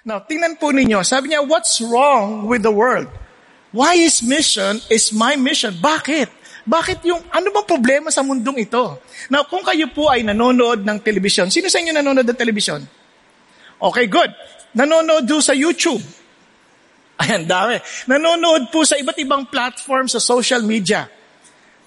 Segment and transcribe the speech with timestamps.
[0.00, 1.04] Now, tingnan po ninyo.
[1.04, 3.08] Sabi niya, what's wrong with the world?
[3.70, 5.76] Why is mission is my mission?
[5.76, 6.32] Bakit?
[6.64, 9.00] Bakit yung, ano bang problema sa mundong ito?
[9.28, 12.80] Now, kung kayo po ay nanonood ng television, sino sa inyo nanonood ng television?
[13.80, 14.32] Okay, good.
[14.76, 16.02] Nanonood do sa YouTube.
[17.20, 17.76] Ayan, dami.
[18.08, 21.08] Nanonood po sa iba't ibang platform sa social media.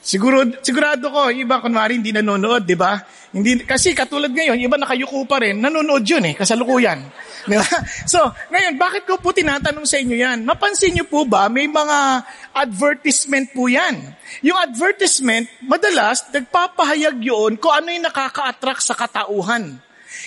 [0.04, 3.00] Siguro, sigurado ko, iba kunwari hindi nanonood, di ba?
[3.32, 7.00] Hindi, kasi katulad ngayon, iba nakayuko pa rin, nanonood yun eh, kasalukuyan.
[7.50, 7.68] Di ba?
[8.08, 10.48] So, ngayon, bakit ko po tinatanong sa inyo yan?
[10.48, 12.24] Mapansin niyo po ba, may mga
[12.56, 14.00] advertisement po yan.
[14.48, 19.76] Yung advertisement, madalas, nagpapahayag yun kung ano yung nakaka-attract sa katauhan.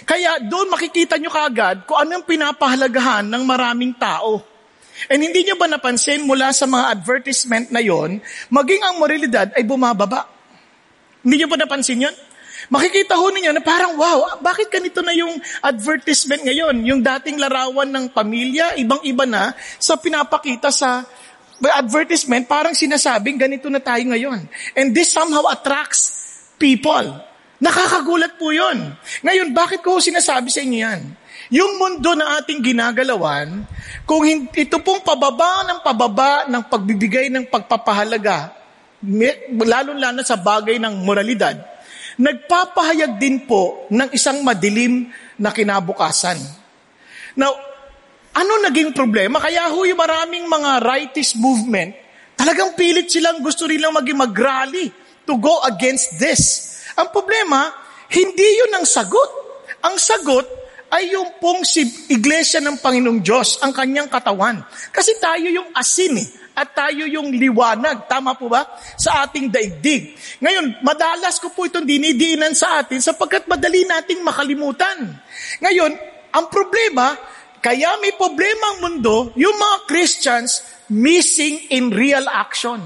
[0.04, 4.55] Kaya doon makikita nyo kaagad kung ano yung pinapahalagahan ng maraming tao.
[5.12, 8.18] And hindi nyo ba napansin mula sa mga advertisement na yon,
[8.48, 10.24] maging ang moralidad ay bumababa?
[11.20, 12.16] Hindi nyo ba napansin yon?
[12.66, 16.82] Makikita ho ninyo na parang, wow, bakit ganito na yung advertisement ngayon?
[16.82, 21.04] Yung dating larawan ng pamilya, ibang-iba na sa pinapakita sa
[21.62, 24.48] advertisement, parang sinasabing ganito na tayo ngayon.
[24.74, 26.10] And this somehow attracts
[26.58, 27.22] people.
[27.56, 28.92] Nakakagulat po yon.
[29.24, 31.00] Ngayon, bakit ko sinasabi sa inyo yan?
[31.54, 33.62] Yung mundo na ating ginagalawan,
[34.02, 38.50] kung ito pong pababa ng pababa ng pagbibigay ng pagpapahalaga,
[39.54, 41.54] lalo-lalo sa bagay ng moralidad,
[42.18, 45.06] nagpapahayag din po ng isang madilim
[45.38, 46.40] na kinabukasan.
[47.38, 47.54] Now,
[48.34, 49.38] ano naging problema?
[49.38, 51.94] Kaya ho yung maraming mga rightist movement,
[52.34, 54.90] talagang pilit silang gusto nilang maging mag-rally
[55.22, 56.74] to go against this.
[56.98, 57.70] Ang problema,
[58.10, 59.30] hindi yun ang sagot.
[59.84, 64.62] Ang sagot, ay yung pong si Iglesia ng Panginoong Diyos, ang kanyang katawan.
[64.94, 68.08] Kasi tayo yung asin eh, at tayo yung liwanag.
[68.08, 68.64] Tama po ba?
[68.96, 70.16] Sa ating daigdig.
[70.40, 75.20] Ngayon, madalas ko po itong dinidiinan sa atin sapagkat madali nating makalimutan.
[75.60, 75.92] Ngayon,
[76.32, 77.12] ang problema,
[77.60, 82.80] kaya may problema ang mundo, yung mga Christians missing in real action.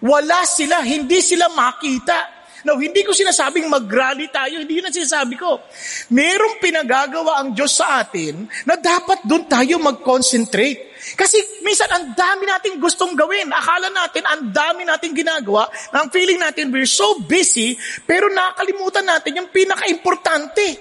[0.00, 2.39] Wala sila, hindi sila makita.
[2.64, 5.64] Now, hindi ko sinasabing mag-rally tayo, hindi yun ang sinasabi ko.
[6.12, 10.92] Merong pinagagawa ang Diyos sa atin na dapat doon tayo mag-concentrate.
[11.16, 13.48] Kasi minsan ang dami nating gustong gawin.
[13.48, 15.72] Akala natin ang dami nating ginagawa.
[15.96, 20.76] Ang feeling natin we're so busy, pero nakakalimutan natin yung pinaka-importante.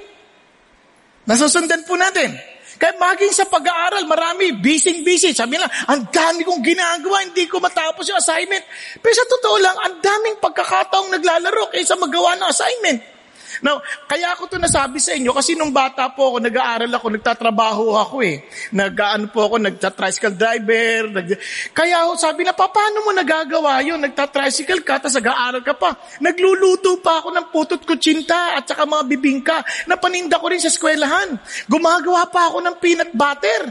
[1.23, 2.58] Nasusundan po natin.
[2.79, 5.35] Kaya maging sa pag-aaral, marami, busy-busy.
[5.35, 8.63] Sabi lang, ang dami kong ginagawa, hindi ko matapos yung assignment.
[9.03, 13.19] Pero sa totoo lang, ang daming pagkakataong naglalaro kaysa magawa ng assignment.
[13.59, 17.85] Now, kaya ako to nasabi sa inyo kasi nung bata po ako, nag-aaral ako, nagtatrabaho
[17.99, 18.47] ako eh.
[18.71, 21.11] Nag-ano po ako, nagta-tricycle driver.
[21.11, 21.27] Nag...
[21.75, 23.99] Kaya ako sabi na, paano mo nagagawa yun?
[23.99, 25.99] Nagta-tricycle ka, tapos nag-aaral ka pa.
[26.23, 29.57] Nagluluto pa ako ng putot kutsinta at saka mga bibingka
[29.91, 31.35] na paninda ko rin sa eskwelahan.
[31.67, 33.67] Gumagawa pa ako ng peanut butter.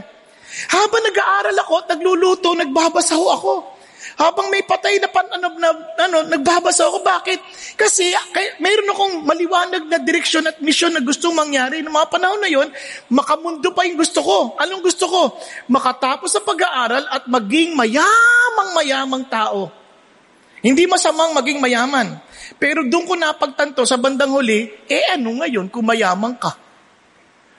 [0.69, 3.78] Habang nag-aaral ako at nagluluto, nagbabasaho ako.
[4.19, 6.99] Habang may patay na pan, ano, na, ano, nagbabasa ako.
[6.99, 7.39] Bakit?
[7.79, 11.79] Kasi kay, mayroon akong maliwanag na direksyon at misyon na gustong mangyari.
[11.79, 12.67] Noong mga panahon na yon,
[13.15, 14.59] makamundo pa yung gusto ko.
[14.59, 15.39] Anong gusto ko?
[15.71, 19.71] Makatapos sa pag-aaral at maging mayamang-mayamang tao.
[20.59, 22.19] Hindi masamang maging mayaman.
[22.59, 26.51] Pero doon ko napagtanto sa bandang huli, eh ano ngayon kung mayaman ka?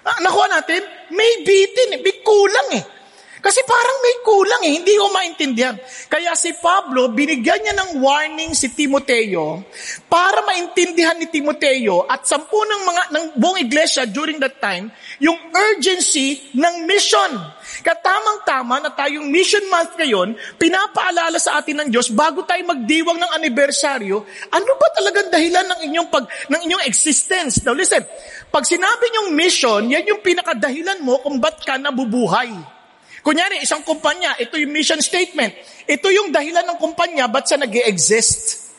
[0.04, 0.84] Ah, nakuha natin?
[1.09, 3.00] May bitin eh, may kulang eh.
[3.41, 5.77] Kasi parang may kulang eh, hindi ko maintindihan.
[6.12, 9.65] Kaya si Pablo, binigyan niya ng warning si Timoteo
[10.12, 14.93] para maintindihan ni Timoteo at sampu ng, mga, ng buong iglesia during that time,
[15.25, 17.33] yung urgency ng mission.
[17.81, 23.33] Katamang-tama na tayong mission month ngayon, pinapaalala sa atin ng Diyos bago tayo magdiwang ng
[23.41, 24.21] anibersaryo,
[24.53, 27.65] ano ba talagang dahilan ng inyong, pag, ng inyong existence?
[27.65, 28.05] Now listen,
[28.53, 32.79] pag sinabi niyong mission, yan yung pinakadahilan mo kung ba't ka nabubuhay.
[33.20, 35.53] Kunyari, isang kumpanya, ito yung mission statement.
[35.84, 38.70] Ito yung dahilan ng kumpanya, ba't siya nag exist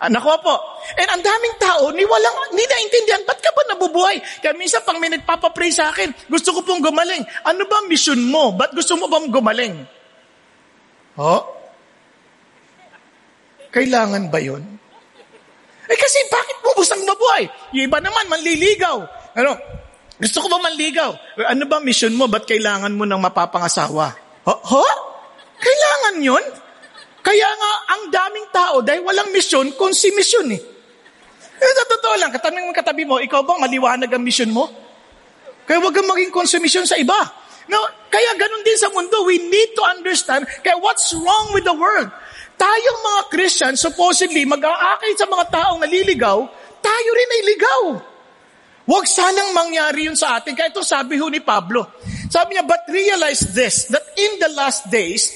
[0.00, 0.56] Ah, nakuha po.
[0.96, 4.16] And ang daming tao, ni walang, ni naintindihan, ba't ka ba nabubuhay?
[4.40, 7.20] Kaya minsan pang may nagpapapray sa akin, gusto ko pong gumaling.
[7.44, 8.56] Ano ba mission mo?
[8.56, 9.76] Ba't gusto mo bang gumaling?
[11.20, 11.44] Oh?
[13.68, 14.64] Kailangan ba yon?
[15.84, 17.44] Eh kasi bakit mo gustong mabuhay?
[17.76, 19.04] Yung iba naman, manliligaw.
[19.36, 19.52] Ano?
[20.20, 21.16] Gusto ko ba manligaw?
[21.48, 22.28] Ano ba mission mo?
[22.28, 24.06] Ba't kailangan mo ng mapapangasawa?
[24.44, 24.54] Ho?
[24.54, 24.84] Ho?
[25.56, 26.44] Kailangan yun?
[27.24, 30.60] Kaya nga, ang daming tao, dahil walang mission, kung si mission eh.
[31.60, 34.68] Eh, sa totoo lang, katanong mo katabi mo, ikaw ba maliwanag ang mission mo?
[35.68, 37.16] Kaya huwag kang maging konsumisyon sa iba.
[37.68, 37.78] No,
[38.08, 42.08] kaya ganun din sa mundo, we need to understand, kaya what's wrong with the world?
[42.56, 46.44] Tayong mga Christian, supposedly, mag-aakay sa mga taong naliligaw,
[46.80, 48.09] tayo rin ay ligaw.
[48.90, 50.58] Huwag sanang mangyari yun sa atin.
[50.58, 51.94] Kaya ito sabi ho ni Pablo,
[52.30, 55.34] Sabi niya, but realize this, that in the last days,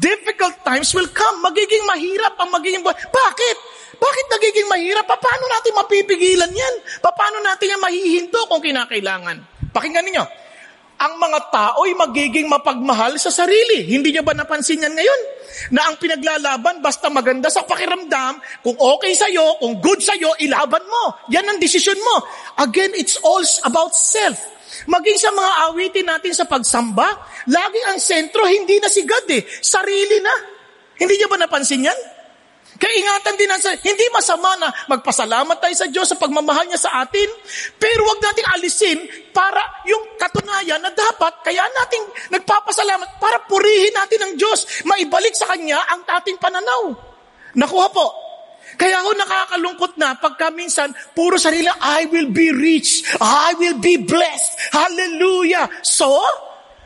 [0.00, 1.44] difficult times will come.
[1.44, 2.96] Magiging mahirap ang magiging buhay.
[2.96, 3.56] Bakit?
[4.00, 5.04] Bakit nagiging mahirap?
[5.04, 6.74] Paano natin mapipigilan yan?
[7.04, 9.36] Paano natin yan mahihinto kung kinakailangan?
[9.68, 10.24] Pakinggan ninyo.
[11.00, 13.88] Ang mga tao'y magiging mapagmahal sa sarili.
[13.88, 15.20] Hindi niyo ba napansin yan ngayon?
[15.72, 21.16] Na ang pinaglalaban, basta maganda sa pakiramdam, kung okay sa'yo, kung good sa'yo, ilaban mo.
[21.32, 22.20] Yan ang desisyon mo.
[22.60, 24.36] Again, it's all about self.
[24.84, 27.08] Maging sa mga awitin natin sa pagsamba,
[27.48, 29.40] laging ang sentro, hindi na si God eh.
[29.60, 30.34] Sarili na.
[31.00, 32.19] Hindi niyo ba napansin yan?
[32.80, 37.28] Kaya din natin, hindi masama na magpasalamat tayo sa Diyos sa pagmamahal niya sa atin,
[37.76, 38.98] pero wag nating alisin
[39.36, 42.04] para yung katunayan na dapat, kaya nating
[42.36, 46.92] nagpapasalamat para purihin natin ang Diyos, maibalik sa Kanya ang ating pananaw.
[47.56, 48.06] Nakuha po.
[48.76, 54.00] Kaya ako nakakalungkot na pagka minsan, puro sarili, I will be rich, I will be
[54.00, 55.68] blessed, hallelujah.
[55.84, 56.08] So,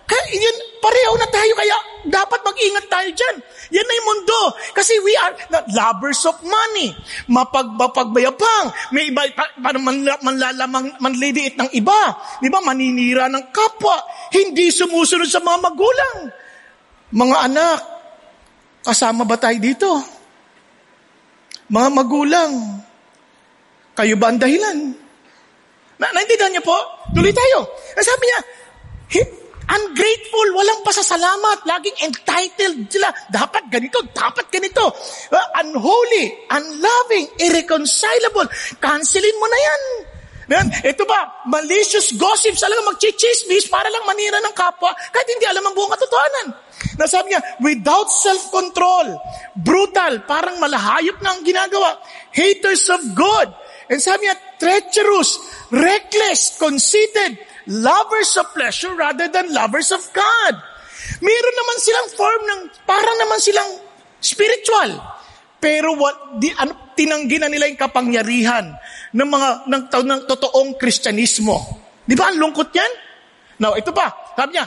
[0.05, 3.37] kaya yun, pareho na tayo, kaya dapat mag-ingat tayo dyan.
[3.73, 4.41] Yan na yung mundo.
[4.77, 6.93] Kasi we are not lovers of money.
[7.33, 8.93] Mapag, mapagbayabang.
[8.93, 12.21] May iba, para manla, manlalamang, manliliit ng iba.
[12.45, 12.61] Di ba?
[12.61, 13.97] Maninira ng kapwa.
[14.29, 16.17] Hindi sumusunod sa mga magulang.
[17.17, 17.79] Mga anak,
[18.85, 19.89] kasama ba tayo dito?
[21.73, 22.53] Mga magulang,
[23.97, 24.93] kayo ba ang dahilan?
[25.97, 26.77] Na, naintindihan niyo po?
[27.17, 27.73] Tuloy tayo.
[27.97, 28.41] Sabi niya,
[29.65, 33.09] Ungrateful, walang pasasalamat, laging entitled sila.
[33.33, 34.93] Dapat ganito, dapat ganito.
[35.33, 38.45] Uh, unholy, unloving, irreconcilable.
[38.77, 39.83] Cancelin mo na yan.
[40.45, 40.69] Yan.
[40.85, 45.73] Ito ba, malicious gossips, alam magchichismis para lang manira ng kapwa kahit hindi alam ang
[45.73, 46.47] buong katotohanan.
[47.01, 49.17] Nasabi niya, without self-control,
[49.57, 51.97] brutal, parang malahayop na ang ginagawa,
[52.37, 53.57] haters of God.
[53.89, 55.41] And sabi niya, treacherous,
[55.73, 60.55] reckless, conceited, lovers of pleasure rather than lovers of God.
[61.21, 63.71] Meron naman silang form ng, parang naman silang
[64.21, 65.01] spiritual.
[65.61, 68.77] Pero what, di, ano, tinanggi na nila yung kapangyarihan
[69.17, 71.57] ng mga ng, ng totoong kristyanismo.
[72.05, 72.93] Di ba ang lungkot yan?
[73.61, 74.13] Now, ito pa.
[74.37, 74.67] Sabi niya,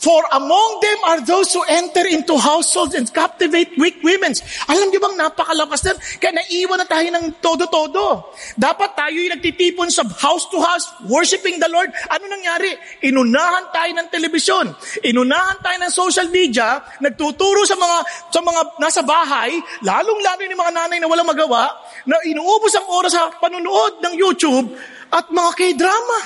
[0.00, 4.32] For among them are those who enter into households and captivate weak women.
[4.72, 5.96] Alam niyo bang napakalakas din?
[6.16, 8.32] Kaya naiwan na tayo ng todo-todo.
[8.56, 11.92] Dapat tayo yung nagtitipon sa house to house, worshiping the Lord.
[12.08, 12.72] Ano nangyari?
[13.04, 14.72] Inunahan tayo ng telebisyon.
[15.04, 17.96] Inunahan tayo ng social media, nagtuturo sa mga
[18.32, 19.52] sa mga nasa bahay,
[19.84, 21.76] lalong-lalo yung mga nanay na walang magawa,
[22.08, 24.72] na inuubos ang oras sa panunood ng YouTube
[25.12, 26.18] at mga k-drama.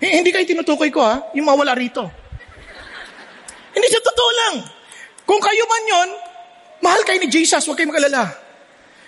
[0.00, 2.19] Eh, hindi kayo tinutukoy ko ha, yung mawala rito.
[3.74, 4.54] Hindi siya totoo lang.
[5.26, 6.08] Kung kayo man yon,
[6.82, 8.30] mahal kayo ni Jesus, huwag kayo mag-alala.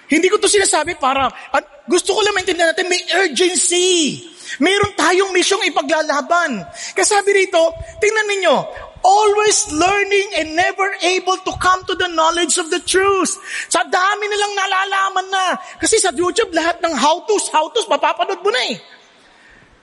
[0.07, 4.21] Hindi ko to sinasabi para, at gusto ko lang maintindihan natin, may urgency.
[4.61, 6.69] Meron tayong misyong ipaglalaban.
[6.93, 7.59] Kasabi rito,
[7.97, 8.57] tingnan ninyo,
[9.03, 13.41] always learning and never able to come to the knowledge of the truth.
[13.73, 15.47] Sa dami nilang nalalaman na.
[15.81, 18.77] Kasi sa YouTube, lahat ng how-tos, how-tos, mapapanood mo na eh.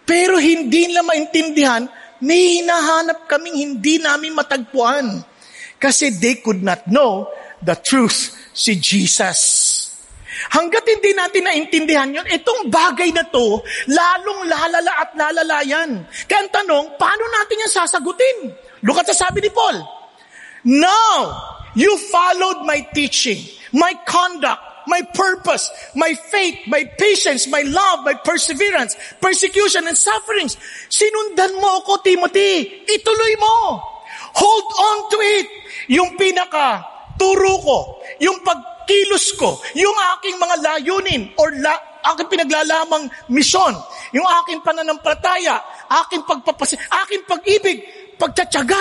[0.06, 1.86] Pero hindi nila maintindihan
[2.20, 5.24] may hinahanap kaming hindi namin matagpuan.
[5.80, 7.32] Kasi they could not know
[7.64, 9.40] the truth, si Jesus.
[10.52, 13.60] Hanggat hindi natin naintindihan yun, itong bagay na to,
[13.92, 16.08] lalong lalala at lalala yan.
[16.28, 18.38] Kaya ang tanong, paano natin yan sasagutin?
[18.84, 19.84] Look at sa sabi ni Paul.
[20.64, 21.16] Now,
[21.76, 23.40] you followed my teaching,
[23.76, 30.58] my conduct, my purpose, my faith, my patience, my love, my perseverance, persecution and sufferings.
[30.90, 32.84] Sinundan mo ako, Timothy.
[32.90, 33.80] Ituloy mo.
[34.34, 35.48] Hold on to it.
[35.94, 36.82] Yung pinaka
[37.22, 37.78] turo ko,
[38.18, 41.76] yung pagkilos ko, yung aking mga layunin or la,
[42.16, 43.76] aking pinaglalamang misyon,
[44.16, 45.60] yung aking pananampalataya,
[46.06, 47.84] aking pagpapas, aking pag-ibig,
[48.16, 48.80] pagtsatsaga,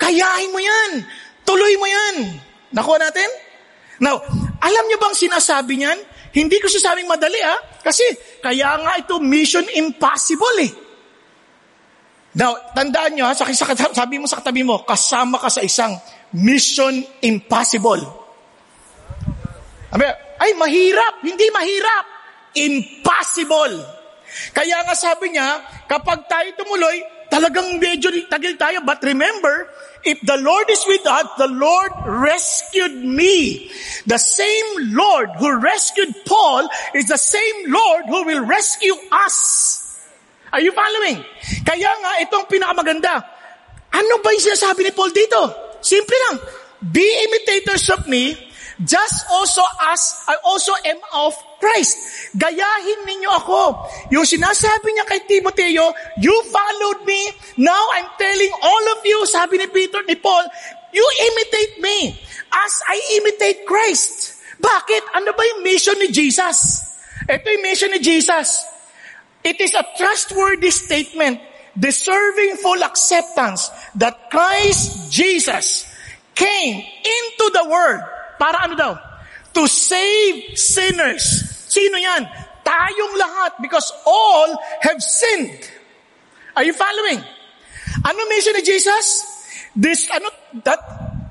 [0.00, 1.04] kayahin mo yan.
[1.44, 2.40] Tuloy mo yan.
[2.72, 3.53] Nakuha natin?
[4.02, 4.18] Now,
[4.58, 5.98] alam niyo bang sinasabi niyan?
[6.34, 7.58] Hindi ko sinasabing madali ah.
[7.78, 8.02] Kasi
[8.42, 10.72] kaya nga ito mission impossible eh.
[12.34, 15.94] Now, tandaan nyo ha, sabi mo sa katabi mo, kasama ka sa isang
[16.34, 18.02] mission impossible.
[20.42, 21.22] Ay, mahirap.
[21.22, 22.04] Hindi mahirap.
[22.58, 23.78] Impossible.
[24.50, 26.98] Kaya nga sabi niya, kapag tayo tumuloy,
[27.30, 28.82] talagang medyo tagil tayo.
[28.82, 29.70] But remember,
[30.04, 33.70] if the Lord is with us, the Lord rescued me.
[34.06, 39.80] The same Lord who rescued Paul is the same Lord who will rescue us.
[40.52, 41.24] Are you following?
[41.66, 43.14] Kaya nga, itong pinakamaganda.
[43.90, 45.40] Ano ba yung sinasabi ni Paul dito?
[45.82, 46.36] Simple lang.
[46.84, 49.62] Be imitators of me just also
[49.94, 51.94] as I also am of Christ.
[52.34, 53.86] Gayahin ninyo ako.
[54.10, 57.20] Yung sinasabi niya kay Timoteo, you followed me,
[57.62, 60.42] now I'm telling all of you, sabi ni Peter, ni Paul,
[60.90, 62.18] you imitate me
[62.50, 64.42] as I imitate Christ.
[64.58, 65.02] Bakit?
[65.14, 66.82] Ano ba yung mission ni Jesus?
[67.30, 68.62] Ito yung mission ni Jesus.
[69.44, 71.38] It is a trustworthy statement
[71.76, 75.84] deserving full acceptance that Christ Jesus
[76.34, 78.92] came into the world para ano daw?
[79.54, 81.22] To save sinners.
[81.70, 82.26] Sino yan?
[82.64, 84.50] Tayong lahat because all
[84.82, 85.58] have sinned.
[86.54, 87.20] Are you following?
[88.02, 89.06] Ano mission ni Jesus?
[89.74, 90.30] This, ano,
[90.62, 90.78] that,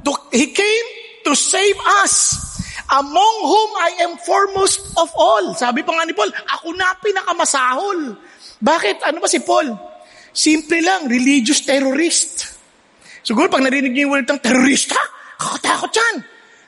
[0.03, 0.87] to, He came
[1.23, 2.43] to save us
[2.91, 5.55] among whom I am foremost of all.
[5.55, 7.99] Sabi pa nga ni Paul, ako na pinakamasahol.
[8.59, 9.07] Bakit?
[9.07, 9.71] Ano ba si Paul?
[10.33, 12.57] Simple lang, religious terrorist.
[13.23, 14.99] Siguro pag narinig niyo yung word ng terrorista,
[15.39, 16.15] kakatakot yan.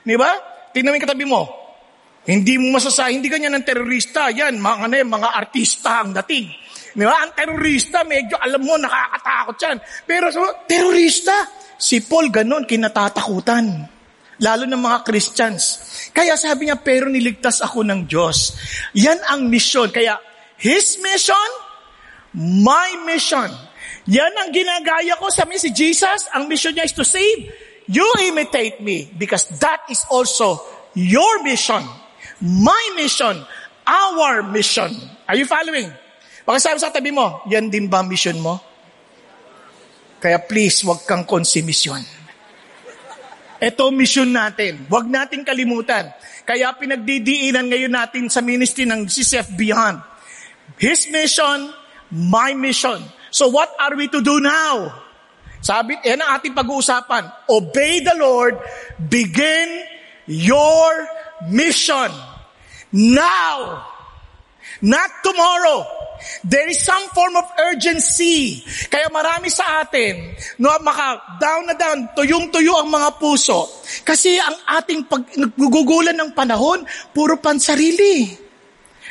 [0.06, 0.32] Di ba?
[0.70, 1.42] Tingnan mo yung katabi mo.
[2.26, 4.30] Hindi mo masasa, hindi ganyan ng terorista.
[4.30, 6.46] Yan, mga, ano, mga artista ang dating.
[6.94, 7.26] Di ba?
[7.26, 9.78] Ang terorista, medyo alam mo, nakakatakot yan.
[10.06, 11.34] Pero so, terorista,
[11.78, 13.66] si Paul ganon, kinatatakutan.
[14.42, 15.64] Lalo ng mga Christians.
[16.12, 18.58] Kaya sabi niya, pero niligtas ako ng Diyos.
[18.98, 19.88] Yan ang mission.
[19.94, 20.18] Kaya,
[20.60, 21.50] His mission,
[22.36, 23.48] my mission.
[24.06, 26.30] Yan ang ginagaya ko sa si Jesus.
[26.36, 27.50] Ang mission niya is to save.
[27.86, 30.62] You imitate me because that is also
[30.98, 31.86] your mission.
[32.42, 33.46] My mission.
[33.86, 34.90] Our mission.
[35.30, 35.94] Are you following?
[36.46, 38.58] Baka sabi sa tabi mo, yan din ba mission mo?
[40.18, 42.02] Kaya please, wag kang konsimisyon.
[43.62, 44.90] Ito mission natin.
[44.90, 46.10] Wag natin kalimutan.
[46.46, 50.02] Kaya pinagdidiinan ngayon natin sa ministry ng CCF Beyond.
[50.82, 51.70] His mission,
[52.10, 53.02] my mission.
[53.30, 55.05] So what are we to do now?
[55.66, 57.50] Sabi, yan ang ating pag-uusapan.
[57.50, 58.62] Obey the Lord,
[59.02, 59.82] begin
[60.30, 60.94] your
[61.50, 62.14] mission.
[62.94, 63.82] Now.
[64.86, 65.88] Not tomorrow.
[66.46, 68.62] There is some form of urgency.
[68.92, 73.66] Kaya marami sa atin, no, maka down na down, tuyong-tuyo ang mga puso.
[74.04, 76.84] Kasi ang ating pag, nagugugulan ng panahon,
[77.16, 78.36] puro pansarili.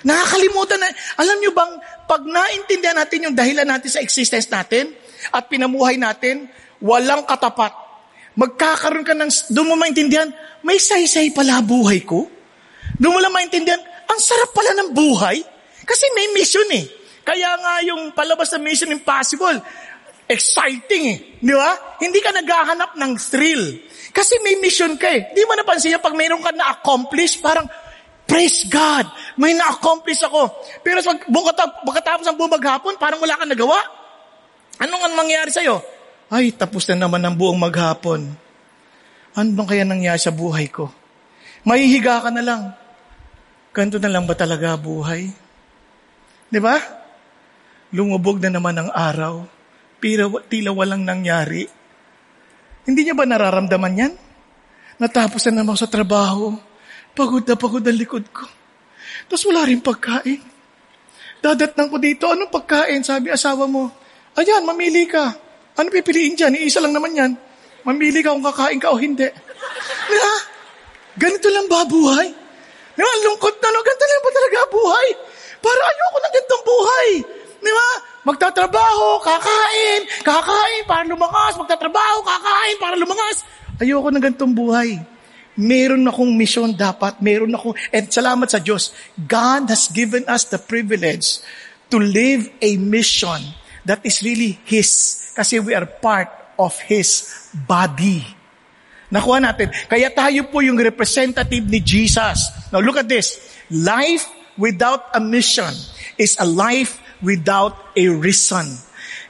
[0.05, 1.73] Nakakalimutan na, alam nyo bang,
[2.05, 4.93] pag naintindihan natin yung dahilan natin sa existence natin,
[5.31, 6.49] at pinamuhay natin,
[6.83, 7.73] walang katapat.
[8.35, 10.29] Magkakaroon ka ng, doon mo maintindihan,
[10.67, 12.27] may saysay pala buhay ko.
[12.99, 13.79] Doon mo lang maintindihan,
[14.11, 15.39] ang sarap pala ng buhay.
[15.85, 16.85] Kasi may mission eh.
[17.25, 19.57] Kaya nga yung palabas na Mission Impossible,
[20.29, 21.19] exciting eh.
[21.41, 21.97] Di ba?
[21.97, 23.81] Hindi ka naghahanap ng thrill.
[24.13, 25.33] Kasi may mission ka eh.
[25.33, 27.65] Di mo napansin yan, pag mayroon ka na-accomplish, parang,
[28.25, 29.05] Praise God!
[29.37, 30.49] May na-accomplish ako.
[30.81, 31.29] Pero pag
[31.85, 33.77] pagkatapos ng buong maghapon, parang wala kang nagawa.
[34.83, 35.83] Anong ang mangyayari sa'yo?
[36.33, 38.27] Ay, tapos na naman ang buong maghapon.
[39.35, 40.91] Ano bang kaya nangyari sa buhay ko?
[41.67, 42.63] Mahihiga ka na lang.
[43.75, 45.31] Ganto na lang ba talaga buhay?
[46.51, 46.79] Di ba?
[47.95, 49.47] Lumubog na naman ang araw.
[49.99, 51.67] Pero tila walang nangyari.
[52.85, 54.15] Hindi niya ba nararamdaman yan?
[55.01, 56.55] Natapos na naman sa trabaho
[57.15, 58.43] Pagod na pagod ang likod ko.
[59.31, 60.43] Tapos wala rin pagkain.
[61.39, 63.07] Dadatnang ko dito, anong pagkain?
[63.07, 63.95] Sabi asawa mo,
[64.39, 65.35] ayan, mamili ka.
[65.75, 66.55] Ano pipiliin dyan?
[66.55, 67.33] Iisa lang naman yan.
[67.83, 69.27] Mamili ka kung kakain ka o hindi.
[70.09, 70.35] Diba?
[71.19, 72.29] Ganito lang ba buhay?
[72.95, 73.13] Diba?
[73.27, 73.81] Lungkot na, no?
[73.83, 75.07] Ganito lang ba talaga buhay?
[75.59, 77.09] Para ayoko ng ganitong buhay.
[77.65, 77.89] Diba?
[78.25, 83.45] Magtatrabaho, kakain, kakain para lumakas, magtatrabaho, kakain para lumakas.
[83.83, 85.15] Ayoko ng ganitong buhay
[85.55, 90.59] meron akong mission dapat, meron ako, and salamat sa Diyos, God has given us the
[90.59, 91.39] privilege
[91.91, 93.39] to live a mission
[93.85, 94.89] that is really His,
[95.37, 98.25] kasi we are part of His body.
[99.13, 99.71] Nakuha natin.
[99.87, 102.51] Kaya tayo po yung representative ni Jesus.
[102.75, 103.39] Now look at this.
[103.71, 104.27] Life
[104.59, 105.71] without a mission
[106.19, 108.67] is a life without a reason.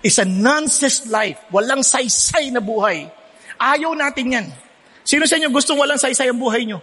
[0.04, 1.40] It's a nonsense life.
[1.52, 3.08] Walang saysay na buhay.
[3.56, 4.46] Ayaw natin yan.
[5.04, 6.80] Sino sa inyo gustong walang saysay ang buhay nyo?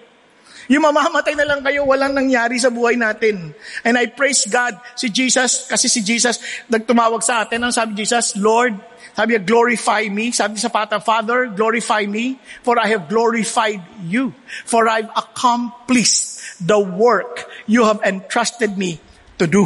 [0.70, 3.56] Yung mamamatay na lang kayo, walang nangyari sa buhay natin.
[3.82, 6.38] And I praise God, si Jesus, kasi si Jesus
[6.70, 7.64] nagtumawag sa atin.
[7.66, 8.78] Ang sabi Jesus, Lord,
[9.18, 10.30] sabi niya, glorify me.
[10.30, 14.36] Sabi sa Pata, Father, glorify me, for I have glorified you.
[14.68, 19.02] For I've accomplished the work you have entrusted me
[19.42, 19.66] to do.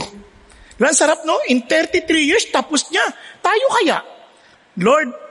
[0.76, 1.40] Diba, sarap no?
[1.48, 3.04] In 33 years, tapos niya.
[3.40, 4.00] Tayo kaya?
[4.76, 5.26] Lord,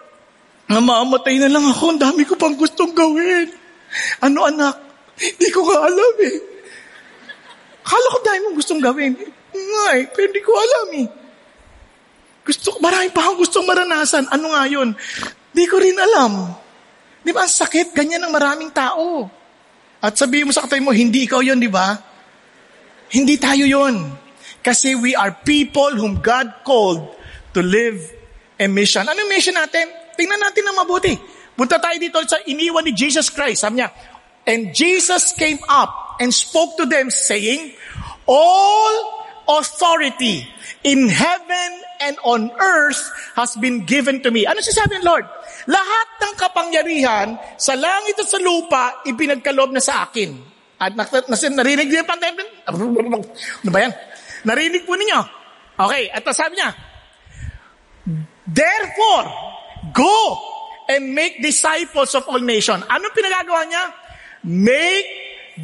[0.65, 3.53] Namamatay na lang ako, ang dami ko pang gustong gawin.
[4.25, 4.94] Ano anak?
[5.15, 6.37] Hindi ko nga alam eh.
[7.85, 9.13] Kala ko dahil mong gustong gawin.
[9.55, 11.07] Nga eh, pero hindi ko alam eh.
[12.45, 14.29] Gusto, marami pa akong gustong maranasan.
[14.29, 14.93] Ano nga yun?
[15.55, 16.53] Hindi ko rin alam.
[17.25, 17.97] Di ba ang sakit?
[17.97, 19.31] Ganyan ang maraming tao.
[20.05, 21.97] At sabihin mo sa katabi mo, hindi ikaw yon di ba?
[23.09, 24.13] Hindi tayo yon.
[24.61, 27.17] Kasi we are people whom God called
[27.57, 27.97] to live
[28.61, 29.09] a mission.
[29.09, 29.89] Anong mission natin?
[30.13, 31.17] Tingnan natin na mabuti.
[31.57, 33.65] Punta tayo dito sa iniwan ni Jesus Christ.
[33.65, 33.89] Sabi niya,
[34.45, 37.73] And Jesus came up and spoke to them saying,
[38.29, 38.95] All
[39.49, 40.49] authority
[40.85, 41.71] in heaven
[42.01, 43.01] and on earth
[43.37, 44.45] has been given to me.
[44.45, 45.25] Ano sisabi ng Lord?
[45.69, 50.37] Lahat ng kapangyarihan sa langit at sa lupa, ipinagkaloob na sa akin.
[50.77, 53.93] At narinig niyo pa Ano ba yan?
[54.45, 55.21] Narinig po ninyo.
[55.81, 56.71] Okay, at sabi niya,
[58.45, 59.25] Therefore,
[59.97, 60.17] go
[60.93, 62.85] and make disciples of all nations.
[62.93, 63.85] Ano pinagagawa niya?
[64.45, 65.09] Make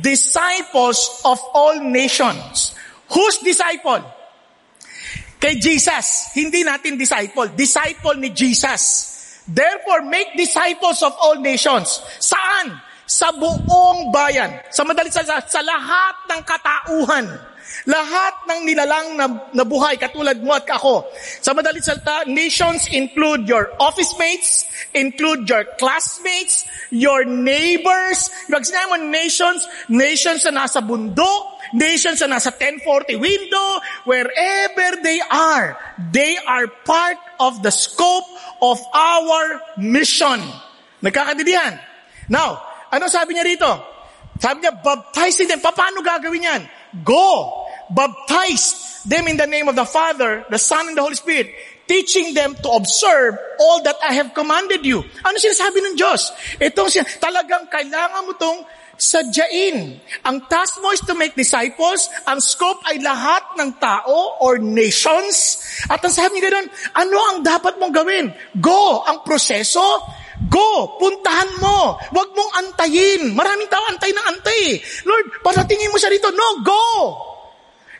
[0.00, 2.74] disciples of all nations.
[3.12, 4.00] Whose disciple?
[5.40, 6.32] Kay Jesus.
[6.36, 7.48] Hindi natin disciple.
[7.56, 9.08] Disciple ni Jesus.
[9.48, 12.04] Therefore, make disciples of all nations.
[12.20, 12.76] Saan?
[13.08, 14.62] Sa buong bayan.
[14.70, 17.26] Sa madalit sa, sa lahat ng katauhan.
[17.88, 21.08] Lahat ng nilalang na, na buhay, katulad mo at ako.
[21.40, 28.28] Sa madalit salita, nations include your office mates, include your classmates, your neighbors.
[28.52, 33.68] Pag sinabi mo nations, nations na nasa bundok, nations na nasa 1040 window,
[34.04, 35.78] wherever they are,
[36.12, 38.28] they are part of the scope
[38.60, 40.38] of our mission.
[41.00, 41.80] Nagkakadidihan.
[42.28, 42.60] Now,
[42.92, 43.72] ano sabi niya rito?
[44.36, 45.64] Sabi niya, baptizing them.
[45.64, 46.62] Paano gagawin yan?
[47.04, 47.66] Go!
[47.90, 51.50] Baptize them in the name of the Father, the Son, and the Holy Spirit,
[51.90, 55.02] teaching them to observe all that I have commanded you.
[55.26, 56.30] Ano sinasabi ng Diyos?
[56.62, 56.86] Itong
[57.18, 58.62] talagang kailangan mo itong
[59.00, 59.96] sadyain.
[60.28, 62.06] Ang task mo is to make disciples.
[62.28, 65.64] Ang scope ay lahat ng tao or nations.
[65.88, 68.28] At ang sabi niya ganoon, ano ang dapat mong gawin?
[68.60, 69.02] Go!
[69.08, 69.82] Ang proseso,
[70.48, 70.96] Go!
[70.96, 72.00] Puntahan mo!
[72.00, 73.36] Huwag mong antayin.
[73.36, 74.80] Maraming tao antay ng antay.
[75.04, 76.32] Lord, paratingin mo siya rito.
[76.32, 76.86] No, go!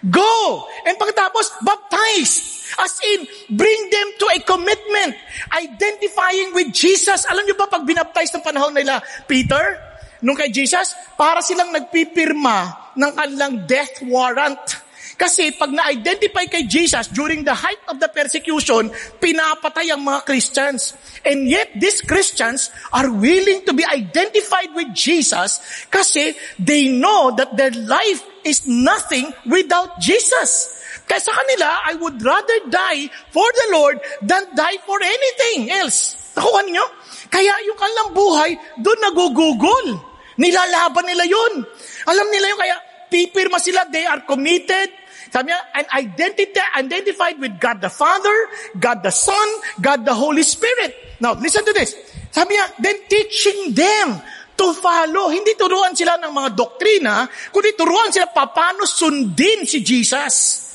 [0.08, 0.64] Go!
[0.88, 2.64] And pagkatapos, baptize.
[2.80, 5.12] As in, bring them to a commitment.
[5.52, 7.28] Identifying with Jesus.
[7.28, 9.76] Alam niyo ba pag binaptize ng panahon nila, Peter,
[10.24, 14.88] nung kay Jesus, para silang nagpipirma ng kanilang death warrant.
[15.20, 18.88] Kasi pag na-identify kay Jesus during the height of the persecution,
[19.20, 20.96] pinapatay ang mga Christians.
[21.28, 25.60] And yet, these Christians are willing to be identified with Jesus
[25.92, 30.80] kasi they know that their life is nothing without Jesus.
[31.04, 36.16] Kaya sa kanila, I would rather die for the Lord than die for anything else.
[36.32, 36.86] Nakuha ninyo?
[37.28, 40.00] Kaya yung kanilang buhay, doon nagugugol.
[40.40, 41.60] Nilalaban nila yun.
[42.08, 42.76] Alam nila yun, kaya
[43.12, 44.88] pipirma sila, they are committed,
[45.28, 48.32] sabi niya, and identity, identified with God the Father,
[48.80, 51.20] God the Son, God the Holy Spirit.
[51.20, 51.92] Now, listen to this.
[52.32, 54.24] Sabi niya, then teaching them
[54.56, 55.28] to follow.
[55.28, 60.68] Hindi turuan sila ng mga doktrina, kundi turuan sila paano sundin si Jesus.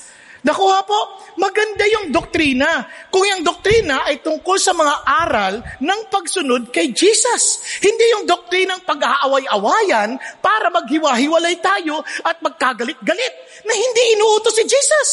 [0.46, 2.88] Nakuha po, maganda yung doktrina.
[3.12, 7.64] Kung yung doktrina ay tungkol sa mga aral ng pagsunod kay Jesus.
[7.80, 15.10] Hindi yung doktrinang pag-aaway-awayan para maghiwa-hiwalay tayo at magkagalit-galit na hindi inuutos si Jesus.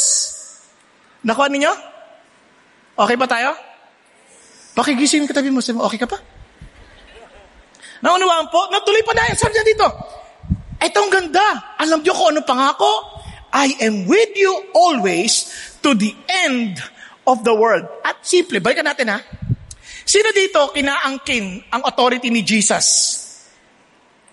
[1.23, 1.73] Nakuha ninyo?
[2.99, 3.55] Okay ba tayo?
[4.73, 6.19] Pakigising katabi mo, okay ka pa?
[8.03, 9.87] Naunawaan po, natuloy pa na yung sabi dito.
[10.83, 11.79] Itong ganda.
[11.79, 13.22] Alam niyo kung ano pangako?
[13.53, 15.53] I am with you always
[15.85, 16.17] to the
[16.49, 16.81] end
[17.29, 17.85] of the world.
[18.01, 19.21] At simple, balikan natin ha.
[20.03, 23.21] Sino dito kinaangkin ang authority ni Jesus?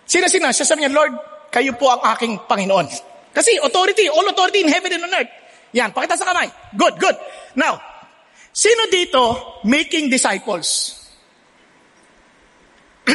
[0.08, 0.50] Sino sino?
[0.50, 1.14] Siya sabi niya, Lord,
[1.54, 2.88] kayo po ang aking Panginoon.
[3.36, 5.30] Kasi authority, all authority in heaven and on earth.
[5.78, 6.50] Yan, pakita sa kamay.
[6.74, 7.14] Good, good.
[7.54, 7.78] Now,
[8.50, 10.98] sino dito making disciples?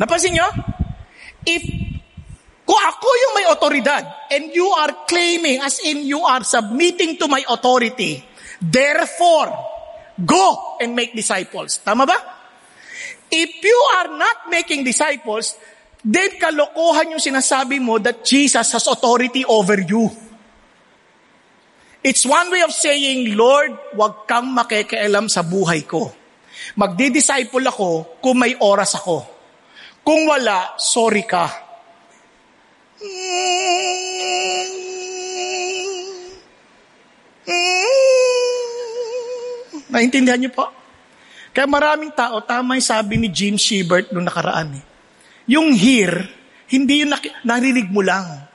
[0.00, 0.48] Napansin nyo?
[1.44, 1.64] If
[2.68, 7.24] kung ako yung may otoridad and you are claiming as in you are submitting to
[7.24, 8.20] my authority,
[8.60, 9.48] therefore,
[10.20, 11.80] go and make disciples.
[11.80, 12.18] Tama ba?
[13.32, 15.56] If you are not making disciples,
[16.04, 20.12] then kalokohan yung sinasabi mo that Jesus has authority over you.
[22.04, 26.12] It's one way of saying, Lord, wag kang makikialam sa buhay ko.
[26.76, 29.24] Magdi-disciple ako kung may oras ako.
[30.04, 31.67] Kung wala, sorry ka
[39.88, 40.70] Naintindihan niyo po?
[41.50, 44.78] Kaya maraming tao, tama yung sabi ni Jim Shebert noong nakaraan.
[44.78, 44.84] Eh.
[45.50, 46.28] Yung hear,
[46.70, 47.10] hindi yung
[47.42, 48.46] narinig mo lang.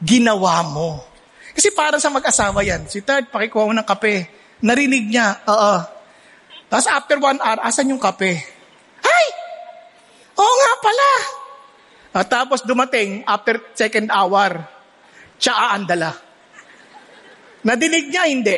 [0.00, 1.04] Ginawa mo.
[1.52, 2.88] Kasi parang sa mag-asawa yan.
[2.88, 4.30] Si Third, pakikuha mo ng kape.
[4.64, 5.74] Narinig niya, oo.
[6.72, 8.32] Tapos after one hour, asan yung kape?
[9.04, 9.26] Ay!
[10.36, 11.10] Oo nga pala!
[12.16, 14.56] At tapos dumating, after second hour,
[15.36, 16.16] siya aandala.
[17.60, 18.56] Nadinig niya, hindi.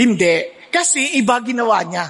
[0.00, 0.34] Hindi.
[0.72, 2.08] Kasi iba ginawa niya.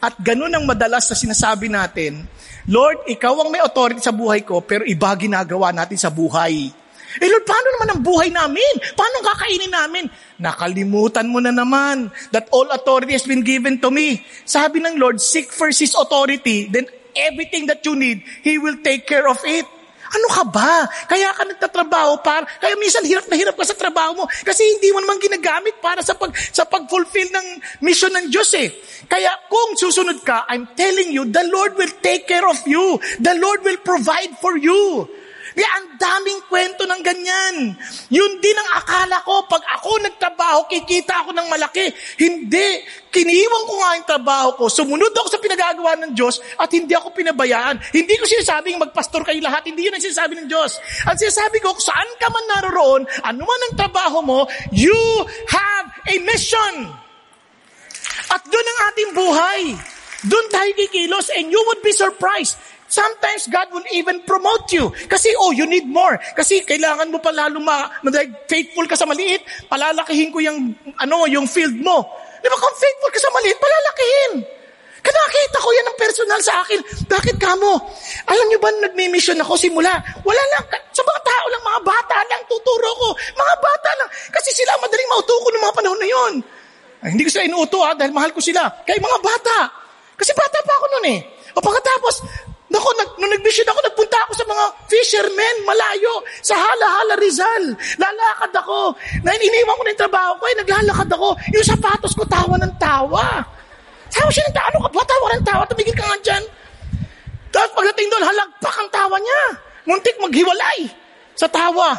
[0.00, 2.24] At ganun ang madalas na sinasabi natin,
[2.72, 6.72] Lord, ikaw ang may authority sa buhay ko, pero iba ginagawa natin sa buhay.
[7.20, 8.72] Eh Lord, paano naman ang buhay namin?
[8.96, 10.04] Paano ang kakainin namin?
[10.40, 14.24] Nakalimutan mo na naman that all authority has been given to me.
[14.48, 19.06] Sabi ng Lord, seek first His authority, then everything that you need, He will take
[19.06, 19.66] care of it.
[20.12, 20.84] Ano ka ba?
[21.08, 24.92] Kaya ka nagtatrabaho para, kaya minsan hirap na hirap ka sa trabaho mo kasi hindi
[24.92, 27.46] mo naman ginagamit para sa pag sa pag-fulfill ng
[27.80, 28.68] mission ng Diyos eh.
[29.08, 33.00] Kaya kung susunod ka, I'm telling you, the Lord will take care of you.
[33.24, 35.08] The Lord will provide for you.
[35.52, 37.76] Kaya ang daming kwento ng ganyan.
[38.08, 41.92] Yun din ang akala ko, pag ako nagtrabaho, kikita ako ng malaki.
[42.16, 42.82] Hindi.
[43.12, 44.64] Kiniiwan ko nga yung trabaho ko.
[44.72, 47.76] Sumunod ako sa pinagagawa ng Diyos at hindi ako pinabayaan.
[47.92, 49.68] Hindi ko sinasabing magpastor kayo lahat.
[49.68, 50.80] Hindi yun ang sinasabi ng Diyos.
[51.04, 54.40] Ang sinasabi ko, saan ka man naroroon, ano man ang trabaho mo,
[54.72, 54.96] you
[55.52, 56.88] have a mission.
[58.32, 59.62] At doon ang ating buhay.
[60.22, 62.54] Doon tayo kikilos and you would be surprised.
[62.92, 64.92] Sometimes God will even promote you.
[65.08, 66.20] Kasi, oh, you need more.
[66.36, 67.88] Kasi kailangan mo pa lalo ma,
[68.44, 72.04] faithful ka sa maliit, palalakihin ko yung, ano, yung field mo.
[72.44, 74.32] Di ba, kung faithful ka sa maliit, palalakihin.
[75.02, 76.78] Kanakita ko yan ng personal sa akin.
[77.08, 77.80] Bakit kamo?
[78.28, 79.96] Alam niyo ba, nagmi-mission ako simula.
[80.22, 83.08] Wala lang, sa mga tao lang, mga bata lang, tuturo ko.
[83.16, 84.08] Mga bata lang.
[84.30, 86.34] Kasi sila madaling mauto ko ng mga panahon na yon.
[87.02, 88.68] Ay, hindi ko sila inuuto ha, dahil mahal ko sila.
[88.84, 89.58] Kaya mga bata.
[90.14, 91.20] Kasi bata pa ako noon eh.
[91.56, 92.14] O pagkatapos,
[92.72, 97.64] Nako, nag, nung nag-mission ako, nagpunta ako sa mga fishermen, malayo, sa Hala-Hala Rizal.
[98.00, 98.96] Lalakad ako.
[99.20, 101.28] Na iniwan ko na yung trabaho ko, eh, naglalakad ako.
[101.52, 103.44] Yung sapatos ko, tawa ng tawa.
[104.08, 105.02] Sabi siya ng ano ka ba?
[105.04, 106.44] Tawa ng tawa, tumigil ka nga dyan.
[107.52, 109.42] Tapos pagdating doon, halagpak ang tawa niya.
[109.84, 110.88] Muntik maghiwalay
[111.36, 111.92] sa tawa.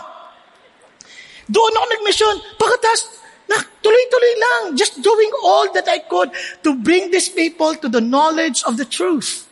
[1.54, 2.36] Doon ako nag-mission.
[2.58, 6.34] Pagkatas, na, tuloy-tuloy lang, just doing all that I could
[6.66, 9.46] to bring these people to the knowledge of the truth.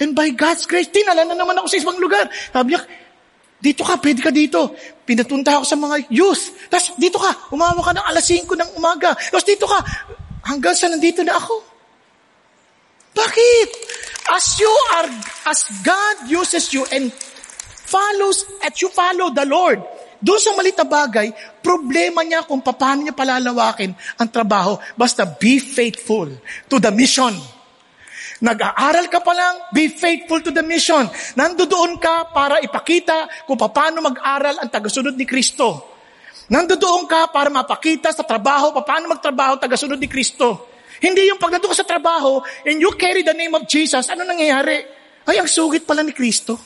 [0.00, 2.28] And by God's grace, tinala na naman ako sa isang lugar.
[2.30, 2.82] Sabi niya,
[3.62, 4.74] dito ka, pwede ka dito.
[5.06, 6.66] Pinatunta ako sa mga youth.
[6.66, 9.14] Tapos dito ka, umawa ka ng alas 5 ng umaga.
[9.14, 9.78] Tapos dito ka,
[10.50, 11.62] hanggang sa nandito na ako.
[13.14, 13.68] Bakit?
[14.32, 15.08] As you are,
[15.46, 17.12] as God uses you and
[17.86, 19.78] follows, at you follow the Lord,
[20.22, 23.90] doon sa malit na bagay, problema niya kung paano niya palalawakin
[24.22, 24.78] ang trabaho.
[24.94, 26.30] Basta be faithful
[26.70, 27.34] to the mission.
[28.42, 31.06] Nag-aaral ka pa lang, be faithful to the mission.
[31.38, 35.94] Nandoon ka para ipakita kung paano mag-aral ang tagasunod ni Kristo.
[36.50, 40.74] Nandoon ka para mapakita sa trabaho, paano magtrabaho tagasunod ni Kristo.
[40.98, 44.90] Hindi yung pag ka sa trabaho and you carry the name of Jesus, ano nangyayari?
[45.22, 46.58] Ay, ang sugit pala ni Kristo.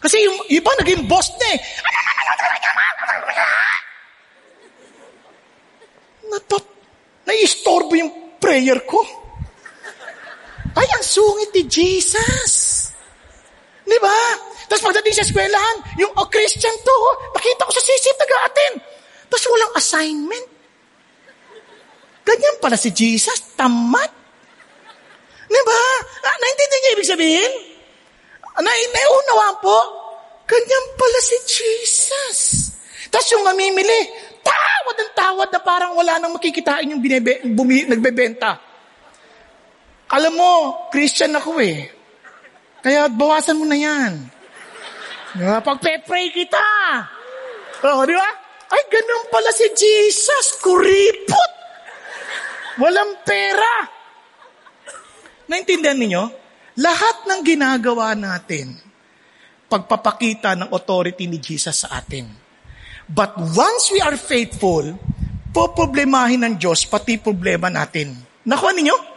[0.00, 1.60] Kasi yung iba naging boss na eh.
[6.32, 6.64] Napap,
[7.28, 9.21] nai-istorbo yung prayer ko.
[10.72, 12.52] Ay, ang sungit ni Jesus.
[13.84, 14.18] Di ba?
[14.72, 18.76] Tapos pagdating sa eskwelahan, yung oh, Christian to, oh, nakita ko sa sisip, nag-a-attend.
[19.28, 20.46] Tapos walang assignment.
[22.22, 24.08] Ganyan pala si Jesus, tamad.
[25.44, 25.80] Di ba?
[26.24, 27.52] Ah, naintindihan niya ibig sabihin?
[28.62, 29.78] Na, naunawaan po,
[30.48, 32.38] ganyan pala si Jesus.
[33.12, 34.00] Tapos yung mamimili,
[34.40, 38.71] tawad ang tawad na parang wala nang makikitain yung binebe, bumi, nagbebenta.
[40.12, 40.52] Alam mo,
[40.92, 41.88] Christian ako eh.
[42.84, 44.12] Kaya bawasan mo na yan.
[45.32, 45.64] Diba?
[45.64, 46.60] Pagpe-pray kita.
[47.88, 48.30] Oo, di ba?
[48.72, 50.60] Ay, ganun pala si Jesus.
[50.60, 51.52] Kuripot.
[52.76, 53.88] Walang pera.
[55.48, 56.24] Naintindihan ninyo?
[56.80, 58.72] Lahat ng ginagawa natin,
[59.68, 62.24] pagpapakita ng authority ni Jesus sa atin.
[63.08, 64.96] But once we are faithful,
[65.52, 68.16] poproblemahin ng Diyos pati problema natin.
[68.48, 69.11] Nakuha ninyo?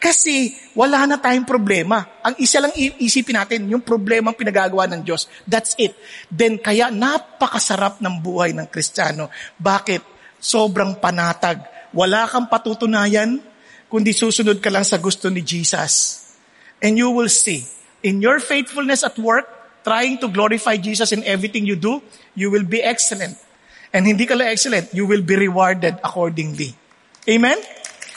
[0.00, 2.00] Kasi wala na tayong problema.
[2.24, 5.28] Ang isa lang isipin natin, yung problema ang pinagagawa ng Diyos.
[5.44, 5.92] That's it.
[6.32, 9.28] Then kaya napakasarap ng buhay ng Kristiyano.
[9.60, 10.00] Bakit?
[10.40, 11.60] Sobrang panatag.
[11.92, 13.44] Wala kang patutunayan,
[13.92, 16.24] kundi susunod ka lang sa gusto ni Jesus.
[16.80, 17.68] And you will see,
[18.00, 19.44] in your faithfulness at work,
[19.84, 22.00] trying to glorify Jesus in everything you do,
[22.32, 23.36] you will be excellent.
[23.92, 26.72] And hindi ka lang excellent, you will be rewarded accordingly.
[27.28, 27.60] Amen?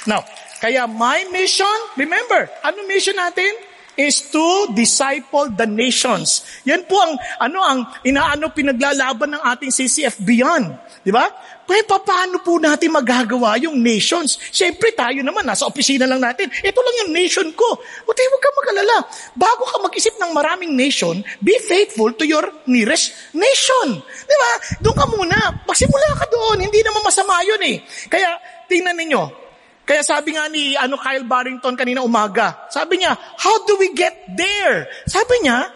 [0.08, 0.24] Now,
[0.64, 3.52] kaya my mission, remember, ano mission natin?
[3.94, 6.42] is to disciple the nations.
[6.66, 10.74] Yan po ang ano ang inaano pinaglalaban ng ating CCF Beyond,
[11.06, 11.30] di ba?
[11.64, 14.36] Pwede paano po natin magagawa yung nations?
[14.52, 16.52] Siyempre tayo naman nasa opisina lang natin.
[16.52, 17.80] Ito lang yung nation ko.
[18.04, 18.98] Buti huwag ka mag-alala.
[19.32, 23.96] Bago ka mag-isip ng maraming nation, be faithful to your nearest nation.
[24.04, 24.52] Di ba?
[24.84, 25.38] Doon ka muna.
[25.64, 26.68] Magsimula ka doon.
[26.68, 27.80] Hindi naman masama yun eh.
[28.12, 28.36] Kaya
[28.68, 29.43] tingnan ninyo,
[29.84, 34.16] kaya sabi nga ni ano Kyle Barrington kanina umaga, sabi niya, how do we get
[34.32, 34.88] there?
[35.04, 35.68] Sabi niya,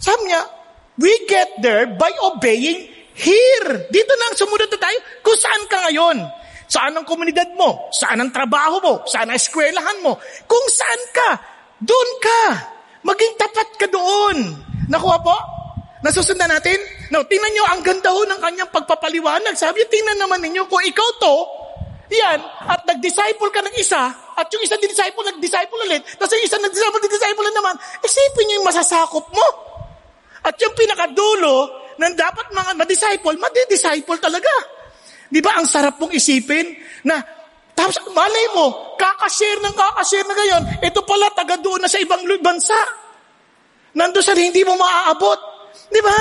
[0.00, 0.40] sabi niya,
[0.96, 3.70] we get there by obeying here.
[3.92, 4.98] Dito na sumunod na tayo.
[5.20, 6.18] Kung saan ka ngayon?
[6.64, 7.92] Saan ang komunidad mo?
[7.92, 8.94] Saan ang trabaho mo?
[9.04, 10.16] Saan ang eskwelahan mo?
[10.48, 11.30] Kung saan ka,
[11.76, 12.42] doon ka.
[13.04, 14.56] Maging tapat ka doon.
[14.88, 15.36] Nakuha po?
[16.00, 16.80] Nasusundan natin?
[17.12, 19.54] No, tingnan nyo, ang ganda ho ng kanyang pagpapaliwanag.
[19.60, 21.36] Sabi tingnan naman ninyo, kung ikaw to,
[22.16, 24.02] yan, at nag-disciple ka ng isa,
[24.36, 28.54] at yung isa din-disciple, nag-disciple ulit, tapos yung isa nag-disciple, nag-disciple na naman, isipin nyo
[28.60, 29.46] yung masasakop mo.
[30.42, 34.52] At yung pinakadulo, ng dapat mga ma-disciple, ma-disciple talaga.
[35.28, 37.20] Di ba, ang sarap pong isipin na
[37.72, 42.20] tapos, malay mo, kakashare ng kakashare na ngayon, ito pala, taga doon na sa ibang
[42.44, 42.76] bansa.
[43.96, 45.40] Nando sa hindi mo maaabot.
[45.88, 46.12] Di ba?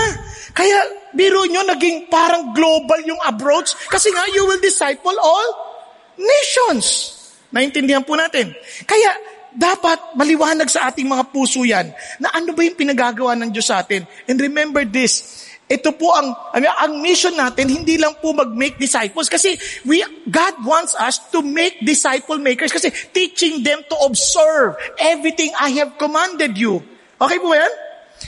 [0.56, 0.80] Kaya,
[1.12, 5.71] biro nyo, naging parang global yung approach kasi nga, you will disciple all
[6.18, 7.18] nations.
[7.52, 8.56] Naintindihan po natin.
[8.88, 9.12] Kaya,
[9.52, 11.92] dapat maliwanag sa ating mga puso yan
[12.24, 14.08] na ano ba yung pinagagawa ng Diyos sa atin.
[14.24, 19.56] And remember this, ito po ang, ang, mission natin, hindi lang po mag-make disciples kasi
[19.88, 25.72] we, God wants us to make disciple makers kasi teaching them to observe everything I
[25.80, 26.84] have commanded you.
[27.20, 27.74] Okay po ba yan?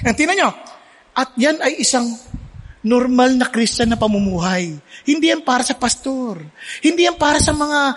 [0.07, 0.49] And tinan nyo,
[1.13, 2.15] at yan ay isang
[2.83, 4.75] normal na Christian na pamumuhay.
[5.07, 6.43] Hindi yan para sa pastor.
[6.83, 7.95] Hindi yan para sa mga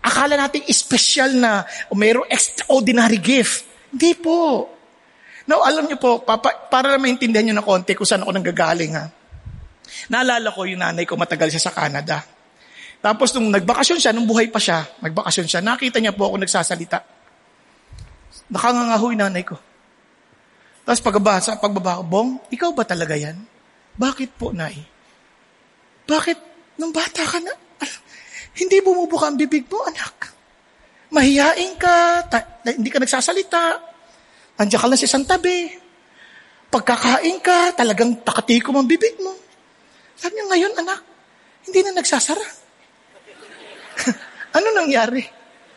[0.00, 3.68] akala natin special na o mayroong extraordinary gift.
[3.92, 4.72] Hindi po.
[5.46, 8.98] Now, alam niyo po, papa, para na maintindihan niyo na konti kung saan ako nanggagaling
[8.98, 9.06] ha.
[10.10, 12.24] Naalala ko yung nanay ko matagal siya sa Canada.
[12.98, 16.98] Tapos nung nagbakasyon siya, nung buhay pa siya, nagbakasyon siya, nakita niya po ako nagsasalita.
[18.50, 19.54] Nakangangahoy nanay ko.
[20.82, 23.38] Tapos pagbaba, pagbaba ko, Bong, ikaw ba talaga yan?
[23.96, 24.76] Bakit po, Nay?
[26.06, 26.38] Bakit
[26.76, 27.52] nung bata ka na,
[28.56, 30.32] hindi bumubuka ang bibig mo, anak?
[31.12, 33.62] Mahiyain ka, ta- hindi ka nagsasalita,
[34.60, 35.72] andiyan ka lang sa isang tabi.
[36.68, 39.32] Pagkakain ka, talagang takatikom ang bibig mo.
[40.16, 41.00] Sabi niya, ngayon, anak,
[41.68, 42.46] hindi na nagsasara.
[44.56, 45.24] ano nangyari?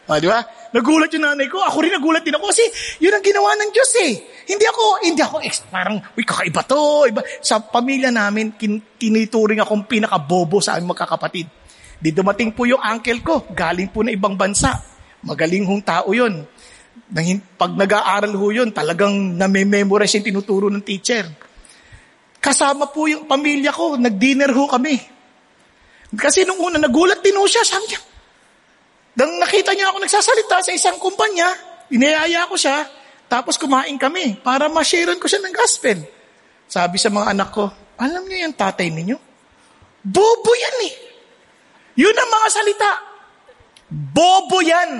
[0.10, 0.42] O, di ba?
[0.70, 1.58] Nagulat yung nanay ko.
[1.66, 2.62] Ako rin nagulat din ako kasi
[3.02, 4.14] yun ang ginawa ng Diyos eh.
[4.50, 7.10] Hindi ako, hindi ako, ex, parang, uy, kakaiba to.
[7.10, 7.22] Iba.
[7.42, 11.48] Sa pamilya namin, kin, tinituring akong pinakabobo sa aming magkakapatid.
[12.00, 14.78] Di dumating po yung uncle ko, galing po na ibang bansa.
[15.26, 16.46] Magaling hong tao yun.
[17.58, 21.26] Pag nag-aaral ho yun, talagang name-memorize yung tinuturo ng teacher.
[22.40, 24.96] Kasama po yung pamilya ko, nag-dinner ho kami.
[26.16, 28.02] Kasi nung una, nagulat din ho siya, sabi niya,
[29.18, 31.50] Nang nakita niya ako nagsasalita sa isang kumpanya,
[31.90, 32.86] inayaya ko siya,
[33.30, 36.02] tapos kumain kami para ma-sharean ko siya ng gospel.
[36.70, 37.66] Sabi sa mga anak ko,
[37.98, 39.18] alam niyo yung tatay ninyo?
[40.06, 40.94] Bobo yan eh.
[42.00, 42.92] Yun ang mga salita.
[43.90, 44.92] Bobo yan.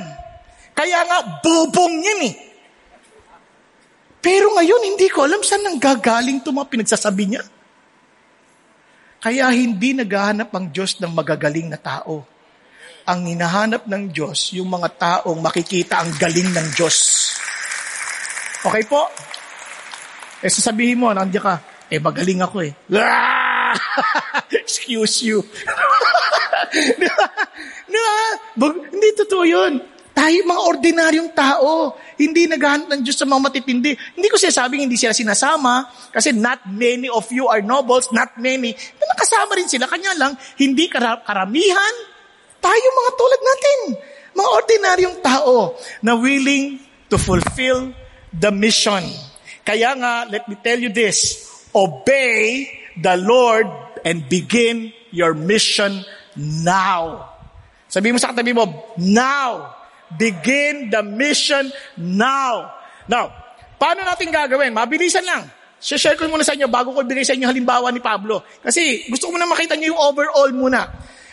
[0.76, 2.36] Kaya nga, bobong yan eh.
[4.20, 7.44] Pero ngayon, hindi ko alam saan nang gagaling ito mga pinagsasabi niya.
[9.20, 12.24] Kaya hindi naghahanap ang Diyos ng magagaling na tao.
[13.10, 16.98] Ang hinahanap ng Diyos, yung mga taong makikita ang galing ng Diyos.
[18.62, 19.10] Okay po?
[20.46, 21.56] Eh sasabihin mo, nandiyan ka,
[21.90, 22.72] eh magaling ako eh.
[24.62, 25.42] Excuse you.
[27.02, 27.26] diba?
[27.90, 28.70] Diba?
[28.94, 29.82] Hindi totoo yun.
[30.14, 33.96] Tayo mga ordinaryong tao, hindi naghahanap ng Diyos sa mga matitindi.
[33.96, 38.76] Hindi ko sinasabing hindi sila sinasama, kasi not many of you are nobles, not many.
[39.02, 42.09] Nakasama rin sila, kanya lang, hindi karamihan.
[42.60, 43.78] Tayo mga tulad natin,
[44.36, 47.92] mga ordinaryong tao na willing to fulfill
[48.36, 49.04] the mission.
[49.64, 52.68] Kaya nga, let me tell you this, obey
[53.00, 53.68] the Lord
[54.04, 56.04] and begin your mission
[56.38, 57.32] now.
[57.90, 58.70] Sabi mo sa katabi mo,
[59.02, 59.76] now.
[60.10, 62.74] Begin the mission now.
[63.06, 63.30] Now,
[63.78, 64.74] paano natin gagawin?
[64.74, 65.46] Mabilisan lang.
[65.78, 68.42] share ko muna sa inyo bago ko ibigay sa inyo halimbawa ni Pablo.
[68.66, 70.82] Kasi gusto ko muna makita niyo yung overall muna.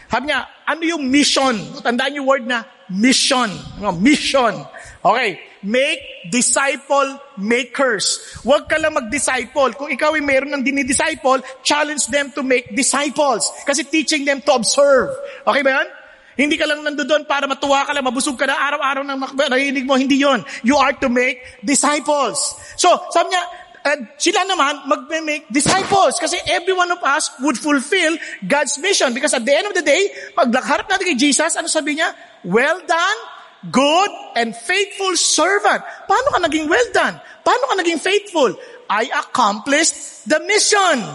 [0.06, 1.54] Sabi niya, ano yung mission?
[1.82, 3.50] Tandaan yung word na mission.
[3.82, 4.54] Ano, mission.
[5.02, 5.38] Okay.
[5.66, 8.38] Make disciple makers.
[8.46, 9.74] Huwag ka lang mag-disciple.
[9.74, 13.50] Kung ikaw ay meron ng dinidisciple, challenge them to make disciples.
[13.66, 15.10] Kasi teaching them to observe.
[15.42, 15.88] Okay ba yan?
[16.36, 19.96] Hindi ka lang nandoon para matuwa ka lang, mabusog ka na araw-araw ng narinig mo.
[19.96, 20.44] Hindi yon.
[20.60, 22.36] You are to make disciples.
[22.76, 23.42] So, sabi niya,
[23.87, 29.31] uh, sila naman mag-make disciples kasi every one of us would fulfill God's mission because
[29.31, 32.11] at the end of the day, pag nagharap natin kay Jesus, ano sabi niya?
[32.42, 33.18] Well done,
[33.70, 35.87] good and faithful servant.
[36.11, 37.14] Paano ka naging well done?
[37.46, 38.59] Paano ka naging faithful?
[38.90, 41.07] I accomplished the mission.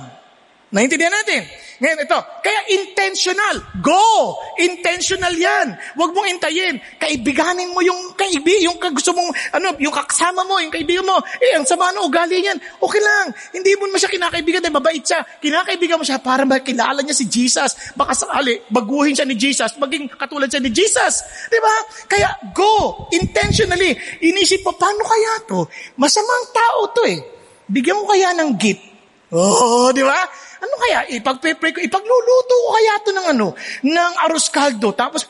[0.71, 1.43] Naintindihan natin?
[1.83, 3.55] Ngayon ito, kaya intentional.
[3.83, 4.37] Go!
[4.55, 5.75] Intentional yan.
[5.99, 6.79] Huwag mong intayin.
[6.95, 11.19] Kaibiganin mo yung kaibi, yung gusto mong, ano, yung kasama mo, yung kaibigan mo.
[11.43, 12.55] Eh, ang sama ng ugali niyan.
[12.79, 13.35] Okay lang.
[13.51, 15.19] Hindi mo naman siya kinakaibigan dahil mabait siya.
[15.43, 17.97] Kinakaibigan mo siya para makilala niya si Jesus.
[17.97, 21.13] Baka sakali, baguhin siya ni Jesus, maging katulad siya ni Jesus.
[21.51, 21.75] Di ba?
[22.07, 23.09] Kaya go!
[23.11, 23.97] Intentionally.
[24.23, 25.67] Inisip mo, paano kaya to?
[25.99, 27.19] Masamang tao to eh.
[27.67, 28.87] Bigyan mo kaya ng gift.
[29.31, 30.19] Oh, di ba?
[30.61, 30.99] Ano kaya?
[31.09, 33.47] Ipagpe-pray ko, ipagluluto ko kaya to ng ano,
[33.81, 34.93] ng arroz caldo.
[34.93, 35.25] Tapos,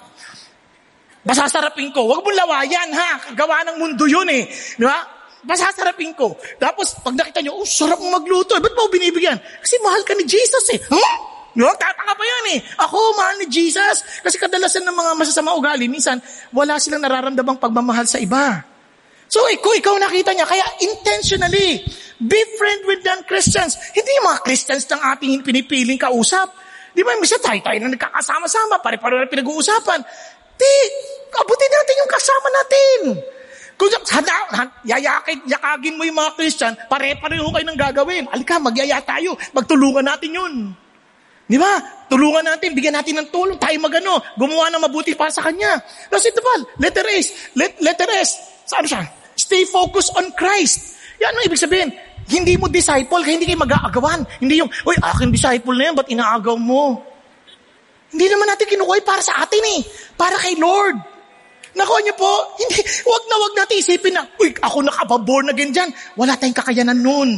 [1.23, 2.03] basasarapin ko.
[2.03, 3.31] Huwag mo lawayan, ha?
[3.31, 4.43] Gawa ng mundo yun eh.
[4.51, 4.99] Di ba?
[5.41, 6.35] Basasarapin ko.
[6.59, 8.59] Tapos, pag nakita nyo, oh, sarap magluto.
[8.59, 9.39] Eh, ba't mo binibigyan?
[9.39, 10.79] Kasi mahal ka ni Jesus eh.
[10.91, 11.31] Huh?
[11.51, 12.59] No, tataka pa yan eh.
[12.79, 14.23] Ako, mahal ni Jesus.
[14.23, 16.19] Kasi kadalasan ng mga masasama ugali, minsan,
[16.55, 18.70] wala silang nararamdamang pagmamahal sa iba.
[19.31, 21.79] So, ikaw, ikaw nakita niya, kaya intentionally,
[22.19, 23.79] be friend with non-Christians.
[23.95, 26.51] Hindi yung mga Christians ng ating pinipiling kausap.
[26.91, 30.03] Di ba, misa tayo-tayo na nagkakasama-sama, pare-pare na pinag-uusapan.
[30.59, 30.73] Di,
[31.31, 32.99] abutin natin yung kasama natin.
[33.79, 34.35] Kung hada,
[34.83, 38.27] yayakin, yakagin mo yung mga Christian, pare-pareho kayo ng gagawin.
[38.35, 39.39] Alika, magyaya tayo.
[39.55, 40.53] Magtulungan natin yun.
[41.47, 41.79] Di ba?
[42.11, 45.79] Tulungan natin, bigyan natin ng tulong, tayo magano, gumawa ng mabuti para sa Kanya.
[46.11, 48.35] Kasi ito ba, letter S, let, letter S,
[48.67, 49.20] saan siya?
[49.41, 51.01] Stay focused on Christ.
[51.17, 51.89] Yan ang ibig sabihin.
[52.29, 54.21] Hindi mo disciple, kaya hindi kayo mag-aagawan.
[54.37, 57.01] Hindi yung, uy, akin disciple na yan, ba't inaagaw mo?
[58.13, 59.81] Hindi naman natin kinukuha para sa atin eh.
[60.13, 61.01] Para kay Lord.
[61.71, 62.77] Nakuha niyo po, hindi,
[63.07, 65.89] wag na wag natin isipin na, uy, ako nakapaborn again dyan.
[66.19, 67.31] Wala tayong kakayanan nun.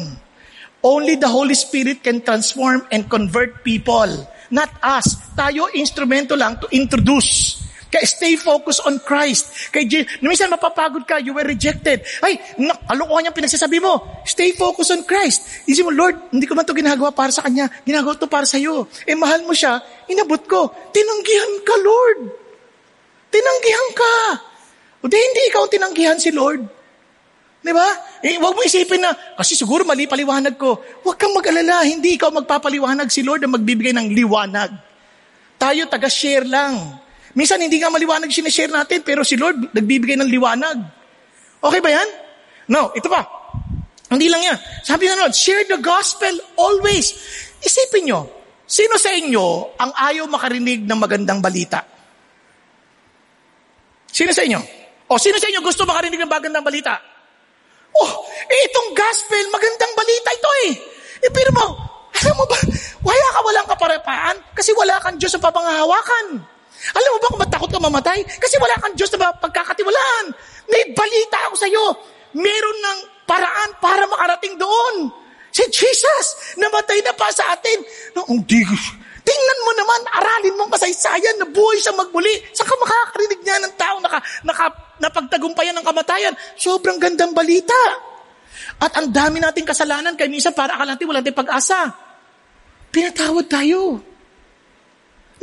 [0.84, 4.10] Only the Holy Spirit can transform and convert people.
[4.52, 5.16] Not us.
[5.32, 7.64] Tayo instrumento lang to introduce.
[7.94, 9.70] Kaya stay focused on Christ.
[9.70, 12.02] Kay Je- minsan mapapagod ka, you were rejected.
[12.26, 12.42] Ay,
[12.90, 14.02] kalokohan niyang pinagsasabi mo.
[14.26, 15.70] Stay focused on Christ.
[15.70, 17.70] Isip mo, Lord, hindi ko man to ginagawa para sa Kanya.
[17.86, 18.90] Ginagawa to para sa iyo.
[19.06, 19.78] Eh, mahal mo siya,
[20.10, 20.74] inabot ko.
[20.90, 22.20] Tinanggihan ka, Lord.
[23.30, 24.16] Tinanggihan ka.
[25.06, 26.66] O di, hindi ikaw tinanggihan si Lord.
[27.62, 27.86] Di ba?
[28.26, 30.82] Eh, huwag mo isipin na, kasi siguro mali paliwanag ko.
[31.06, 34.74] Huwag kang mag-alala, hindi ikaw magpapaliwanag si Lord ang magbibigay ng liwanag.
[35.62, 37.03] Tayo taga-share lang.
[37.34, 40.78] Minsan hindi nga maliwanag sinishare natin, pero si Lord nagbibigay ng liwanag.
[41.64, 42.10] Okay ba yan?
[42.70, 43.26] No, ito pa.
[44.14, 44.58] Hindi lang yan.
[44.86, 47.18] Sabi ng Lord, share the gospel always.
[47.58, 48.30] Isipin nyo,
[48.70, 51.82] sino sa inyo ang ayaw makarinig ng magandang balita?
[54.14, 54.62] Sino sa inyo?
[55.10, 57.02] O sino sa inyo gusto makarinig ng magandang balita?
[57.94, 58.12] Oh,
[58.46, 60.72] eh itong gospel, magandang balita ito eh.
[61.26, 61.66] Eh pero mo,
[62.14, 62.58] alam mo ba,
[63.02, 66.53] wala ka walang kaparapaan kasi wala kang Diyos sa papangahawakan.
[66.92, 68.20] Alam mo ba kung ba't takot ka mamatay?
[68.28, 70.26] Kasi wala kang Diyos na pagkakatiwalaan.
[70.68, 71.96] May balita ako sa iyo.
[72.36, 75.08] Meron ng paraan para makarating doon.
[75.54, 77.80] Si Jesus, namatay na pa sa atin.
[78.18, 78.66] No, hindi.
[79.24, 82.44] Tingnan mo naman, aralin mong kasaysayan na buhay siya magmuli.
[82.52, 84.68] Saan ka makakarinig niya ng tao na naka,
[85.00, 86.36] napagtagumpayan ng kamatayan?
[86.60, 87.78] Sobrang gandang balita.
[88.84, 91.94] At ang dami nating kasalanan, kaya minsan para akala natin wala tayong pag-asa.
[92.92, 94.13] Pinatawad tayo.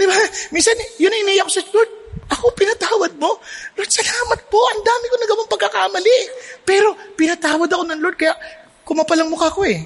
[0.01, 0.17] Di ba?
[0.49, 1.93] Minsan, yun ang iniyak ko sa Lord,
[2.33, 3.37] ako pinatawad mo.
[3.77, 4.57] Lord, salamat po.
[4.73, 6.19] Ang dami ko nagawang pagkakamali.
[6.65, 8.33] Pero pinatawad ako ng Lord, kaya
[8.81, 9.85] kumapal ang mukha ko eh.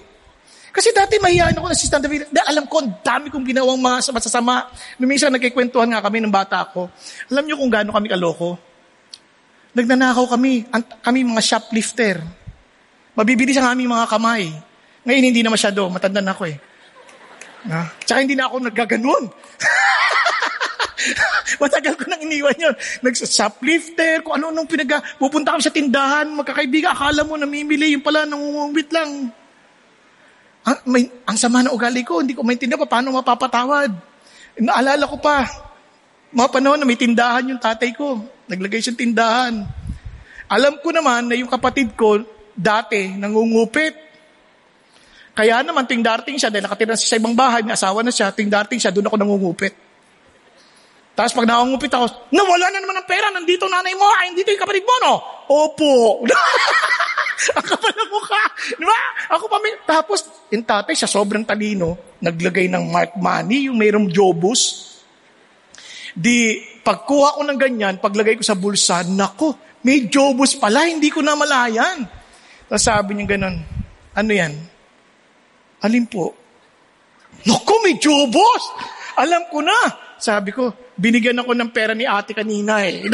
[0.75, 2.31] Kasi dati mahiyaan ako ng Sister David.
[2.31, 4.71] Dahil alam ko, ang dami kong ginawang mga masasama.
[4.99, 6.91] Nung minsan nagkikwentuhan nga kami ng bata ko.
[7.31, 8.59] Alam niyo kung gaano kami kaloko?
[9.75, 10.67] Nagnanakaw kami.
[10.71, 12.23] Ang, kami mga shoplifter.
[13.15, 14.51] Mabibilis ang aming mga kamay.
[15.07, 15.87] Ngayon hindi na masyado.
[15.91, 16.59] Matanda na ako eh.
[17.65, 17.89] Na?
[18.05, 19.25] Tsaka hindi na ako naggaganon.
[21.63, 22.75] Matagal ko nang iniwan yun.
[23.05, 28.25] Nagsa-shoplifter, kung ano nung pinag pupunta kami sa tindahan, magkakaibigan, akala mo namimili, yung pala
[28.25, 29.33] nangungumit lang.
[30.65, 33.93] Ang, may, ang sama ng ugali ko, hindi ko maintindihan pa paano mapapatawad.
[34.61, 35.45] Naalala ko pa,
[36.33, 38.25] mga panahon na may tindahan yung tatay ko.
[38.49, 39.55] Naglagay siyang tindahan.
[40.49, 42.21] Alam ko naman na yung kapatid ko,
[42.57, 43.97] dati, nangungupit.
[45.35, 48.31] Kaya naman, ting darting siya, dahil nakatira siya sa ibang bahay, may asawa na siya,
[48.31, 49.75] ting darting siya, doon ako nangungupit.
[51.15, 54.63] Tapos pag nakangupit ako, nawala na naman ng pera, nandito nanay mo, ay, nandito yung
[54.63, 55.15] kapatid mo, no?
[55.51, 56.23] Opo.
[57.59, 58.43] Ang kapal ng mukha.
[58.79, 58.99] Di ba?
[59.39, 59.75] Ako pa may...
[59.83, 64.95] Tapos, yung tatay, siya sobrang talino, naglagay ng mark money, yung mayroong jobus.
[66.15, 71.23] Di, pagkuha ko ng ganyan, paglagay ko sa bulsa, nako, may jobos pala, hindi ko
[71.23, 72.07] na malayan.
[72.71, 73.61] Tapos sabi niya ganun,
[74.15, 74.74] ano yan?
[75.85, 76.33] Alin po?
[77.45, 78.63] Naku, may jobos!
[79.21, 79.77] Alam ko na!
[80.17, 83.05] Sabi ko, binigyan ako ng pera ni ate kanina eh.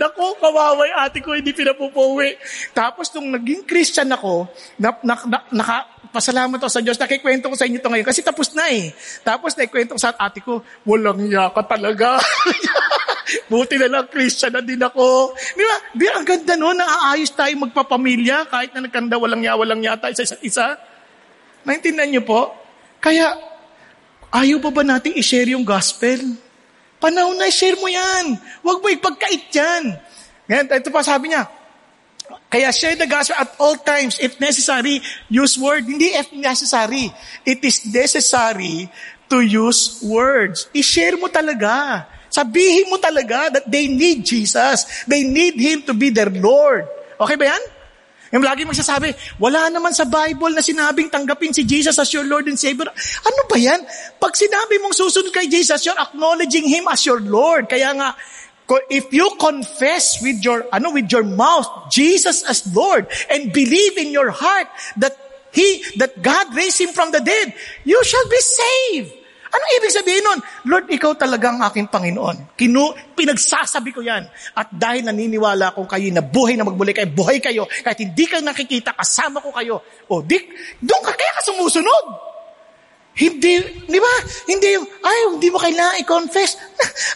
[0.00, 2.36] Naku, kawaway ate ko, hindi pinapupuwi.
[2.76, 7.56] Tapos nung naging Christian ako, na, na, na, naka, pasalamat ako sa Diyos, nakikwento ko
[7.56, 8.92] sa inyo ito ngayon kasi tapos na eh.
[9.24, 12.20] Tapos nakikwento ko sa ate ko, walang yaka talaga.
[13.50, 15.34] Buti na lang, Christian na din ako.
[15.34, 15.76] Di ba?
[15.94, 20.24] Di, ang ganda no, naaayos tayo magpapamilya kahit na nagkanda walang ya, walang yata isa
[20.24, 20.78] isa't isa.
[21.64, 22.52] Naintindihan niyo po?
[23.00, 23.36] Kaya,
[24.32, 26.36] ayaw pa ba nating i-share yung gospel?
[27.00, 28.36] Panahon na, share mo yan.
[28.64, 29.96] Huwag mo ipagkait yan.
[30.48, 31.48] Ngayon, ito pa sabi niya,
[32.48, 34.16] kaya share the gospel at all times.
[34.22, 35.84] If necessary, use word.
[35.84, 37.12] Hindi if necessary.
[37.44, 38.88] It is necessary
[39.28, 40.70] to use words.
[40.72, 42.06] I-share mo talaga.
[42.34, 45.06] Sabihin mo talaga that they need Jesus.
[45.06, 46.90] They need Him to be their Lord.
[47.14, 47.62] Okay ba yan?
[48.34, 52.50] Yung lagi magsasabi, wala naman sa Bible na sinabing tanggapin si Jesus as your Lord
[52.50, 52.90] and Savior.
[53.22, 53.78] Ano ba yan?
[54.18, 57.70] Pag sinabi mong susunod kay Jesus, you're acknowledging Him as your Lord.
[57.70, 58.18] Kaya nga,
[58.90, 64.10] if you confess with your, ano, with your mouth, Jesus as Lord, and believe in
[64.10, 64.66] your heart
[64.98, 65.14] that
[65.54, 67.54] He, that God raised Him from the dead,
[67.86, 69.23] you shall be saved.
[69.54, 70.38] Anong ibig sabihin nun?
[70.66, 72.58] Lord, ikaw talaga ang aking Panginoon.
[72.58, 74.26] Kinu, pinagsasabi ko yan.
[74.58, 78.42] At dahil naniniwala ko kayo na buhay na magbuli kayo, buhay kayo, kahit hindi kayo
[78.42, 79.78] nakikita, kasama ko kayo.
[80.10, 80.42] O, di,
[80.82, 82.04] doon ka kaya ka sumusunod.
[83.14, 84.14] Hindi, di ba?
[84.50, 86.58] Hindi yung, ay, hindi mo kailangan i-confess.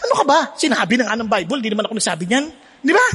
[0.07, 0.39] Ano ka ba?
[0.55, 2.45] Sinabi na nga ng Bible, di naman ako nagsabi niyan.
[2.79, 3.05] Di ba?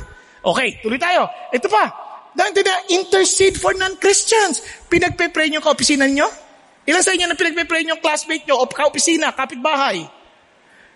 [0.45, 1.25] Okay, tuloy tayo.
[1.49, 1.89] Ito pa.
[2.37, 2.53] Dahil
[2.93, 4.61] intercede for non-Christians.
[4.93, 6.29] Pinagpe-pray niyo ka opisina niyo?
[6.85, 10.05] Ilan sa inyo na pinagpe-pray yung classmate nyo o ka-opisina, kapitbahay?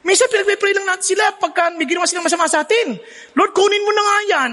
[0.05, 2.97] Minsan pinagpe-pray lang natin sila pagka may ginawa silang masama sa atin.
[3.33, 4.53] Lord, kunin mo na nga yan.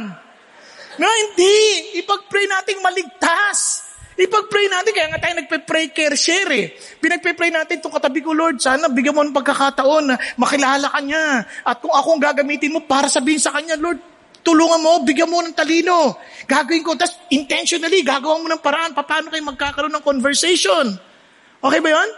[0.96, 1.56] Na hindi.
[2.00, 3.84] Ipag-pray natin maligtas.
[4.16, 6.72] Ipag-pray natin, kaya nga tayo nagpe-pray care share eh.
[7.04, 11.44] Pinagpe-pray natin itong katabi ko, Lord, sana bigyan mo ng pagkakataon na makilala ka niya.
[11.68, 14.00] At kung ako ang gagamitin mo para sabihin sa kanya, Lord,
[14.40, 16.16] tulungan mo, bigyan mo ng talino.
[16.48, 21.15] Gagawin ko, tapos intentionally, gagawa mo ng paraan, paano kayo magkakaroon ng conversation.
[21.62, 22.10] Okay ba yun?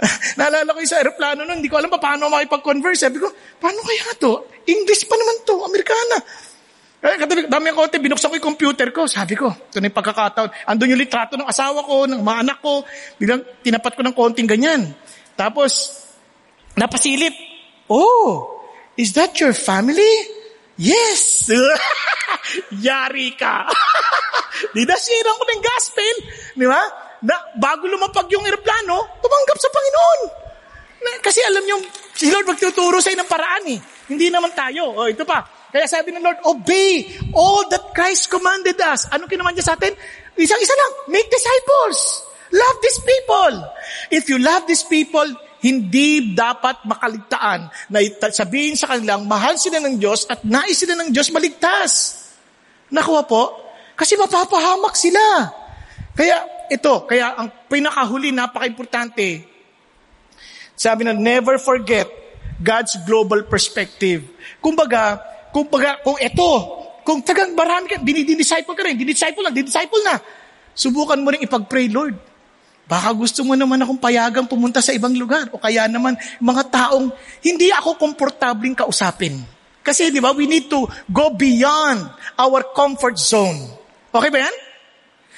[0.40, 3.04] Naalala ko yung sa aeroplano nun, hindi ko alam pa paano makipag-converse.
[3.04, 3.28] Sabi ko,
[3.60, 4.48] paano kaya to?
[4.64, 6.16] English pa naman to, Amerikana.
[7.00, 9.08] Kaya katabi, dami ang konti, binuksan ko yung computer ko.
[9.08, 10.68] Sabi ko, ito na yung pagkakataon.
[10.68, 12.84] Andun yung litrato ng asawa ko, ng mga anak ko.
[13.16, 14.92] Bilang tinapat ko ng konting ganyan.
[15.32, 15.96] Tapos,
[16.76, 17.32] napasilip.
[17.88, 18.60] Oh,
[19.00, 20.12] is that your family?
[20.76, 21.48] Yes!
[22.86, 23.64] Yari ka!
[24.76, 26.14] Di na ko ng gospel.
[26.52, 27.09] Di ba?
[27.24, 30.20] Na bago lumapag yung eroplano, tumanggap sa Panginoon.
[31.00, 31.76] Na, kasi alam niyo,
[32.12, 33.78] si Lord magtuturo sa ng paraan eh.
[34.12, 34.92] Hindi naman tayo.
[34.96, 35.44] O, ito pa.
[35.70, 39.06] Kaya sabi ng Lord, obey all that Christ commanded us.
[39.08, 39.94] Ano kinaman niya sa atin?
[40.34, 42.26] Isang-isa lang, make disciples.
[42.50, 43.54] Love these people.
[44.10, 47.98] If you love these people, hindi dapat makaligtaan na
[48.32, 52.18] sabihin sa kanilang mahal sila ng Diyos at nais sila ng Diyos maligtas.
[52.90, 53.42] Nakuha po?
[53.94, 55.20] Kasi mapapahamak sila.
[56.20, 56.36] Kaya
[56.68, 59.40] ito, kaya ang pinakahuli, napaka-importante,
[60.76, 62.04] sabi na, never forget
[62.60, 64.28] God's global perspective.
[64.60, 65.16] Kumbaga,
[65.48, 66.50] kumbaga, kung ito,
[67.08, 70.20] kung tagang marami ka, dinidisciple ka rin, dinidisciple lang, dinidisciple na.
[70.76, 72.20] Subukan mo rin ipag-pray, Lord.
[72.84, 75.48] Baka gusto mo naman akong payagang pumunta sa ibang lugar.
[75.56, 79.40] O kaya naman, mga taong hindi ako komportabling kausapin.
[79.80, 83.56] Kasi di ba, we need to go beyond our comfort zone.
[84.12, 84.56] Okay ba yan?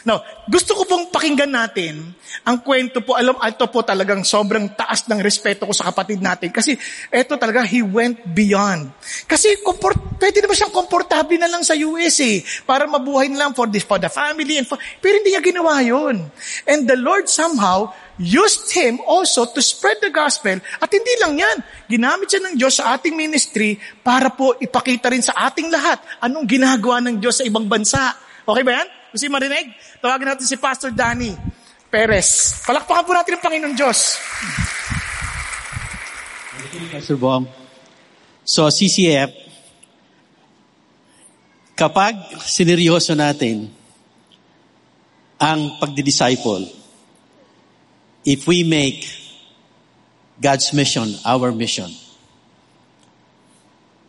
[0.03, 3.15] Now, gusto ko pong pakinggan natin ang kwento po.
[3.15, 6.51] Alam, ito po talagang sobrang taas ng respeto ko sa kapatid natin.
[6.51, 6.75] Kasi
[7.11, 8.91] ito talaga, he went beyond.
[9.31, 12.43] Kasi comport, pwede naman siyang komportable na lang sa US eh.
[12.67, 14.59] Para mabuhay na lang for the, for the family.
[14.59, 16.27] And for, pero hindi niya ginawa yun.
[16.67, 20.59] And the Lord somehow used him also to spread the gospel.
[20.83, 21.57] At hindi lang yan.
[21.87, 26.47] Ginamit siya ng Diyos sa ating ministry para po ipakita rin sa ating lahat anong
[26.51, 28.19] ginagawa ng Diyos sa ibang bansa.
[28.43, 29.02] Okay ba yan?
[29.13, 29.77] Gusto marinig?
[30.01, 31.37] Tawagin natin si Pastor Danny
[31.93, 32.65] Perez.
[32.65, 34.17] Palakpakan po natin ang Panginoon Diyos.
[36.89, 37.45] Pastor Bong.
[38.41, 39.29] So, CCF,
[41.77, 43.69] kapag sineryoso natin
[45.37, 46.73] ang pagdi-disciple,
[48.25, 49.05] if we make
[50.41, 51.93] God's mission our mission,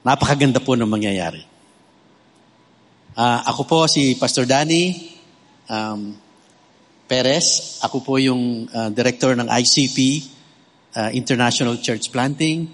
[0.08, 1.53] napakaganda po ng mangyayari.
[3.14, 5.14] Uh, ako po si Pastor Danny
[5.70, 6.18] um,
[7.06, 7.78] Perez.
[7.86, 9.98] Ako po yung uh, director ng ICP,
[10.98, 12.66] uh, International Church Planting.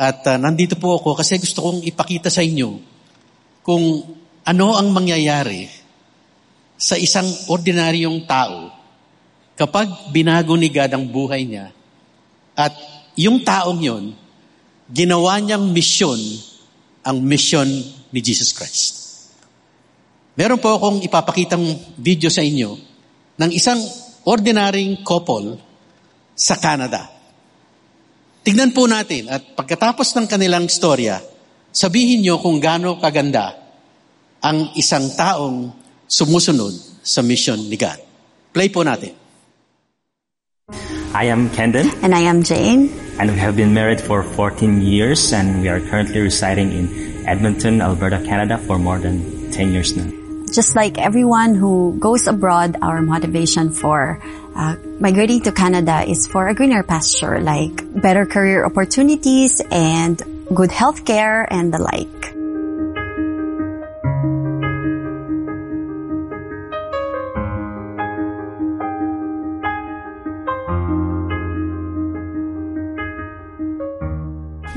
[0.00, 2.80] At uh, nandito po ako kasi gusto kong ipakita sa inyo
[3.60, 3.84] kung
[4.48, 5.68] ano ang mangyayari
[6.80, 8.72] sa isang ordinaryong tao
[9.60, 11.68] kapag binago ni God ang buhay niya
[12.56, 12.72] at
[13.14, 14.16] yung taong yon
[14.88, 16.18] ginawa niyang misyon
[17.04, 17.68] ang misyon
[18.08, 19.01] ni Jesus Christ.
[20.32, 21.64] Meron po akong ipapakitang
[22.00, 22.72] video sa inyo
[23.36, 23.76] ng isang
[24.24, 25.60] ordinaryong couple
[26.32, 27.12] sa Canada.
[28.40, 31.20] Tignan po natin at pagkatapos ng kanilang storya,
[31.68, 33.60] sabihin nyo kung gaano kaganda
[34.40, 35.68] ang isang taong
[36.08, 38.00] sumusunod sa mission ni God.
[38.56, 39.12] Play po natin.
[41.12, 41.92] I am Kendon.
[42.00, 42.88] And I am Jane.
[43.20, 46.88] And we have been married for 14 years and we are currently residing in
[47.28, 49.20] Edmonton, Alberta, Canada for more than
[49.52, 50.21] 10 years now.
[50.52, 54.20] Just like everyone who goes abroad, our motivation for
[54.54, 60.20] uh, migrating to Canada is for a greener pasture, like better career opportunities and
[60.54, 62.41] good health care and the like.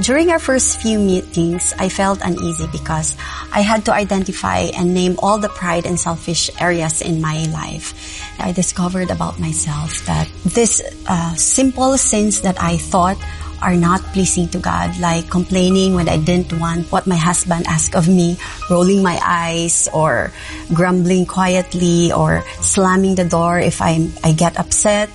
[0.05, 3.17] During our first few meetings, I felt uneasy because
[3.49, 8.21] I had to identify and name all the pride and selfish areas in my life.
[8.37, 13.17] I discovered about myself that these uh, simple sins that I thought
[13.65, 17.95] are not pleasing to God, like complaining when I didn't want what my husband asked
[17.95, 18.37] of me,
[18.69, 20.29] rolling my eyes, or
[20.69, 25.09] grumbling quietly, or slamming the door if I, I get upset,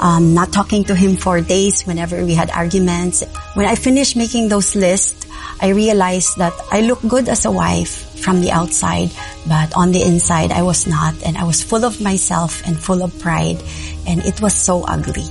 [0.00, 3.22] um, not talking to him for days whenever we had arguments.
[3.54, 5.26] When I finished making those lists,
[5.60, 9.10] I realized that I look good as a wife from the outside,
[9.48, 13.02] but on the inside I was not, and I was full of myself and full
[13.02, 13.62] of pride,
[14.06, 15.24] and it was so ugly.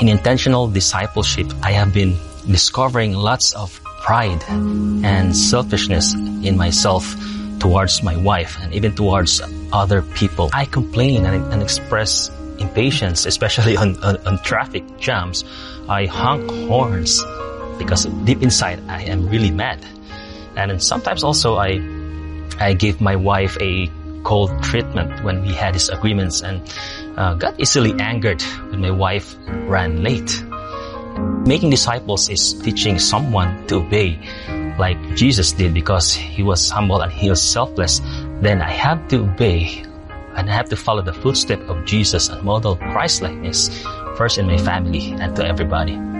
[0.00, 2.16] In intentional discipleship, I have been
[2.46, 7.14] discovering lots of pride and selfishness in myself
[7.58, 9.40] towards my wife and even towards
[9.72, 10.50] other people.
[10.52, 12.30] I complain and, and express
[12.62, 15.44] impatience, especially on, on, on traffic jams.
[15.88, 17.22] I honk horns
[17.78, 19.84] because deep inside I am really mad.
[20.56, 21.80] And sometimes also I,
[22.60, 23.90] I give my wife a
[24.22, 26.62] cold treatment when we had disagreements and
[27.16, 29.36] uh, got easily angered when my wife
[29.66, 30.42] ran late.
[31.46, 34.18] Making disciples is teaching someone to obey
[34.78, 38.00] like Jesus did because he was humble and he was selfless.
[38.40, 39.84] Then I have to obey
[40.36, 43.84] and I have to follow the footstep of Jesus and model Christ-likeness
[44.16, 46.11] first in my family and to everybody.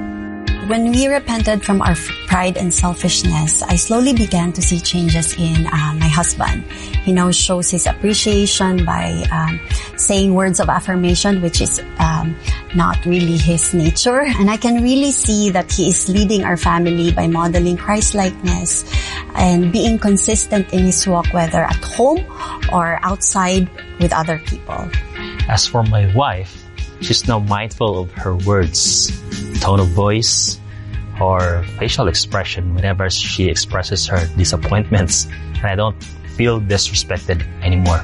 [0.69, 1.97] When we repented from our
[2.29, 6.63] pride and selfishness, I slowly began to see changes in uh, my husband.
[7.03, 9.59] He now shows his appreciation by um,
[9.97, 12.39] saying words of affirmation, which is um,
[12.77, 14.23] not really his nature.
[14.23, 18.87] And I can really see that he is leading our family by modeling Christ-likeness
[19.35, 22.25] and being consistent in his walk, whether at home
[22.73, 24.89] or outside with other people.
[25.49, 26.62] As for my wife,
[27.03, 29.11] she's now mindful of her words,
[29.61, 30.59] tone of voice,
[31.21, 35.27] or facial expression whenever she expresses her disappointments.
[35.57, 36.03] And I don't
[36.37, 38.03] feel disrespected anymore.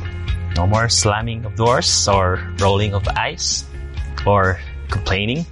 [0.56, 3.64] No more slamming of doors or rolling of eyes
[4.26, 5.46] or complaining.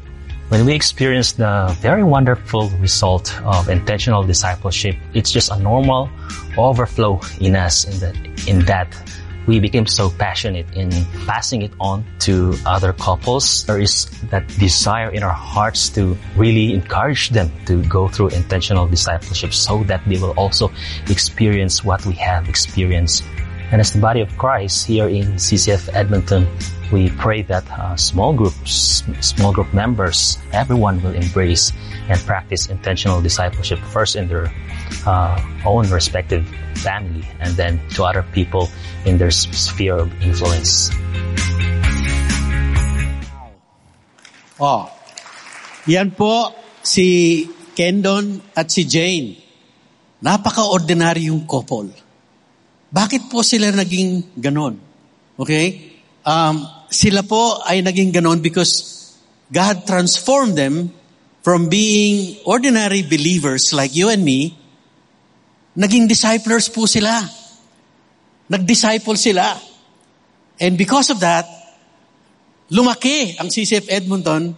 [0.48, 6.08] When we experience the very wonderful result of intentional discipleship, it's just a normal
[6.56, 8.94] overflow in us in that, in that
[9.46, 10.90] we became so passionate in
[11.26, 13.64] passing it on to other couples.
[13.64, 18.86] There is that desire in our hearts to really encourage them to go through intentional
[18.86, 20.70] discipleship so that they will also
[21.08, 23.24] experience what we have experienced.
[23.72, 26.46] And as the body of Christ here in CCF Edmonton,
[26.92, 31.72] we pray that uh, small groups, small group members, everyone will embrace
[32.08, 34.52] and practice intentional discipleship first in their
[35.06, 36.46] uh, own respective
[36.80, 38.68] family and then to other people
[39.04, 40.90] in their sphere of influence.
[44.56, 44.88] Oh,
[45.84, 47.44] yan po si
[47.76, 49.36] Kendon at si Jane.
[50.24, 51.92] Napaka-ordinaryong couple.
[52.88, 54.80] Bakit po sila naging ganon?
[55.36, 56.00] Okay?
[56.24, 58.96] Um, sila po ay naging ganon because
[59.52, 60.88] God transformed them
[61.44, 64.58] from being ordinary believers like you and me,
[65.76, 67.20] naging disciples po sila.
[68.48, 69.54] Nag-disciple sila.
[70.56, 71.44] And because of that,
[72.72, 74.56] lumaki ang CCF Edmonton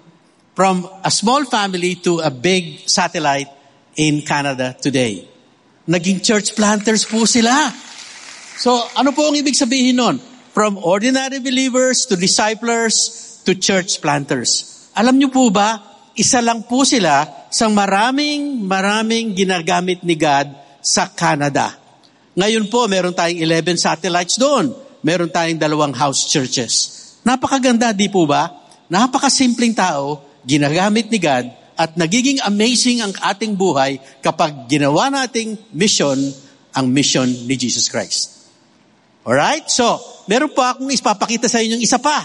[0.55, 3.51] from a small family to a big satellite
[3.99, 5.27] in Canada today.
[5.91, 7.73] Naging church planters po sila.
[8.59, 10.17] So, ano po ang ibig sabihin nun?
[10.55, 14.91] From ordinary believers to disciples to church planters.
[14.99, 15.79] Alam niyo po ba,
[16.19, 21.75] isa lang po sila sa maraming maraming ginagamit ni God sa Canada.
[22.39, 24.71] Ngayon po, meron tayong 11 satellites doon.
[25.03, 26.73] Meron tayong dalawang house churches.
[27.27, 28.51] Napakaganda, di po ba?
[28.87, 36.19] Napakasimpleng tao, ginagamit ni God, at nagiging amazing ang ating buhay kapag ginawa nating mission
[36.75, 38.51] ang mission ni Jesus Christ.
[39.27, 39.67] Alright?
[39.67, 39.99] So,
[40.31, 42.23] meron po akong ispapakita sa inyo isa pa.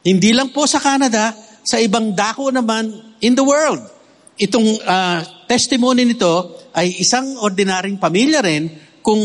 [0.00, 2.88] Hindi lang po sa Canada, sa ibang dako naman
[3.20, 3.84] in the world.
[4.38, 5.20] Itong uh,
[5.50, 8.70] testimony nito ay isang ordinaryong pamilya rin
[9.02, 9.20] kung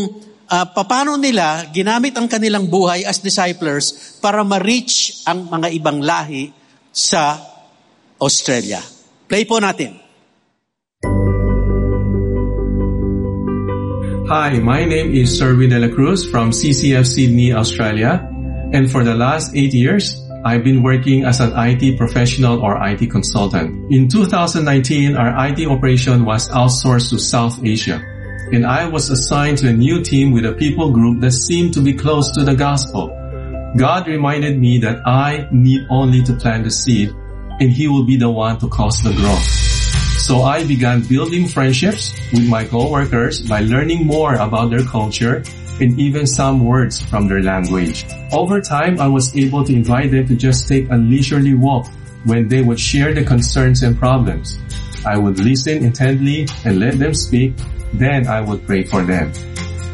[0.50, 6.50] uh, paano nila ginamit ang kanilang buhay as disciples para ma-reach ang mga ibang lahi
[6.90, 7.38] sa
[8.18, 8.80] Australia.
[9.28, 10.06] Play po natin.
[14.26, 18.26] Hi, my name is Servi De La Cruz from CCF Sydney, Australia.
[18.74, 23.10] And for the last eight years, I've been working as an IT professional or IT
[23.10, 23.90] consultant.
[23.90, 28.00] In 2019, our IT operation was outsourced to South Asia.
[28.52, 31.80] And I was assigned to a new team with a people group that seemed to
[31.80, 33.08] be close to the gospel.
[33.76, 37.10] God reminded me that I need only to plant the seed
[37.58, 39.42] and He will be the one to cause the growth.
[40.22, 45.42] So I began building friendships with my coworkers by learning more about their culture
[45.80, 48.04] and even some words from their language.
[48.32, 51.86] Over time, I was able to invite them to just take a leisurely walk
[52.24, 54.58] when they would share their concerns and problems.
[55.06, 57.54] I would listen intently and let them speak,
[57.94, 59.32] then I would pray for them.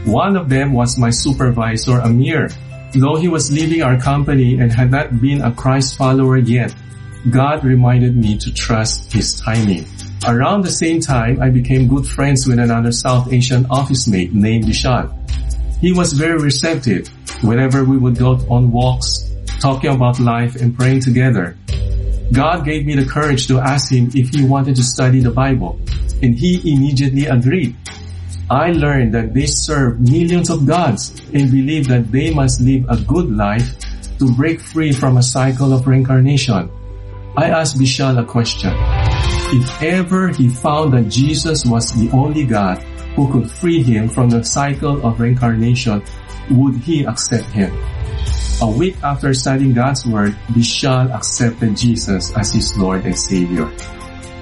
[0.05, 2.49] One of them was my supervisor, Amir.
[2.95, 6.75] Though he was leaving our company and had not been a Christ follower yet,
[7.31, 9.87] God reminded me to trust his timing.
[10.27, 14.65] Around the same time, I became good friends with another South Asian office mate named
[14.65, 15.22] Vishal.
[15.83, 17.11] He was very receptive
[17.43, 19.29] whenever we would go on walks,
[19.59, 21.59] talking about life and praying together.
[22.31, 25.81] God gave me the courage to ask him if he wanted to study the Bible,
[26.23, 27.75] and he immediately agreed.
[28.49, 32.97] I learned that they serve millions of gods and believe that they must live a
[33.03, 33.75] good life
[34.19, 36.71] to break free from a cycle of reincarnation.
[37.37, 38.71] I asked Bishal a question.
[39.51, 42.79] If ever he found that Jesus was the only God,
[43.15, 46.03] who could free him from the cycle of reincarnation,
[46.51, 47.73] would he accept him?
[48.61, 53.67] A week after studying God's word, Vishal accepted Jesus as his Lord and Savior.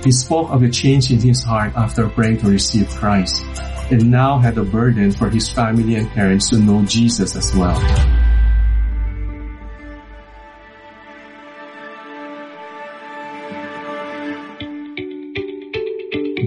[0.04, 3.42] He spoke of a change in his heart after praying to receive Christ,
[3.90, 7.76] and now had a burden for his family and parents to know Jesus as well.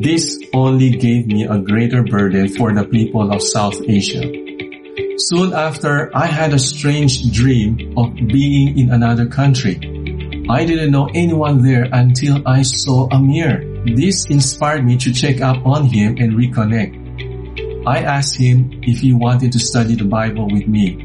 [0.04, 4.20] This only gave me a greater burden for the people of South Asia.
[5.16, 9.80] Soon after, I had a strange dream of being in another country.
[10.50, 13.64] I didn't know anyone there until I saw Amir.
[13.96, 17.88] This inspired me to check up on him and reconnect.
[17.88, 21.00] I asked him if he wanted to study the Bible with me,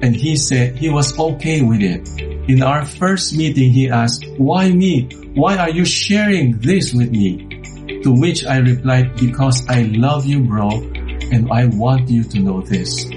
[0.00, 2.06] and he said he was okay with it.
[2.48, 5.10] In our first meeting, he asked, why me?
[5.34, 7.53] Why are you sharing this with me?
[8.04, 10.68] To which I replied, because I love you bro
[11.32, 13.08] and I want you to know this.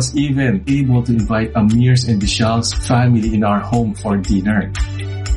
[0.00, 4.72] Was even able to invite Amir's and Vishal's family in our home for dinner.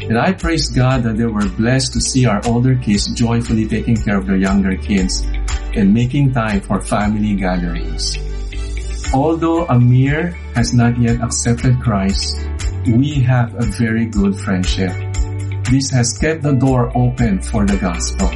[0.08, 3.98] And I praise God that they were blessed to see our older kids joyfully taking
[3.98, 5.28] care of their younger kids
[5.76, 8.16] and making time for family gatherings.
[9.14, 12.40] Although Amir has not yet accepted Christ,
[12.88, 14.96] we have a very good friendship.
[15.68, 18.32] This has kept the door open for the gospel.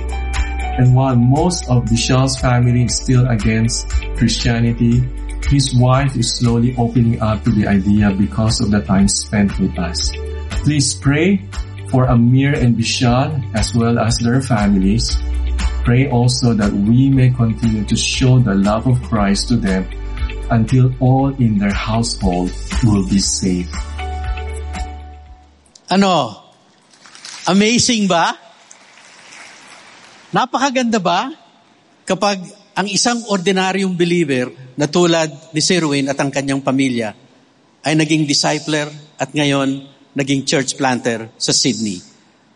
[0.76, 3.88] And while most of Vishal's family is still against
[4.20, 5.08] Christianity,
[5.48, 9.72] his wife is slowly opening up to the idea because of the time spent with
[9.80, 10.12] us.
[10.68, 11.40] Please pray
[11.88, 15.16] for Amir and Bishal as well as their families.
[15.88, 19.88] Pray also that we may continue to show the love of Christ to them
[20.52, 22.52] until all in their household
[22.84, 23.72] will be saved.
[25.88, 26.44] Ano?
[27.48, 28.36] Amazing ba?
[30.36, 31.32] Napakaganda ba?
[32.04, 32.44] Kapag
[32.78, 37.10] ang isang ordinaryong believer na tulad ni Sirwin at ang kanyang pamilya
[37.82, 38.86] ay naging discipler
[39.18, 41.98] at ngayon naging church planter sa Sydney.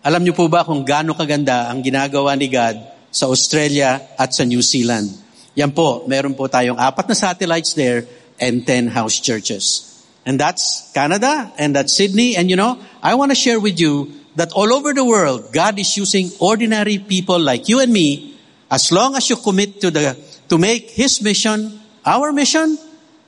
[0.05, 2.78] Alam niyo po ba kung gaano kaganda ang ginagawa ni God
[3.09, 5.09] sa Australia at sa New Zealand?
[5.57, 8.05] Yan po, meron po tayong apat na satellites there
[8.38, 9.89] and 10 house churches.
[10.22, 12.38] And that's Canada, and that's Sydney.
[12.38, 15.82] And you know, I want to share with you that all over the world, God
[15.82, 18.30] is using ordinary people like you and me,
[18.72, 20.15] as long as you commit to the,
[20.47, 21.76] to make His mission,
[22.07, 22.80] our mission,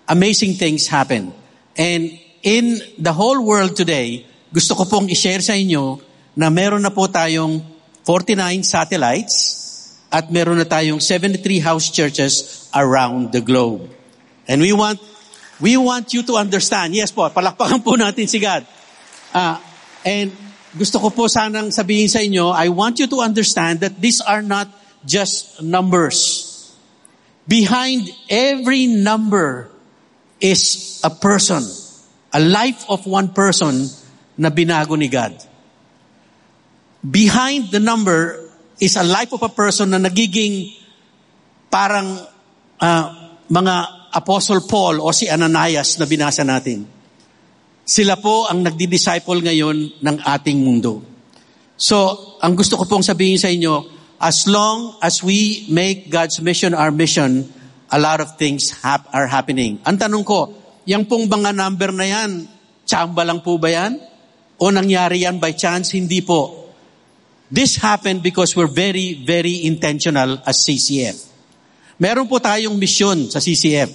[0.07, 1.35] amazing things happen.
[1.75, 4.25] And in the whole world today,
[4.55, 5.99] gusto ko pong i-share sa inyo
[6.39, 7.59] na meron na po tayong
[8.07, 9.35] 49 satellites
[10.07, 13.91] at meron na tayong 73 house churches around the globe.
[14.47, 15.03] And we want
[15.59, 16.95] we want you to understand.
[16.95, 18.63] Yes po, palakpakan po natin si God.
[19.33, 19.57] Uh,
[20.05, 20.29] and
[20.75, 24.43] gusto ko po sanang sabihin sa inyo, I want you to understand that these are
[24.45, 24.69] not
[25.05, 26.49] just numbers.
[27.47, 29.69] Behind every number
[30.39, 31.63] is a person,
[32.31, 33.87] a life of one person
[34.37, 35.35] na binago ni God.
[37.03, 38.39] Behind the number
[38.79, 40.71] is a life of a person na nagiging
[41.67, 42.23] parang
[42.79, 43.05] uh,
[43.51, 43.75] mga
[44.13, 46.85] Apostle Paul o si Ananias na binasa natin.
[47.83, 51.03] Sila po ang nagdi-disciple ngayon ng ating mundo.
[51.75, 51.97] So,
[52.39, 56.95] ang gusto ko pong sabihin sa inyo, as long as we make God's mission our
[56.95, 57.51] mission,
[57.91, 59.83] a lot of things hap- are happening.
[59.83, 60.55] Ang tanong ko,
[60.87, 62.47] yung pong mga number na yan,
[62.87, 63.99] tsamba lang po ba yan?
[64.63, 65.91] O nangyari yan by chance?
[65.91, 66.71] Hindi po.
[67.51, 71.19] This happened because we're very, very intentional as CCF.
[71.99, 73.91] Meron po tayong mission sa CCF.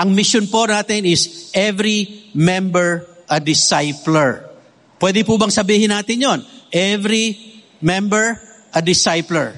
[0.00, 4.48] Ang mission po natin is every member a discipler.
[4.96, 6.40] Pwede po bang sabihin natin yon?
[6.72, 7.36] Every
[7.84, 9.54] member a discipler.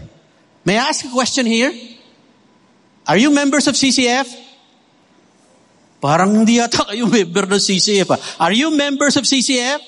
[0.64, 1.72] May I ask a question here?
[3.06, 4.42] Are you members of CCF?
[6.02, 8.10] Parang hindi yata kayo member ng CCF.
[8.10, 8.50] Ah.
[8.50, 9.78] Are you members of CCF?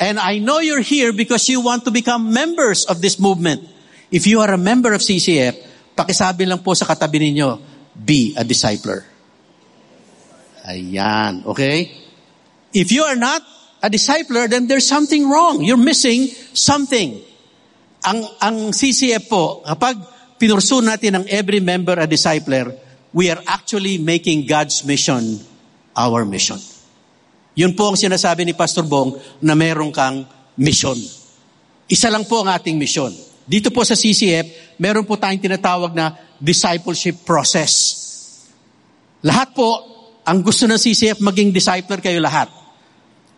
[0.00, 3.60] And I know you're here because you want to become members of this movement.
[4.08, 5.60] If you are a member of CCF,
[5.92, 7.60] pakisabi lang po sa katabi ninyo,
[7.92, 9.04] be a discipler.
[10.64, 11.92] Ayan, okay?
[12.72, 13.44] If you are not
[13.84, 15.60] a discipler, then there's something wrong.
[15.60, 17.20] You're missing something.
[18.04, 19.96] Ang, ang CCF po, kapag
[20.36, 22.68] pinursu natin ang every member a discipler,
[23.16, 25.40] we are actually making God's mission
[25.96, 26.60] our mission.
[27.54, 30.26] Yun po ang sinasabi ni Pastor Bong na meron kang
[30.58, 30.98] mission.
[31.86, 33.14] Isa lang po ang ating mission.
[33.46, 37.72] Dito po sa CCF, meron po tayong tinatawag na discipleship process.
[39.24, 39.80] Lahat po,
[40.24, 42.50] ang gusto ng CCF, maging discipler kayo lahat.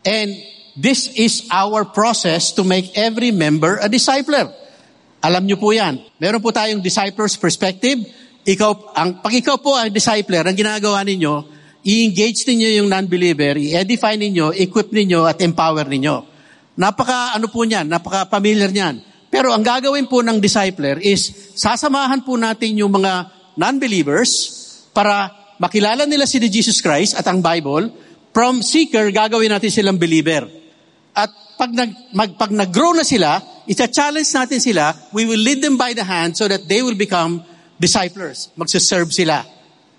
[0.07, 4.53] And this is our process to make every member a discipler.
[5.25, 5.99] Alam niyo po yan.
[6.21, 7.99] Meron po tayong discipler's perspective.
[8.47, 11.35] Ikaw, ang, pag ikaw po ang discipler, ang ginagawa ninyo,
[11.83, 16.15] i-engage ninyo yung non-believer, i-edify ninyo, equip ninyo, at empower ninyo.
[16.79, 19.03] Napaka, ano po niyan, napaka familiar niyan.
[19.33, 24.55] Pero ang gagawin po ng discipler is, sasamahan po natin yung mga non-believers
[24.95, 27.91] para makilala nila si Jesus Christ at ang Bible.
[28.31, 30.56] From seeker, gagawin natin silang believer.
[31.17, 35.81] At pag, nag, mag, pag nag-grow na sila, isa-challenge natin sila, we will lead them
[35.81, 37.41] by the hand so that they will become
[37.81, 38.53] disciples.
[38.53, 39.41] Magsaserve sila.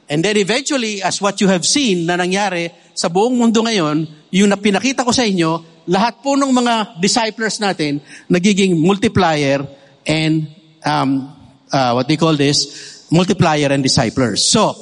[0.07, 4.53] And then eventually, as what you have seen na nangyari sa buong mundo ngayon, yung
[4.61, 7.99] pinakita ko sa inyo, lahat po ng mga disciples natin
[8.29, 9.65] nagiging multiplier
[10.05, 10.47] and
[10.85, 11.33] um,
[11.73, 14.47] uh, what they call this, multiplier and disciples.
[14.47, 14.75] So,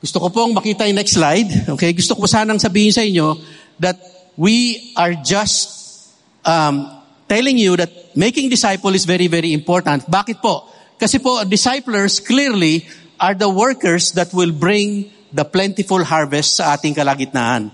[0.00, 1.48] gusto ko pong makita yung next slide.
[1.76, 3.36] Okay, gusto ko sanang sabihin sa inyo
[3.80, 3.96] that
[4.36, 5.80] we are just
[6.44, 10.06] um, telling you that making disciple is very, very important.
[10.10, 10.66] Bakit po?
[10.98, 12.84] Kasi po, disciples clearly
[13.16, 17.70] are the workers that will bring the plentiful harvest sa ating kalagitnaan.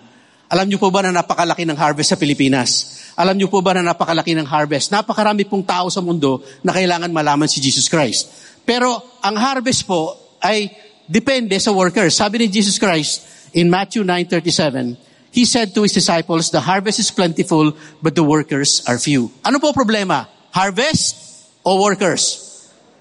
[0.47, 2.95] Alam niyo po ba na napakalaki ng harvest sa Pilipinas?
[3.19, 4.93] Alam niyo po ba na napakalaki ng harvest?
[4.93, 8.31] Napakarami pong tao sa mundo na kailangan malaman si Jesus Christ.
[8.63, 10.71] Pero ang harvest po ay
[11.09, 12.15] depende sa workers.
[12.15, 13.25] Sabi ni Jesus Christ
[13.57, 15.06] in Matthew 9.37,
[15.37, 19.29] He said to His disciples, The harvest is plentiful, but the workers are few.
[19.45, 20.33] Ano po problema?
[20.57, 22.41] Harvest o workers?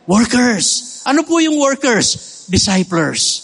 [0.04, 1.00] Workers.
[1.08, 2.36] Ano po yung workers?
[2.48, 3.42] disciplers.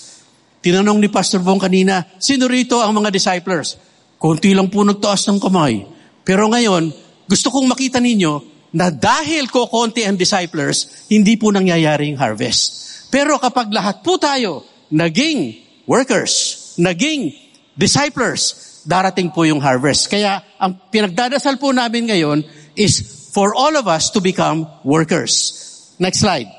[0.61, 3.77] Tinanong ni Pastor Bong kanina, sino rito ang mga disciplers?
[4.21, 5.81] Konti lang po nagtaas ng kamay.
[6.21, 6.93] Pero ngayon,
[7.25, 8.33] gusto kong makita ninyo
[8.77, 12.77] na dahil ko konti ang disciplers, hindi po nangyayari yung harvest.
[13.09, 14.63] Pero kapag lahat po tayo
[14.93, 15.57] naging
[15.89, 17.33] workers, naging
[17.73, 20.09] disciplers, darating po yung harvest.
[20.09, 22.39] Kaya ang pinagdadasal po namin ngayon
[22.73, 25.53] is for all of us to become workers.
[26.01, 26.49] Next slide.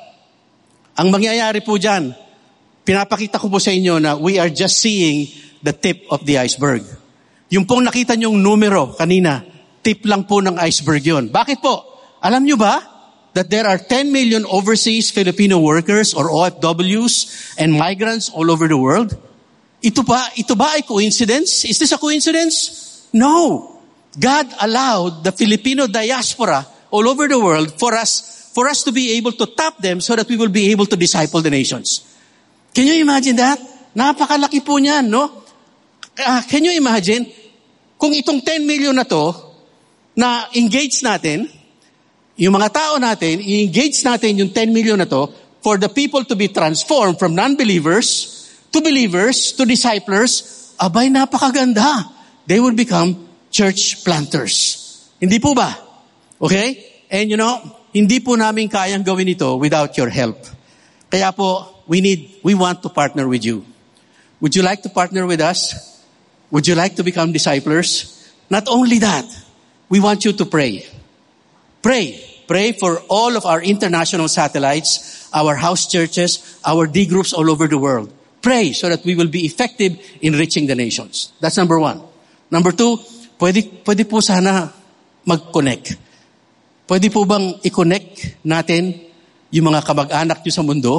[0.97, 2.15] Ang mangyayari po dyan,
[2.83, 5.31] Pinapakita ko po sa inyo na we are just seeing
[5.63, 6.83] the tip of the iceberg.
[7.55, 9.47] Yung pong nakita nyong numero kanina,
[9.87, 11.31] tip lang po ng iceberg yon.
[11.31, 12.03] Bakit po?
[12.19, 12.83] Alam nyo ba
[13.39, 18.79] that there are 10 million overseas Filipino workers or OFWs and migrants all over the
[18.79, 19.15] world?
[19.83, 21.67] Ito ba, ito ba ay coincidence?
[21.67, 22.55] Is this a coincidence?
[23.11, 23.67] No.
[24.15, 26.63] God allowed the Filipino diaspora
[26.95, 30.15] all over the world for us, for us to be able to tap them so
[30.15, 32.07] that we will be able to disciple the nations.
[32.71, 33.59] Can you imagine that?
[33.97, 35.43] Napakalaki po niyan, no?
[36.15, 37.27] Uh, can you imagine?
[37.99, 39.35] Kung itong 10 million na to,
[40.15, 41.49] na engage natin,
[42.37, 45.29] yung mga tao natin, i-engage natin yung 10 million na to
[45.63, 48.42] for the people to be transformed from non-believers
[48.73, 52.09] to believers, to disciples, abay napakaganda.
[52.47, 54.89] They will become church planters.
[55.21, 55.77] Hindi po ba?
[56.41, 57.05] Okay?
[57.13, 57.61] And you know,
[57.93, 60.41] hindi po namin kayang gawin ito without your help.
[61.13, 63.65] Kaya po, we need, we want to partner with you.
[64.41, 65.77] Would you like to partner with us?
[66.51, 68.33] Would you like to become disciples?
[68.51, 69.29] Not only that,
[69.89, 70.89] we want you to pray.
[71.81, 72.19] Pray.
[72.49, 77.69] Pray for all of our international satellites, our house churches, our D groups all over
[77.69, 78.13] the world.
[78.43, 81.31] Pray so that we will be effective in reaching the nations.
[81.39, 82.03] That's number one.
[82.51, 82.99] Number two,
[83.39, 84.67] pwede, pwede po sana
[85.23, 85.95] mag-connect.
[86.91, 88.99] Pwede po bang i-connect natin
[89.55, 90.99] yung mga kamag-anak nyo sa mundo,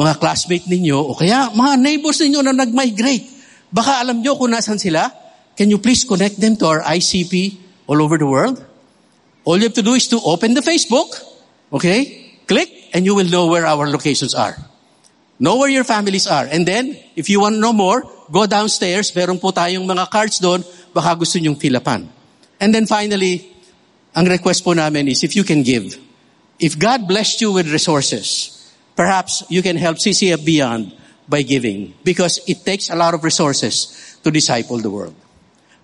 [0.00, 3.28] mga classmate ninyo, o kaya mga neighbors ninyo na nag-migrate.
[3.68, 5.12] Baka alam nyo kung nasan sila.
[5.56, 8.60] Can you please connect them to our ICP all over the world?
[9.44, 11.12] All you have to do is to open the Facebook,
[11.72, 12.32] okay?
[12.48, 14.56] Click, and you will know where our locations are.
[15.38, 16.48] Know where your families are.
[16.48, 19.12] And then, if you want to know more, go downstairs.
[19.12, 20.64] Meron po tayong mga cards doon.
[20.96, 22.08] Baka gusto nyong filapan.
[22.56, 23.52] And then finally,
[24.16, 26.00] ang request po namin is if you can give.
[26.56, 28.56] If God blessed you with resources,
[28.96, 30.96] perhaps you can help CCF Beyond
[31.28, 31.92] by giving.
[32.00, 35.14] Because it takes a lot of resources to disciple the world.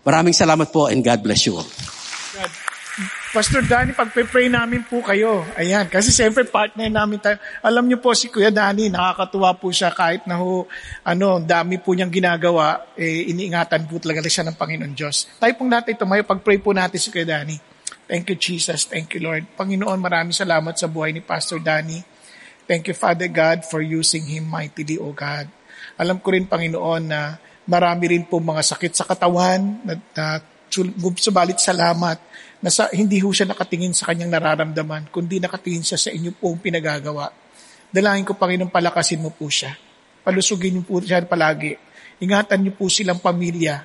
[0.01, 1.69] Maraming salamat po and God bless you all.
[3.33, 5.41] Pastor Danny, pagpe-pray namin po kayo.
[5.57, 7.41] Ayan, kasi siyempre partner namin tayo.
[7.65, 10.69] Alam niyo po si Kuya Danny, nakakatuwa po siya kahit na ho,
[11.01, 15.33] ano, dami po niyang ginagawa, eh, iniingatan po talaga siya ng Panginoon Diyos.
[15.41, 17.57] Tayo pong natin tumayo, pag-pray po natin si Kuya Danny.
[18.05, 18.85] Thank you, Jesus.
[18.85, 19.49] Thank you, Lord.
[19.57, 22.05] Panginoon, maraming salamat sa buhay ni Pastor Danny.
[22.69, 25.49] Thank you, Father God, for using him mightily, O God.
[25.97, 30.45] Alam ko rin, Panginoon, na marami rin po mga sakit sa katawan, na, na
[31.17, 32.21] subalit salamat
[32.63, 36.63] na sa, hindi ho siya nakatingin sa kanyang nararamdaman, kundi nakatingin siya sa inyo pong
[36.63, 37.35] pinagagawa.
[37.91, 39.75] Dalangin ko, Panginoon, palakasin mo po siya.
[40.23, 41.75] Palusugin niyo po siya palagi.
[42.23, 43.83] Ingatan niyo po silang pamilya.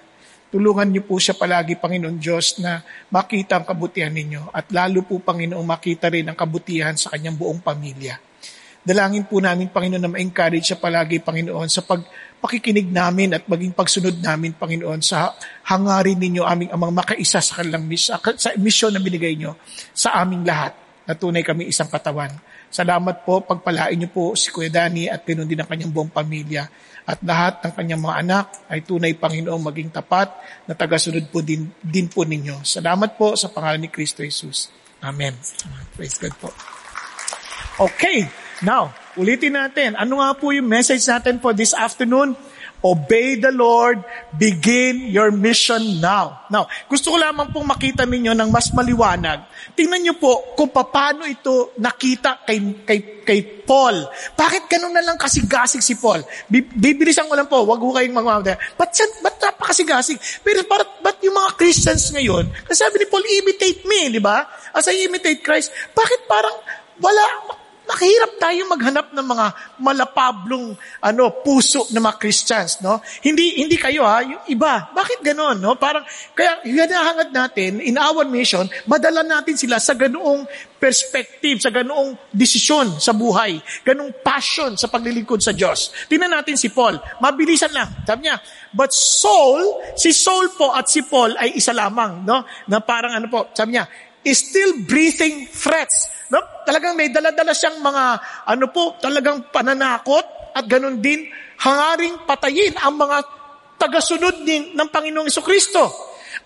[0.53, 4.53] Tulungan niyo po siya palagi, Panginoon Diyos, na makita ang kabutihan ninyo.
[4.53, 8.26] At lalo po, Panginoon, makita rin ang kabutihan sa kanyang buong pamilya.
[8.87, 12.07] Dalangin po namin, Panginoon, na ma-encourage siya palagi, Panginoon, sa pag
[12.39, 15.35] pakikinig namin at maging pagsunod namin, Panginoon, sa
[15.67, 19.59] hangarin ninyo aming amang makaisa sa kanilang mis- sa misyon na binigay nyo
[19.91, 20.71] sa aming lahat
[21.03, 22.31] na tunay kami isang katawan.
[22.71, 26.67] Salamat po, pagpalain niyo po si Kuya Dani at ganoon din ang kanyang buong pamilya.
[27.07, 30.31] At lahat ng kanyang mga anak ay tunay Panginoong maging tapat
[30.63, 32.63] na tagasunod po din, din po ninyo.
[32.63, 34.71] Salamat po sa pangalan ni Kristo Jesus.
[35.03, 35.35] Amen.
[35.95, 36.51] Praise God po.
[37.79, 39.97] Okay, now, Ulitin natin.
[39.97, 42.37] Ano nga po yung message natin for this afternoon?
[42.85, 44.05] Obey the Lord,
[44.37, 46.45] begin your mission now.
[46.53, 49.49] Now, gusto ko lamang pong makita ninyo ng mas maliwanag.
[49.73, 54.05] Tingnan niyo po kung paano ito nakita kay, kay, kay Paul.
[54.37, 56.21] Bakit ganun na lang kasigasig si Paul?
[56.53, 58.61] Bibilisan ko lang po, wag ko kayong magmamada.
[58.77, 60.45] Ba't, siya, ba't napakasigasig?
[60.45, 64.45] Pero ba't, ba't yung mga Christians ngayon, kasi sabi ni Paul, imitate me, di ba?
[64.69, 66.61] As I imitate Christ, bakit parang
[67.01, 67.25] wala,
[67.87, 69.45] Nakahirap tayo maghanap ng mga
[69.79, 72.99] malapablong ano, puso ng mga Christians, no?
[73.23, 74.91] Hindi hindi kayo ha, yung iba.
[74.91, 75.79] Bakit ganoon, no?
[75.79, 76.03] Parang
[76.35, 80.43] kaya hinahangad natin in our mission, madala natin sila sa ganoong
[80.77, 85.95] perspective, sa ganoong desisyon sa buhay, ganoong passion sa paglilingkod sa Diyos.
[86.11, 86.99] Tingnan natin si Paul.
[87.23, 88.03] Mabilisan lang.
[88.05, 88.37] Sabi niya,
[88.75, 92.45] but Saul, si Saul po at si Paul ay isa lamang, no?
[92.69, 93.87] Na parang ano po, sabi niya,
[94.27, 96.11] is still breathing threats.
[96.27, 96.43] No?
[96.67, 98.03] Talagang may daladala siyang mga,
[98.43, 101.31] ano po, talagang pananakot at ganun din,
[101.63, 103.23] hangaring patayin ang mga
[103.79, 105.87] tagasunod din ng Panginoong Kristo.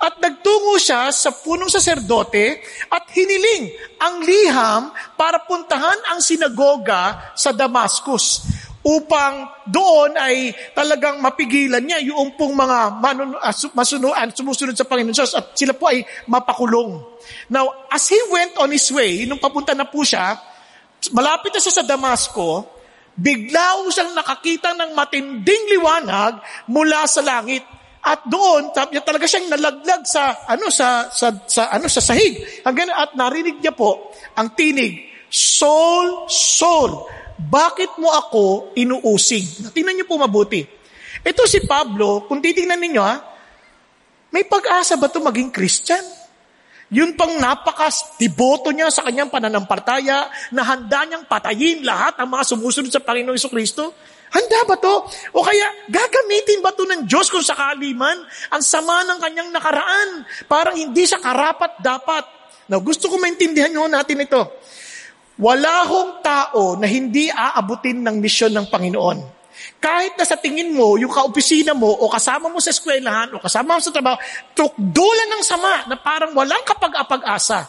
[0.02, 3.70] At nagtungo siya sa punong saserdote at hiniling
[4.02, 8.42] ang liham para puntahan ang sinagoga sa Damascus
[8.82, 15.14] upang doon ay talagang mapigilan niya yung pong mga manun, uh, masunuan, sumusunod sa Panginoon
[15.14, 16.98] Diyos at sila po ay mapakulong.
[17.54, 20.34] Now, as he went on his way, nung papunta na po siya,
[21.14, 22.66] malapit na siya sa Damasco,
[23.14, 27.62] bigla siyang nakakita ng matinding liwanag mula sa langit.
[28.02, 32.66] At doon, talaga siyang nalaglag sa ano sa sa, sa ano sa sahig.
[32.66, 37.08] Hanggang at narinig niya po ang tinig, Soul, soul,
[37.42, 39.74] bakit mo ako inuusig?
[39.74, 40.62] Tingnan niyo po mabuti.
[41.22, 43.16] Ito si Pablo, kung titingnan ninyo ha,
[44.32, 46.02] may pag-asa ba ito maging Christian?
[46.92, 52.92] Yun pang napakas-tiboto niya sa kanyang pananampalataya na handa niyang patayin lahat ang mga sumusunod
[52.92, 53.96] sa Panginoong Kristo?
[54.32, 55.08] Handa ba to?
[55.36, 58.16] O kaya, gagamitin ba to ng Diyos kung sakali man
[58.52, 60.24] ang sama ng kanyang nakaraan?
[60.48, 62.24] Parang hindi siya karapat dapat.
[62.72, 64.40] Now, gusto ko maintindihan nyo natin ito.
[65.42, 69.42] Wala hong tao na hindi aabutin ng misyon ng Panginoon.
[69.82, 73.78] Kahit na sa tingin mo, yung kaopisina mo, o kasama mo sa eskwelahan, o kasama
[73.78, 74.22] mo sa trabaho,
[74.54, 77.66] tukdulan ng sama na parang walang kapag-apag-asa.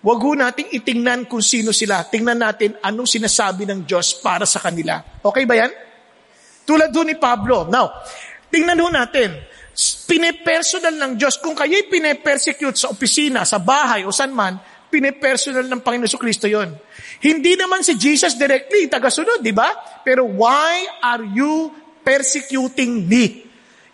[0.00, 2.04] Huwag ho nating itingnan kung sino sila.
[2.08, 5.02] Tingnan natin anong sinasabi ng Diyos para sa kanila.
[5.20, 5.72] Okay ba yan?
[6.64, 7.68] Tulad ho ni Pablo.
[7.68, 7.92] Now,
[8.48, 9.36] tingnan ho natin.
[10.08, 11.36] Pinepersonal ng Diyos.
[11.42, 14.56] Kung kayo'y pinepersecute sa opisina, sa bahay, o saan man,
[14.88, 16.70] pinepersonal ng Panginoon Kristo yon.
[17.20, 19.72] Hindi naman si Jesus directly tagasunod, di ba?
[20.06, 21.72] Pero why are you
[22.06, 23.46] persecuting me?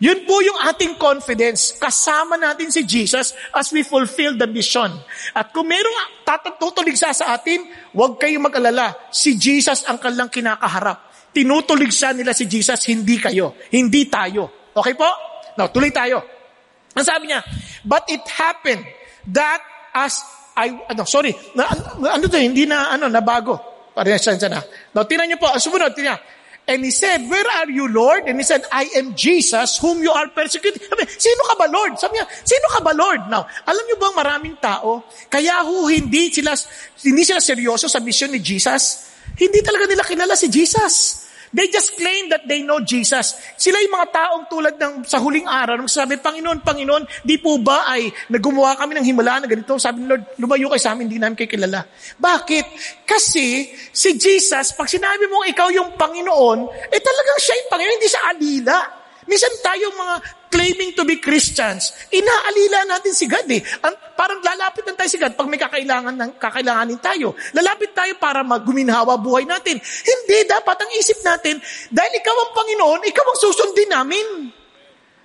[0.02, 1.78] Yun po yung ating confidence.
[1.78, 4.90] Kasama natin si Jesus as we fulfill the mission.
[5.30, 7.62] At kung merong tatutuligsa sa atin,
[7.94, 8.98] huwag kayong mag-alala.
[9.14, 11.30] Si Jesus ang kalang kinakaharap.
[11.30, 13.54] Tinutuligsa nila si Jesus, hindi kayo.
[13.70, 14.74] Hindi tayo.
[14.74, 15.06] Okay po?
[15.54, 16.18] Now, tuloy tayo.
[16.98, 17.40] Ang sabi niya,
[17.86, 18.82] But it happened
[19.30, 19.62] that
[19.94, 20.18] as
[20.56, 21.68] I, ano, sorry, na,
[22.12, 23.56] ano to, hindi na, ano, nabago.
[23.92, 24.60] Parehas na.
[24.96, 26.16] Now, tinan niyo po, sumunod, tinan.
[26.62, 28.30] And he said, Where are you, Lord?
[28.30, 30.78] And he said, I am Jesus whom you are persecuting.
[30.86, 31.98] Sabi, sino ka ba, Lord?
[31.98, 33.26] Sabi niya, sino ka ba, Lord?
[33.26, 36.54] Now, alam niyo bang maraming tao, kaya ho hindi sila,
[37.02, 39.10] hindi sila seryoso sa mission ni Jesus?
[39.34, 41.21] Hindi talaga nila kilala si Jesus.
[41.52, 43.36] They just claim that they know Jesus.
[43.60, 47.60] Sila yung mga taong tulad ng sa huling araw, nung sabi, Panginoon, Panginoon, di po
[47.60, 49.76] ba ay nagumawa kami ng himala na ganito?
[49.76, 51.84] Sabi ni Lord, lumayo kayo sa amin, hindi namin kayo kilala.
[52.16, 52.66] Bakit?
[53.04, 58.08] Kasi si Jesus, pag sinabi mo ikaw yung Panginoon, eh talagang siya yung Panginoon, hindi
[58.08, 58.78] siya alila.
[59.28, 60.14] Minsan tayo mga
[60.52, 63.64] claiming to be Christians, inaalila natin si God eh.
[63.64, 67.32] Ang, parang lalapit lang tayo si God pag may kakailangan ng, kakailanganin tayo.
[67.56, 69.80] Lalapit tayo para maguminhawa buhay natin.
[69.80, 71.56] Hindi, dapat ang isip natin,
[71.88, 74.26] dahil ikaw ang Panginoon, ikaw ang susundin namin.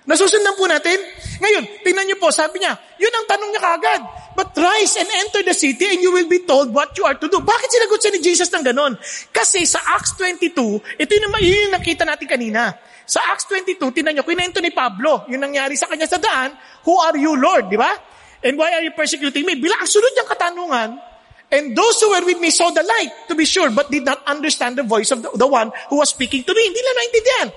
[0.08, 0.96] Nasusundan po natin?
[1.36, 4.00] Ngayon, tingnan niyo po, sabi niya, yun ang tanong niya kagad.
[4.32, 7.28] But rise and enter the city and you will be told what you are to
[7.28, 7.44] do.
[7.44, 8.96] Bakit sinagot siya ni Jesus ng ganon?
[9.28, 10.56] Kasi sa Acts 22,
[10.96, 12.72] ito yung, yung nakita natin kanina.
[13.08, 16.52] Sa Acts 22, tinan nyo, kinento ni Pablo, yung nangyari sa kanya sa daan,
[16.84, 17.72] Who are you, Lord?
[17.72, 17.88] Di ba?
[18.44, 19.56] And why are you persecuting me?
[19.56, 20.90] Bila ang sunod niyang katanungan,
[21.48, 24.20] And those who were with me saw the light, to be sure, but did not
[24.28, 26.60] understand the voice of the, the one who was speaking to me.
[26.60, 27.48] Hindi lang naintindihan.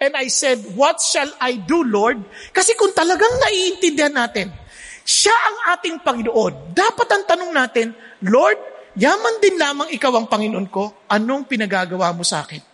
[0.00, 2.22] And I said, what shall I do, Lord?
[2.54, 4.54] Kasi kung talagang naiintindihan natin,
[5.02, 6.70] siya ang ating Panginoon.
[6.70, 7.90] Dapat ang tanong natin,
[8.22, 8.56] Lord,
[8.94, 12.69] yaman din lamang ikaw ang Panginoon ko, anong pinagagawa mo sa akin?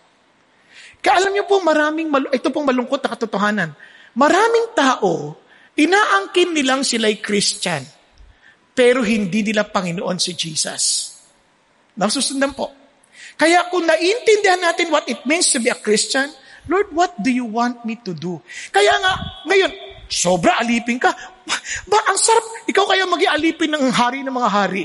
[1.01, 3.69] Kaya alam niyo po, maraming, ito pong malungkot na katotohanan.
[4.17, 5.37] Maraming tao,
[5.77, 7.85] inaangkin nilang sila'y Christian,
[8.73, 11.13] pero hindi nila Panginoon si Jesus.
[11.97, 12.73] Nasusundan po.
[13.37, 16.29] Kaya kung naiintindihan natin what it means to be a Christian,
[16.67, 18.41] Lord, what do you want me to do?
[18.73, 19.13] Kaya nga,
[19.47, 19.71] ngayon,
[20.09, 21.13] sobra alipin ka.
[21.87, 22.43] Ba, ang sarap.
[22.67, 24.83] Ikaw kaya maging alipin ng hari ng mga hari.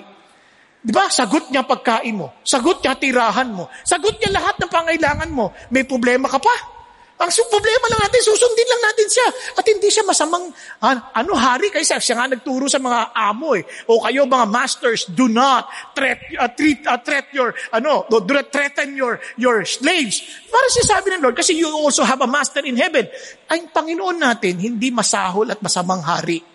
[0.83, 1.07] Di ba?
[1.07, 2.43] Sagot niya pagkain mo.
[2.43, 3.70] Sagot niya tirahan mo.
[3.87, 5.55] Sagot niya lahat ng pangailangan mo.
[5.70, 6.83] May problema ka pa.
[7.22, 9.28] Ang problema lang natin, susundin lang natin siya.
[9.55, 10.51] At hindi siya masamang,
[10.83, 13.62] ano hari, kasi siya nga nagturo sa mga amo eh.
[13.87, 18.51] O kayo mga masters, do not threat, uh, treat, uh, threat your, ano, do not
[18.51, 20.18] threaten your, your slaves.
[20.51, 23.07] Para siya sabi ng Lord, kasi you also have a master in heaven.
[23.47, 26.51] Ang Panginoon natin, hindi masahol at masamang hari.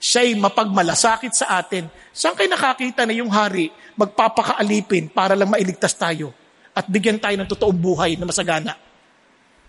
[0.00, 1.84] Siya'y mapagmalasakit sa atin.
[2.08, 3.68] Saan kayo nakakita na yung hari
[4.00, 6.32] magpapakaalipin para lang mailigtas tayo
[6.72, 8.72] at bigyan tayo ng totoong buhay na masagana?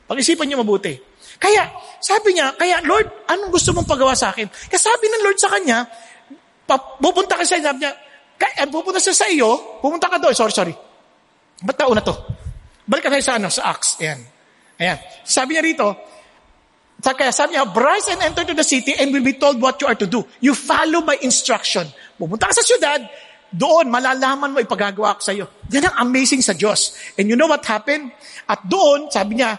[0.07, 0.95] Pag-isipan niyo mabuti.
[1.36, 1.67] Kaya,
[1.99, 4.47] sabi niya, kaya Lord, anong gusto mong pagawa sa akin?
[4.47, 5.84] Kaya sabi ng Lord sa kanya,
[6.99, 7.91] pupunta ka siya, sabi niya,
[8.39, 10.75] kaya, pupunta siya sa iyo, pupunta ka doon, sorry, sorry.
[11.61, 12.15] Ba't na to?
[12.88, 13.99] Balik ka tayo sa ano, sa Acts.
[13.99, 14.19] Ayan.
[14.82, 14.97] Ayan.
[15.21, 15.88] Sabi niya rito,
[17.02, 19.89] kaya sabi niya, rise and enter to the city and will be told what you
[19.89, 20.22] are to do.
[20.38, 21.89] You follow my instruction.
[22.14, 23.02] Pupunta ka sa syudad,
[23.52, 25.49] doon, malalaman mo ipagagawa ko sa iyo.
[25.74, 26.95] Yan ang amazing sa Diyos.
[27.18, 28.14] And you know what happened?
[28.45, 29.58] At doon, sabi niya,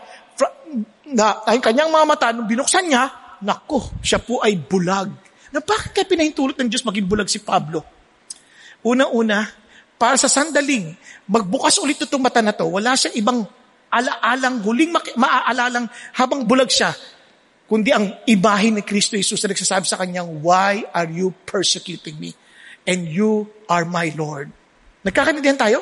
[1.12, 3.10] na ang kanyang mga mata, nung binuksan niya,
[3.44, 5.12] nako, siya po ay bulag.
[5.52, 7.84] Na bakit kaya pinahintulot ng Diyos maging bulag si Pablo?
[8.86, 9.44] Una-una,
[10.00, 10.96] para sa sandaling,
[11.28, 13.38] magbukas ulit itong mata na to, wala siyang ibang
[13.92, 14.88] alaalang, huling
[15.20, 15.84] maaalalang
[16.16, 16.96] habang bulag siya,
[17.72, 22.36] kundi ang ibahin ni Kristo Jesus na nagsasabi sa kanyang, Why are you persecuting me?
[22.84, 24.52] And you are my Lord.
[25.00, 25.80] Nagkakaintindihan tayo?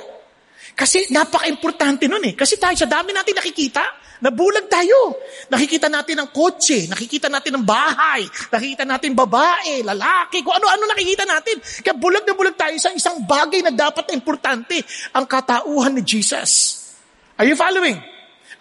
[0.78, 2.38] Kasi napaka-importante nun eh.
[2.38, 3.82] Kasi tayo sa dami natin nakikita,
[4.22, 5.18] nabulag tayo.
[5.51, 8.22] Nakikita natin ang kotse, nakikita natin ang bahay,
[8.55, 11.59] nakikita natin babae, lalaki, kung ano-ano nakikita natin.
[11.59, 14.78] Kaya bulag na bulag tayo sa isang bagay na dapat importante,
[15.11, 16.78] ang katauhan ni Jesus.
[17.34, 17.99] Are you following?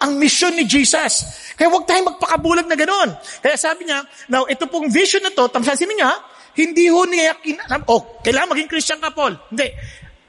[0.00, 1.28] Ang mission ni Jesus.
[1.56, 3.10] Kaya huwag tayong magpakabulag na ganoon.
[3.44, 4.00] Kaya sabi niya,
[4.32, 6.12] now ito pong vision na to, tamsasin niya,
[6.56, 9.36] hindi ho niya, kin- oh, kailangan maging Christian ka, Paul.
[9.52, 9.68] Hindi.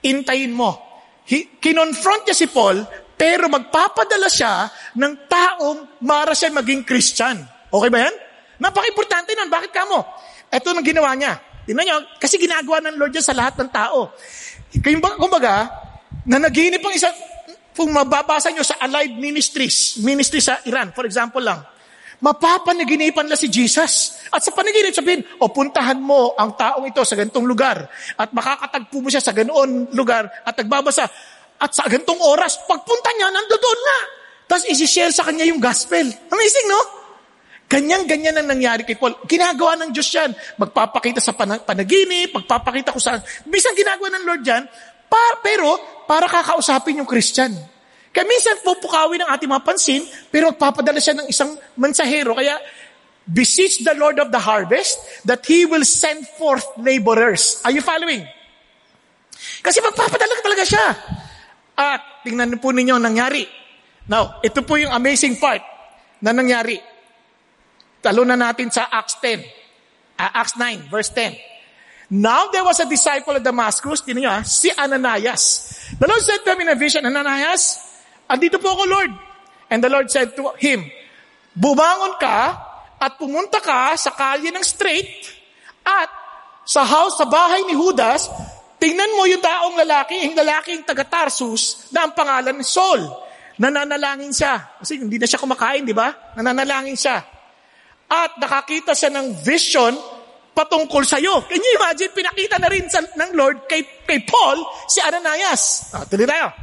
[0.05, 0.91] Intayin mo
[1.31, 2.81] He, kinonfront niya si Paul,
[3.13, 4.65] pero magpapadala siya
[4.97, 7.39] ng taong mara siya maging Christian.
[7.69, 8.15] Okay ba yan?
[8.57, 9.49] Napaka-importante nun.
[9.49, 10.01] Bakit ka mo?
[10.49, 11.37] Ito nang ginawa niya.
[11.63, 14.11] Tingnan niyo, kasi ginagawa ng Lord yan sa lahat ng tao.
[15.21, 15.69] Kumbaga,
[16.25, 17.13] na naginip ang isa,
[17.71, 21.63] kung mababasa niyo sa Alive Ministries, ministry sa Iran, for example lang,
[22.21, 24.21] mapapanaginipan na si Jesus.
[24.29, 28.97] At sa panaginip sabihin, o puntahan mo ang taong ito sa ganitong lugar at makakatagpo
[29.01, 31.09] mo siya sa ganoon lugar at nagbabasa.
[31.61, 33.97] At sa ganitong oras, pagpunta niya, nandoon na.
[34.49, 36.05] Tapos isi-share sa kanya yung gospel.
[36.05, 36.81] Amazing, no?
[37.71, 39.15] Ganyan-ganyan ang nangyari kay Paul.
[39.23, 40.35] Ginagawa ng Diyos yan.
[40.59, 43.15] Magpapakita sa panaginip, magpapakita ko sa...
[43.47, 44.67] Bisang ginagawa ng Lord yan,
[45.11, 45.75] pa, pero
[46.07, 47.51] para kakausapin yung Christian.
[48.11, 52.35] Kaya minsan pupukawin ang ating mga pansin, pero papadala siya ng isang mensahero.
[52.35, 52.55] Kaya,
[53.27, 57.59] beseech the Lord of the harvest that He will send forth laborers.
[57.67, 58.23] Are you following?
[59.63, 60.87] Kasi magpapadala talaga siya.
[61.75, 63.47] At tingnan po ninyo ang nangyari.
[64.11, 65.63] Now, ito po yung amazing part
[66.19, 66.77] na nangyari.
[68.03, 69.39] Talo na natin sa Acts 10.
[70.19, 71.50] Uh, Acts 9, verse 10.
[72.11, 75.63] Now there was a disciple of Damascus, tinan nyo ha, si Ananias.
[75.95, 77.79] The Lord said to him in a vision, Ananias,
[78.27, 79.11] andito po ako, Lord.
[79.71, 80.91] And the Lord said to him,
[81.55, 82.59] bumangon ka
[82.99, 85.31] at pumunta ka sa kalye ng straight
[85.87, 86.11] at
[86.67, 88.27] sa house, sa bahay ni Judas,
[88.75, 93.07] tingnan mo yung taong lalaki, yung lalaking taga Tarsus na ang pangalan ni Saul.
[93.55, 94.83] Nananalangin siya.
[94.83, 96.35] Kasi hindi na siya kumakain, di ba?
[96.35, 97.23] Nananalangin siya.
[98.11, 99.95] At nakakita siya ng vision
[100.61, 101.41] patungkol sa iyo.
[101.49, 105.89] Can you imagine, pinakita na rin sa, ng Lord kay, kay Paul si Ananias.
[105.97, 106.53] Ah, tuloy tayo.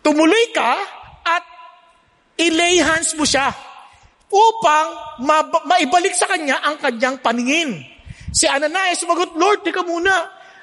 [0.00, 0.72] Tumuloy ka
[1.24, 1.44] at
[2.40, 3.52] ilay hands mo siya
[4.32, 4.88] upang
[5.22, 7.84] ma- maibalik sa kanya ang kanyang paningin.
[8.34, 10.10] Si Ananias sumagot, Lord, teka muna,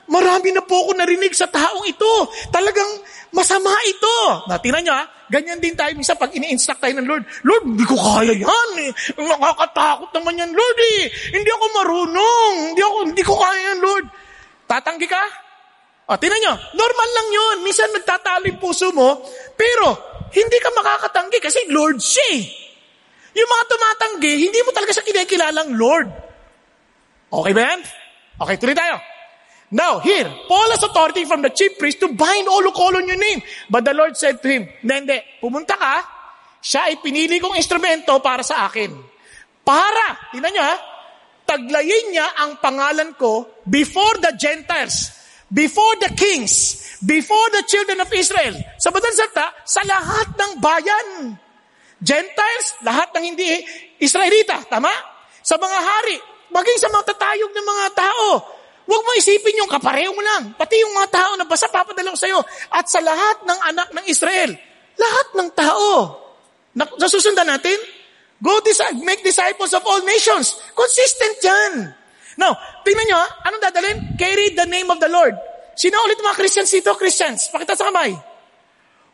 [0.10, 2.14] marami na po ako narinig sa taong ito.
[2.50, 2.90] Talagang
[3.36, 4.18] masama ito.
[4.48, 7.24] Na, tingnan nyo ha, ganyan din tayo minsan pag ini-instruct tayo ng Lord.
[7.46, 8.92] Lord, hindi ko kaya yan eh.
[9.16, 11.02] Nakakatakot naman yan, Lord eh.
[11.36, 12.54] Hindi ako marunong.
[12.74, 14.06] Hindi, ako, hindi ko kaya yan, Lord.
[14.68, 15.24] Tatanggi ka?
[16.12, 17.56] O, tinan nyo, normal lang yun.
[17.64, 19.24] Minsan nagtatalo yung puso mo,
[19.56, 19.96] pero
[20.32, 22.44] hindi ka makakatanggi kasi Lord siya eh.
[23.32, 26.08] Yung mga tumatanggi, hindi mo talaga siya kinikilalang Lord.
[27.32, 27.80] Okay ba yan?
[28.44, 29.00] Okay, tuloy tayo.
[29.72, 33.08] Now, here, Paul has authority from the chief priest to bind all who call on
[33.08, 33.40] your name.
[33.72, 35.96] But the Lord said to him, hindi, pumunta ka,
[36.60, 38.92] siya ay pinili kong instrumento para sa akin.
[39.64, 40.76] Para, tingnan nyo ha,
[41.48, 48.10] taglayin niya ang pangalan ko before the Gentiles before the kings, before the children of
[48.16, 48.56] Israel.
[48.80, 51.08] Sa madalang salta, sa lahat ng bayan.
[52.02, 53.46] Gentiles, lahat ng hindi
[54.00, 54.90] Israelita, tama?
[55.44, 56.18] Sa mga hari,
[56.50, 58.28] maging sa mga tatayog ng mga tao.
[58.92, 60.52] Huwag mo isipin yung kapareho mo lang.
[60.60, 62.44] Pati yung mga tao na basta papadala ko sa iyo.
[62.76, 64.52] At sa lahat ng anak ng Israel.
[65.00, 66.20] Lahat ng tao.
[66.76, 67.80] Nasusundan natin?
[68.44, 70.60] Go dis- make disciples of all nations.
[70.76, 71.74] Consistent yan.
[72.36, 72.52] Now,
[72.84, 73.98] tingnan nyo, anong dadalhin?
[74.20, 75.40] Carry the name of the Lord.
[75.80, 76.92] Sino ulit mga Christians dito?
[77.00, 77.48] Christians.
[77.48, 78.12] Pakita sa kamay.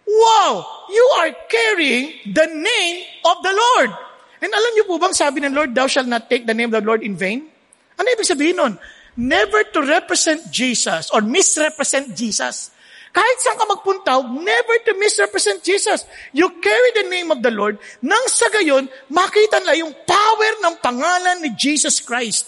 [0.09, 0.51] Wow!
[0.89, 2.97] You are carrying the name
[3.29, 3.93] of the Lord.
[4.41, 6.81] And alam niyo po bang sabi ng Lord, thou shalt not take the name of
[6.81, 7.45] the Lord in vain?
[7.93, 8.73] Ano ibig sabihin nun?
[9.17, 12.69] Never to represent Jesus or misrepresent Jesus.
[13.09, 16.05] Kahit saan ka magpunta, never to misrepresent Jesus.
[16.37, 20.75] You carry the name of the Lord nang sa gayon, makita nila yung power ng
[20.85, 22.45] pangalan ni Jesus Christ.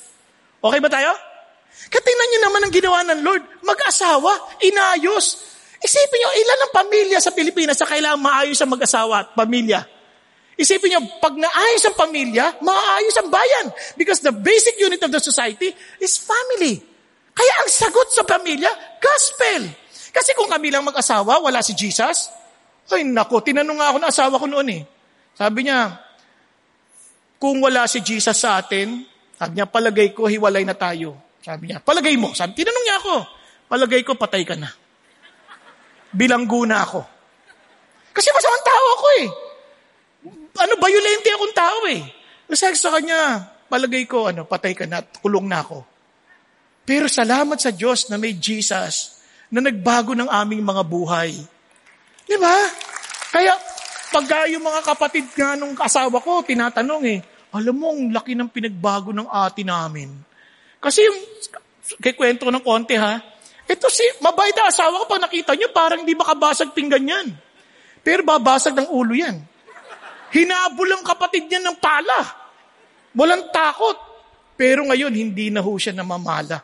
[0.61, 1.09] Okay ba tayo?
[1.89, 3.43] Katingnan niyo naman ang ginawa ng Lord.
[3.65, 5.41] Mag-asawa, inayos.
[5.81, 9.98] Isipin niyo, ilan ang pamilya sa Pilipinas sa kailangan maayos ang mag-asawa at pamilya?
[10.59, 13.71] Isipin niyo, pag naayos ang pamilya, maayos ang bayan.
[13.95, 15.71] Because the basic unit of the society
[16.03, 16.83] is family.
[17.31, 18.67] Kaya ang sagot sa pamilya,
[18.99, 19.71] gospel.
[20.11, 22.27] Kasi kung kami lang mag-asawa, wala si Jesus,
[22.91, 24.83] ay nako, tinanong nga ako ng asawa ko noon eh.
[25.39, 25.95] Sabi niya,
[27.39, 29.07] kung wala si Jesus sa atin,
[29.39, 31.15] sabi niya, palagay ko, hiwalay na tayo.
[31.39, 32.35] Sabi niya, palagay mo.
[32.35, 33.15] Sabi, tinanong niya ako,
[33.71, 34.67] palagay ko, patay ka na.
[36.11, 36.99] Bilanggo na ako.
[38.11, 39.27] Kasi masamang tao ako eh.
[40.59, 42.03] Ano, violente akong tao eh.
[42.49, 45.85] Kasi sa kanya, palagay ko, ano, patay ka na, kulong na ako.
[46.83, 49.21] Pero salamat sa Diyos na may Jesus
[49.53, 51.31] na nagbago ng aming mga buhay.
[52.25, 52.55] Di ba?
[53.29, 53.53] Kaya,
[54.09, 57.19] pag yung mga kapatid nga nung asawa ko, tinatanong eh,
[57.53, 60.09] alam mo, ang laki ng pinagbago ng ate namin.
[60.81, 61.19] Kasi yung,
[62.01, 63.21] kay kwento ng konti ha,
[63.69, 67.27] ito si, mabait na asawa ko, pag nakita nyo, parang hindi makabasag pinggan yan.
[68.01, 69.37] Pero babasag ng ulo yan.
[70.33, 72.19] Hinabol ang kapatid niya ng pala.
[73.17, 73.97] Walang takot.
[74.59, 76.59] Pero ngayon, hindi na ho siya namamala.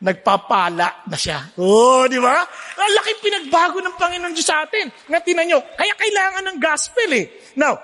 [0.00, 1.54] Nagpapala na siya.
[1.60, 2.40] Oh, di ba?
[2.80, 4.88] Ang laking pinagbago ng Panginoon Diyos sa atin.
[5.06, 7.28] Nga tinan nyo, kaya kailangan ng gospel eh.
[7.60, 7.76] Now,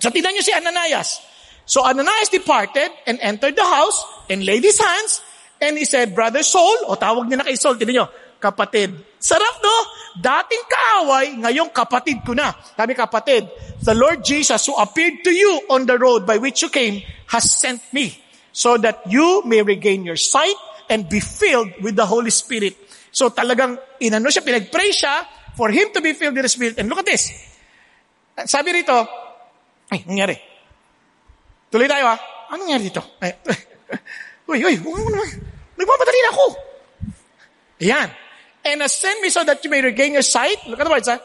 [0.00, 1.20] so tinan nyo si Ananias.
[1.68, 4.00] So Ananias departed and entered the house
[4.32, 5.20] and laid his hands
[5.62, 8.06] and he said, Brother Saul, o tawag niya na kay Saul, tinan nyo,
[8.42, 9.11] kapatid.
[9.22, 9.76] Sarap no?
[10.18, 12.50] Dating kaaway, ngayong kapatid ko na.
[12.74, 13.46] Sabi kapatid,
[13.86, 17.46] the Lord Jesus who appeared to you on the road by which you came has
[17.46, 18.18] sent me
[18.50, 20.58] so that you may regain your sight
[20.90, 22.74] and be filled with the Holy Spirit.
[23.14, 25.22] So talagang inano siya, pinag-pray siya
[25.54, 26.82] for him to be filled with the Spirit.
[26.82, 27.30] And look at this.
[28.42, 29.06] Sabi rito,
[29.86, 30.34] ay, nangyari.
[31.70, 32.16] Tuloy tayo ha.
[32.50, 33.00] Ano nangyari dito?
[33.22, 33.38] Ay,
[34.50, 35.30] uy, uy, mo naman.
[35.78, 36.46] Nagmamadali na ako.
[37.78, 38.08] Ayan.
[38.64, 40.56] And ascend me so that you may regain your sight.
[40.68, 41.18] Look at the words, ha?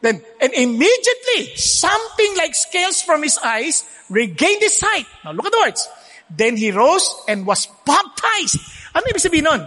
[0.00, 5.06] Then, and immediately, something like scales from his eyes regained his sight.
[5.24, 5.88] Now, look at the words.
[6.30, 8.60] Then he rose and was baptized.
[8.94, 9.62] Ano ibig sabihin nun?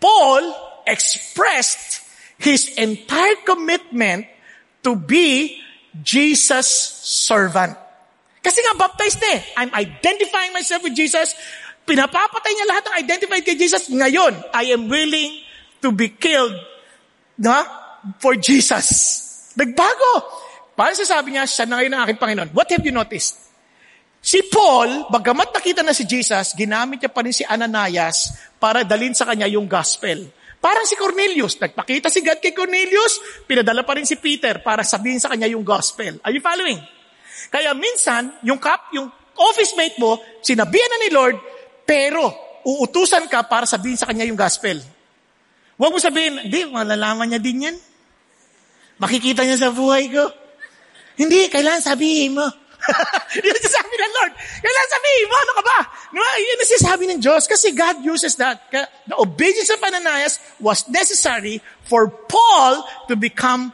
[0.00, 0.42] Paul
[0.86, 2.00] expressed
[2.38, 4.26] his entire commitment
[4.82, 5.60] to be
[6.02, 6.70] Jesus'
[7.04, 7.76] servant.
[8.44, 9.40] Kasi nga, baptized na eh.
[9.56, 11.32] I'm identifying myself with Jesus.
[11.84, 13.92] Pinapapatay niya lahat ng identified kay Jesus.
[13.92, 15.43] Ngayon, I am willing
[15.84, 16.56] to be killed
[17.36, 17.60] na,
[18.16, 19.52] for Jesus.
[19.52, 20.24] Nagbago.
[20.72, 22.50] Paano sasabi niya, siya na ngayon ang aking Panginoon?
[22.56, 23.44] What have you noticed?
[24.24, 29.12] Si Paul, bagamat nakita na si Jesus, ginamit niya pa rin si Ananias para dalin
[29.12, 30.24] sa kanya yung gospel.
[30.64, 35.20] Parang si Cornelius, nagpakita si God kay Cornelius, pinadala pa rin si Peter para sabihin
[35.20, 36.16] sa kanya yung gospel.
[36.24, 36.80] Are you following?
[37.52, 41.36] Kaya minsan, yung kap, yung office mate mo, sinabihan na ni Lord,
[41.84, 42.32] pero
[42.64, 44.80] uutusan ka para sabihin sa kanya yung gospel.
[45.74, 47.76] Huwag mo sabihin, hindi, malalaman niya din yan.
[49.02, 50.30] Makikita niya sa buhay ko.
[51.18, 52.46] Hindi, kailangan sabihin mo.
[53.46, 54.32] yun sabi ng Lord.
[54.36, 55.78] Kailangan sabihin mo, ano ka ba?
[56.14, 58.68] No, yun ang sinasabi ng Diyos kasi God uses that.
[58.70, 63.72] The obedience of Ananias was necessary for Paul to become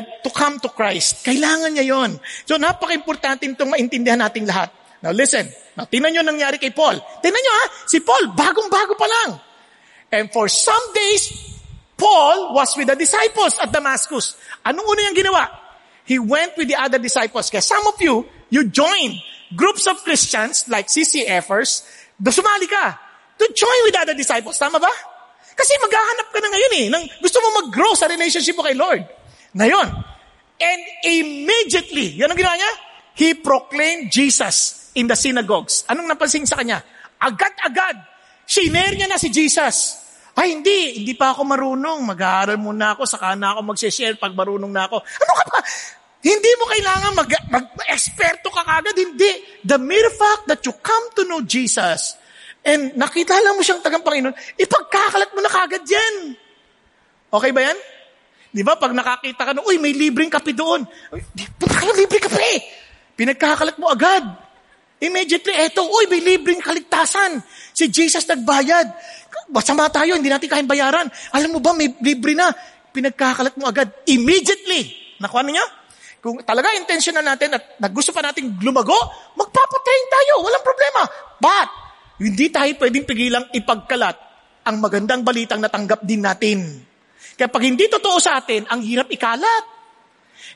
[0.00, 1.20] to come to Christ.
[1.20, 2.16] Kailangan niya yon.
[2.48, 4.72] So napaka-importante itong maintindihan nating lahat.
[5.04, 5.44] Now listen,
[5.76, 6.96] now, tinan nyo nangyari kay Paul.
[7.20, 9.30] Tinan nyo ha, si Paul, bagong-bago pa lang.
[10.12, 11.56] And for some days,
[11.96, 14.36] Paul was with the disciples at Damascus.
[14.60, 15.44] Anong una niyang ginawa?
[16.04, 17.48] He went with the other disciples.
[17.48, 19.16] Kaya some of you, you join
[19.56, 21.86] groups of Christians like CCFers,
[22.20, 23.00] sumali ka
[23.38, 24.58] to join with other disciples.
[24.60, 24.92] Tama ba?
[25.56, 26.86] Kasi maghahanap ka na ngayon eh.
[26.92, 29.04] Nang gusto mo mag-grow sa relationship mo kay Lord.
[29.56, 29.88] Ngayon.
[30.62, 32.72] And immediately, yan ang ginawa niya?
[33.14, 35.84] He proclaimed Jesus in the synagogues.
[35.88, 36.80] Anong napansin sa kanya?
[37.20, 37.96] Agad-agad,
[38.48, 40.01] shinare niya na si Jesus.
[40.32, 41.04] Ay, hindi.
[41.04, 41.98] Hindi pa ako marunong.
[42.08, 45.00] Mag-aaral muna ako, saka na ako mag-share pag marunong na ako.
[45.00, 45.58] Ano ka ba?
[46.22, 48.96] Hindi mo kailangan mag- mag-eksperto ka kagad.
[48.96, 49.60] Hindi.
[49.66, 52.16] The mere fact that you come to know Jesus
[52.62, 56.38] and nakita lang mo siyang tagang Panginoon, ipagkakalat mo na kagad yan.
[57.32, 57.78] Okay ba yan?
[58.52, 58.78] Di ba?
[58.78, 60.86] Pag nakakita ka na, uy, may libreng kape doon.
[61.58, 62.52] Punta ka ng libreng kape.
[63.18, 64.22] Pinagkakalat mo agad.
[65.02, 67.42] Immediately, eto, uy, may libreng kaligtasan.
[67.74, 68.86] Si Jesus nagbayad.
[69.50, 71.10] Masama tayo, hindi natin kayang bayaran.
[71.34, 72.54] Alam mo ba, may libre na.
[72.94, 73.90] Pinagkakalat mo agad.
[74.06, 75.16] Immediately.
[75.18, 75.66] Nakuha niya?
[76.22, 78.94] Kung talaga intentional natin at gusto pa nating lumago,
[79.34, 80.32] magpapatayin tayo.
[80.46, 81.02] Walang problema.
[81.42, 81.68] But,
[82.22, 84.16] hindi tayo pwedeng pigilang ipagkalat
[84.62, 86.58] ang magandang balitang natanggap din natin.
[87.34, 89.64] Kaya pag hindi totoo sa atin, ang hirap ikalat.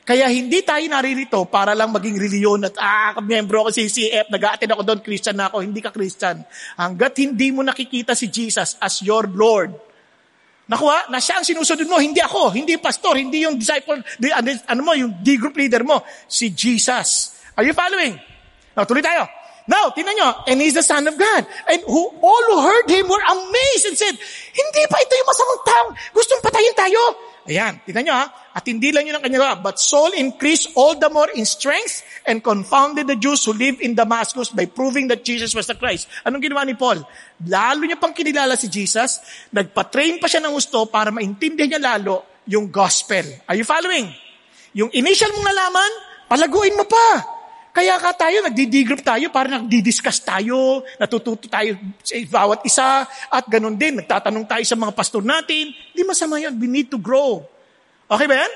[0.07, 4.71] Kaya hindi tayo naririto para lang maging reliyon at ah, miyembro ako sa CCF, nag-a-attend
[4.71, 6.47] ako doon, Christian na ako, hindi ka Christian.
[6.79, 9.75] Hanggat hindi mo nakikita si Jesus as your Lord.
[10.71, 14.47] Nakuha, na siya ang sinusunod mo, hindi ako, hindi pastor, hindi yung disciple, di, ano,
[14.71, 17.35] ano mo, yung D-group leader mo, si Jesus.
[17.59, 18.15] Are you following?
[18.79, 19.27] Now, tuloy tayo.
[19.67, 21.43] Now, tinan nyo, and he's the Son of God.
[21.67, 24.15] And who, all who heard him were amazed and said,
[24.55, 27.26] hindi pa ito yung masamang taong gustong patayin tayo.
[27.47, 28.25] Ayan, tingnan nyo ha.
[28.51, 32.43] At hindi lang yun ang kanya But Saul increased all the more in strength and
[32.43, 36.11] confounded the Jews who lived in Damascus by proving that Jesus was the Christ.
[36.27, 36.99] Anong ginawa ni Paul?
[37.47, 39.23] Lalo niya pang kinilala si Jesus.
[39.55, 43.23] Nagpa-train pa siya ng gusto para maintindihan niya lalo yung gospel.
[43.47, 44.11] Are you following?
[44.75, 45.91] Yung initial mong nalaman,
[46.27, 47.36] palaguin mo pa.
[47.77, 53.77] Kaya ka tayo, nagdi-group tayo para nagdi-discuss tayo, natututo tayo sa bawat isa, at ganun
[53.77, 55.69] din, nagtatanong tayo sa mga pastor natin.
[55.93, 56.57] Hindi masama yan.
[56.57, 57.45] We need to grow.
[58.09, 58.51] Okay ba yan?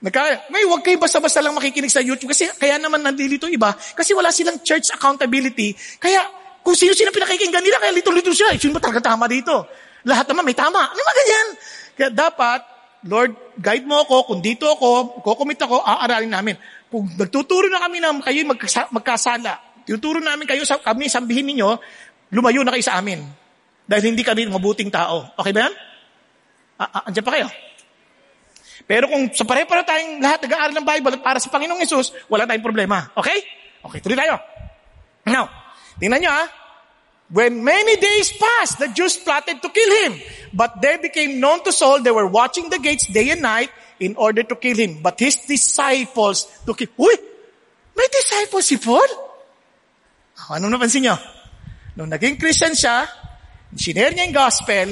[0.00, 4.16] Nagka, may huwag kayo basta-basta lang makikinig sa YouTube kasi kaya naman nandilito iba kasi
[4.16, 5.76] wala silang church accountability.
[6.00, 6.24] Kaya
[6.64, 8.56] kung sino-sino pinakikinggan nila, kaya lito-lito sila.
[8.56, 9.68] Sino ba talaga tama dito?
[10.08, 10.80] Lahat naman may tama.
[10.80, 11.48] Ano ba ganyan?
[12.00, 12.60] Kaya dapat,
[13.06, 14.32] Lord, guide mo ako.
[14.32, 16.56] Kung dito ako, kukumit ako, aaralin namin.
[16.92, 21.80] Kung nagtuturo na kami na kayo magkasa, magkasala, tuturo namin kayo, sa, kami sambihin ninyo,
[22.36, 23.24] lumayo na kayo sa amin.
[23.88, 25.32] Dahil hindi kami mabuting tao.
[25.40, 25.74] Okay ba yan?
[26.76, 27.48] Ah, ah, andyan pa kayo?
[28.84, 32.44] Pero kung sa pare-pare tayong lahat nag-aaral ng Bible at para sa Panginoong Yesus, wala
[32.44, 33.08] tayong problema.
[33.16, 33.40] Okay?
[33.88, 34.36] Okay, tuloy tayo.
[35.24, 35.48] Now,
[35.96, 36.44] tingnan nyo ha.
[37.32, 40.20] When many days passed, the Jews plotted to kill him.
[40.52, 43.72] But there became known to Saul, they were watching the gates day and night
[44.02, 44.98] in order to kill him.
[44.98, 46.90] But his disciples took him.
[46.98, 47.14] Uy!
[47.94, 49.06] May disciples si Paul?
[50.42, 51.16] Oh, anong napansin nyo?
[51.94, 53.06] Nung naging Christian siya,
[53.78, 54.88] sinare niya yung gospel,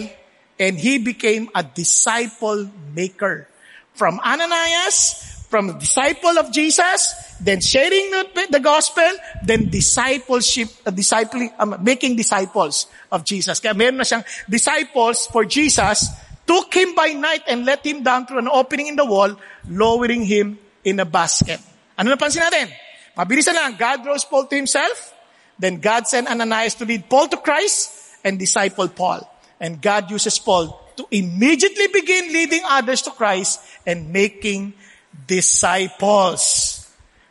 [0.60, 3.48] and he became a disciple maker.
[3.96, 7.10] From Ananias, from disciple of Jesus,
[7.40, 8.12] then sharing
[8.52, 9.10] the, gospel,
[9.42, 13.58] then discipleship, uh, disciple, um, making disciples of Jesus.
[13.58, 16.06] Kaya meron na siyang disciples for Jesus,
[16.50, 19.30] took him by night and let him down through an opening in the wall,
[19.70, 21.62] lowering him in a basket.
[21.94, 22.74] Ano napansin natin?
[23.14, 25.14] Mabilis na lang, God rose Paul to himself,
[25.54, 27.94] then God sent Ananias to lead Paul to Christ
[28.26, 29.22] and disciple Paul.
[29.62, 34.74] And God uses Paul to immediately begin leading others to Christ and making
[35.14, 36.82] disciples.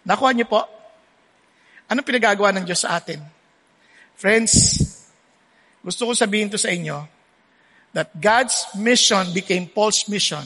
[0.08, 0.64] Nakuha niyo po?
[1.92, 3.20] Anong pinagagawa ng Diyos sa atin?
[4.16, 4.54] Friends,
[5.84, 7.19] gusto ko sabihin to sa inyo
[7.94, 10.46] that God's mission became Paul's mission,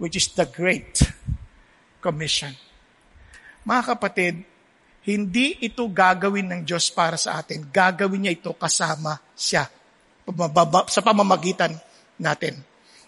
[0.00, 1.04] which is the Great
[2.00, 2.56] Commission.
[3.68, 4.34] Mga kapatid,
[5.04, 7.68] hindi ito gagawin ng Diyos para sa atin.
[7.68, 9.68] Gagawin niya ito kasama siya
[10.88, 11.76] sa pamamagitan
[12.20, 12.60] natin.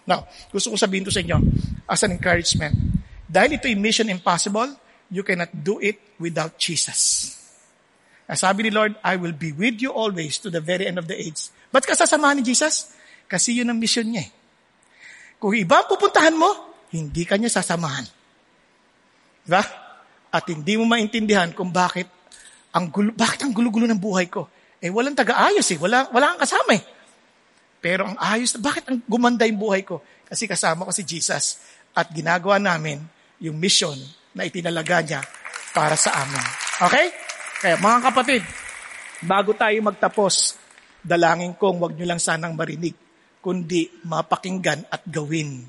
[0.03, 1.39] Now, gusto ko sabihin to sa inyo
[1.87, 2.75] as an encouragement.
[3.25, 4.69] Dahil ito ay mission impossible,
[5.09, 7.33] you cannot do it without Jesus.
[8.29, 11.09] Ang sabi ni Lord, I will be with you always to the very end of
[11.09, 11.49] the age.
[11.73, 12.93] Ba't ka sasamahan ni Jesus?
[13.33, 14.31] Kasi yun ang mission niya eh.
[15.41, 16.53] Kung iba ang pupuntahan mo,
[16.93, 18.05] hindi ka niya sasamahan.
[19.41, 19.65] Diba?
[20.29, 22.05] At hindi mo maintindihan kung bakit
[22.77, 24.45] ang gulo, bakit ang gulo-gulo ng buhay ko.
[24.77, 25.81] Eh, walang taga-ayos eh.
[25.81, 26.83] Wala, wala kang kasama eh.
[27.83, 29.99] Pero ang ayos, bakit ang gumanda yung buhay ko?
[30.29, 31.57] Kasi kasama ko si Jesus.
[31.97, 33.01] At ginagawa namin
[33.41, 33.97] yung mission
[34.37, 35.21] na itinalaga niya
[35.73, 36.45] para sa amin.
[36.85, 37.07] Okay?
[37.59, 38.41] Kaya mga kapatid,
[39.25, 40.55] bago tayo magtapos,
[41.03, 43.02] dalangin kong wag nyo lang sanang marinig,
[43.43, 45.67] kundi mapakinggan at gawin.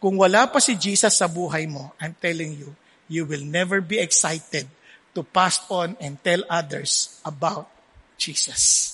[0.00, 2.72] Kung wala pa si Jesus sa buhay mo, I'm telling you,
[3.12, 4.64] you will never be excited
[5.12, 7.68] to pass on and tell others about
[8.16, 8.92] Jesus.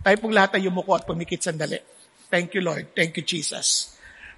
[0.00, 1.78] Tayo pong lahat ay yumuko at pumikit sandali.
[2.32, 2.96] Thank you, Lord.
[2.96, 3.92] Thank you, Jesus.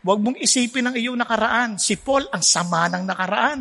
[0.05, 1.81] Huwag mong isipin ang iyong nakaraan.
[1.81, 3.61] Si Paul, ang sama ng nakaraan.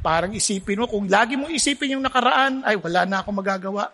[0.00, 3.92] Parang isipin mo, kung lagi mong isipin yung nakaraan, ay wala na akong magagawa.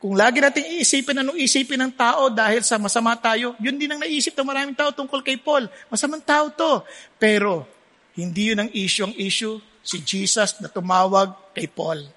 [0.00, 4.00] Kung lagi nating iisipin anong isipin ng tao dahil sa masama tayo, yun din ang
[4.00, 5.68] naisip ng maraming tao tungkol kay Paul.
[5.92, 6.80] Masamang tao to.
[7.20, 7.68] Pero,
[8.16, 9.04] hindi yun ang issue.
[9.04, 12.08] Ang issue, si Jesus na tumawag kay Paul.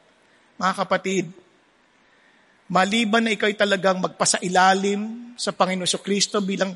[0.55, 1.26] Mga kapatid,
[2.72, 6.72] maliban na ikaw'y talagang magpasailalim sa Panginoon Kristo bilang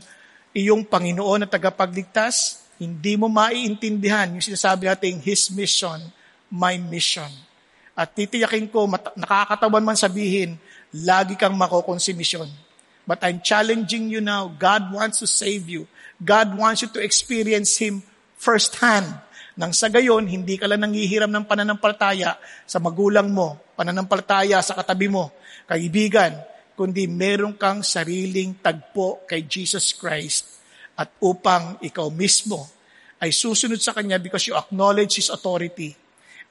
[0.51, 6.03] iyong Panginoon at tagapagligtas, hindi mo maiintindihan yung sinasabi nating His mission,
[6.51, 7.31] my mission.
[7.97, 8.85] At titiyakin ko,
[9.17, 10.61] nakakatawan man sabihin,
[10.93, 12.45] lagi kang makokonsumisyon.
[13.09, 15.89] But I'm challenging you now, God wants to save you.
[16.21, 18.05] God wants you to experience Him
[18.37, 19.09] firsthand.
[19.57, 22.37] Nang sa gayon, hindi ka lang nangihiram ng pananampalataya
[22.69, 25.33] sa magulang mo, pananampalataya sa katabi mo,
[25.65, 26.37] kaibigan,
[26.77, 30.61] kundi meron kang sariling tagpo kay Jesus Christ
[30.93, 32.69] at upang ikaw mismo
[33.17, 35.97] ay susunod sa Kanya because you acknowledge His authority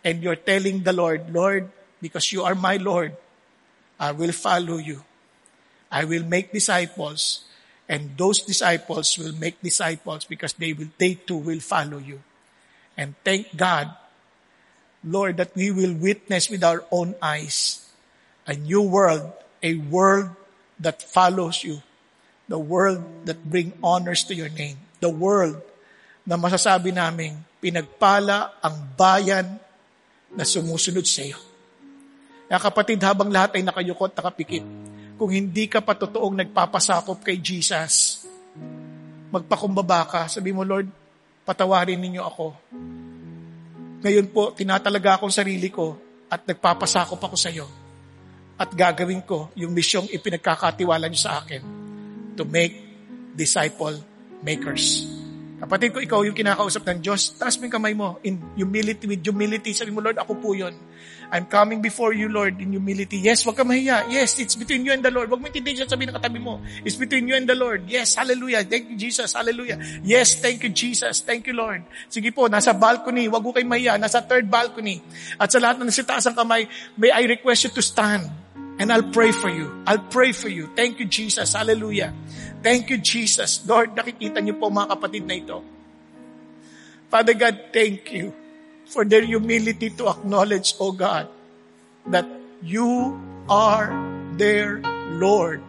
[0.06, 1.66] and you're telling the Lord, Lord,
[1.98, 3.10] because you are my Lord,
[3.98, 5.02] I will follow you.
[5.90, 7.42] I will make disciples
[7.90, 12.22] and those disciples will make disciples because they will, they too will follow you.
[12.96, 13.90] And thank God,
[15.02, 17.82] Lord, that we will witness with our own eyes
[18.46, 19.26] a new world,
[19.62, 20.30] a world
[20.78, 21.82] that follows you,
[22.46, 25.58] the world that bring honors to your name, the world
[26.22, 29.65] na masasabi namin, pinagpala ang bayan
[30.36, 31.40] na sumusunod sa iyo.
[32.46, 34.62] Kaya kapatid, habang lahat ay nakayukot, nakapikit,
[35.16, 38.22] kung hindi ka pa totoong nagpapasakop kay Jesus,
[39.32, 40.86] magpakumbaba ka, sabi mo, Lord,
[41.42, 42.46] patawarin ninyo ako.
[44.04, 45.96] Ngayon po, tinatalaga akong sarili ko
[46.30, 47.66] at nagpapasakop ako sa iyo.
[48.56, 51.62] At gagawin ko yung misyong ipinagkakatiwala niyo sa akin
[52.36, 52.76] to make
[53.34, 53.96] disciple
[54.44, 55.15] makers.
[55.56, 59.24] Kapatid ko, ikaw yung kinakausap ng Diyos, taas mo yung kamay mo in humility, with
[59.24, 59.72] humility.
[59.72, 60.76] Sabi mo, Lord, ako po yun.
[61.32, 63.18] I'm coming before you, Lord, in humility.
[63.18, 64.06] Yes, wag ka mahiya.
[64.12, 65.32] Yes, it's between you and the Lord.
[65.32, 66.60] Wag mo intindihin siya sabihin ng katabi mo.
[66.84, 67.88] It's between you and the Lord.
[67.88, 68.62] Yes, hallelujah.
[68.68, 69.32] Thank you, Jesus.
[69.32, 69.80] Hallelujah.
[70.04, 71.24] Yes, thank you, Jesus.
[71.24, 71.82] Thank you, Lord.
[72.12, 73.26] Sige po, nasa balcony.
[73.26, 73.98] Wag ko kayo mahiya.
[73.98, 75.00] Nasa third balcony.
[75.40, 78.45] At sa lahat na nasa taas ang kamay, may I request you to stand.
[78.76, 79.82] And I'll pray for you.
[79.86, 80.68] I'll pray for you.
[80.76, 81.56] Thank you, Jesus.
[81.56, 82.12] Hallelujah.
[82.60, 83.64] Thank you, Jesus.
[83.64, 85.64] Lord, nakikita niyo po mga kapatid na ito.
[87.08, 88.36] Father God, thank you
[88.84, 91.32] for their humility to acknowledge, O God,
[92.10, 92.28] that
[92.60, 93.16] you
[93.48, 93.88] are
[94.36, 94.84] their
[95.16, 95.62] Lord.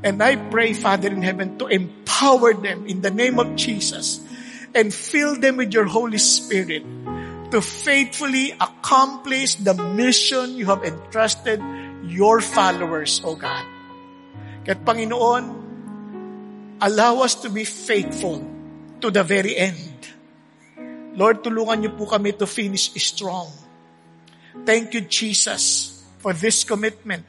[0.00, 4.24] And I pray, Father in heaven, to empower them in the name of Jesus
[4.72, 6.86] and fill them with your Holy Spirit
[7.50, 11.58] to faithfully accomplish the mission you have entrusted
[12.06, 13.66] your followers, O God.
[14.64, 15.44] Kahit Panginoon,
[16.80, 18.40] allow us to be faithful
[19.00, 19.90] to the very end.
[21.18, 23.50] Lord, tulungan niyo po kami to finish strong.
[24.62, 27.26] Thank you, Jesus, for this commitment.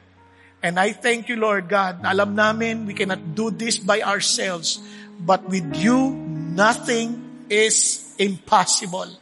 [0.62, 4.78] And I thank you, Lord God, alam namin we cannot do this by ourselves,
[5.18, 6.14] but with you,
[6.54, 9.21] nothing is impossible.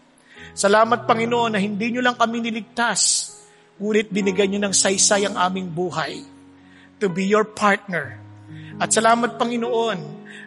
[0.52, 3.32] Salamat, Panginoon, na hindi nyo lang kami niligtas,
[3.80, 6.20] ngunit binigyan nyo ng saysay ang aming buhay
[7.00, 8.20] to be your partner.
[8.76, 9.98] At salamat, Panginoon,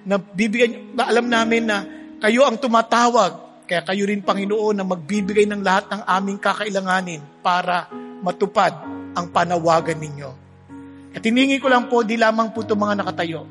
[0.06, 1.78] na bibigyan, na alam namin na
[2.22, 7.90] kayo ang tumatawag, kaya kayo rin Panginoon na magbibigay ng lahat ng aming kakailanganin para
[8.22, 8.76] matupad
[9.14, 10.32] ang panawagan ninyo.
[11.14, 13.42] At hiningi ko lang po, di lamang po itong mga nakatayo,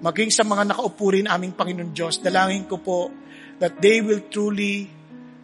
[0.00, 3.10] maging sa mga nakaupo rin aming Panginoon Diyos, dalangin ko po
[3.60, 4.88] that they will truly,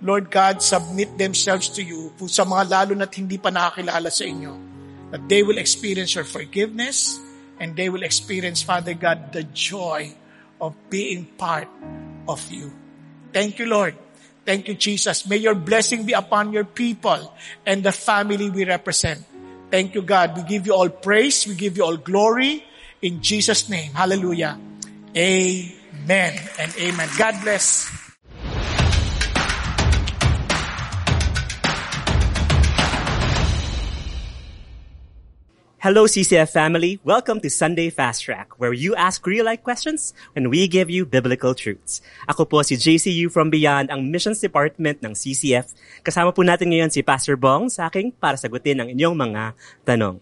[0.03, 4.25] Lord God, submit themselves to you po sa mga lalo na't hindi pa nakakilala sa
[4.29, 4.53] inyo.
[5.15, 7.17] That they will experience your forgiveness
[7.57, 10.13] and they will experience, Father God, the joy
[10.61, 11.69] of being part
[12.29, 12.69] of you.
[13.33, 13.97] Thank you, Lord.
[14.45, 15.27] Thank you, Jesus.
[15.27, 19.25] May your blessing be upon your people and the family we represent.
[19.71, 20.37] Thank you, God.
[20.37, 21.47] We give you all praise.
[21.47, 22.65] We give you all glory.
[23.03, 23.93] In Jesus' name.
[23.93, 24.59] Hallelujah.
[25.17, 27.09] Amen and amen.
[27.19, 28.06] God bless.
[35.87, 36.99] Hello, CCF family.
[37.07, 41.55] Welcome to Sunday Fast Track, where you ask real-life questions and we give you biblical
[41.55, 42.03] truths.
[42.27, 45.71] Ako po si JCU from Beyond, ang Missions Department ng CCF.
[46.03, 49.55] Kasama po natin ngayon si Pastor Bong sa akin para sagutin ang inyong mga
[49.87, 50.19] tanong.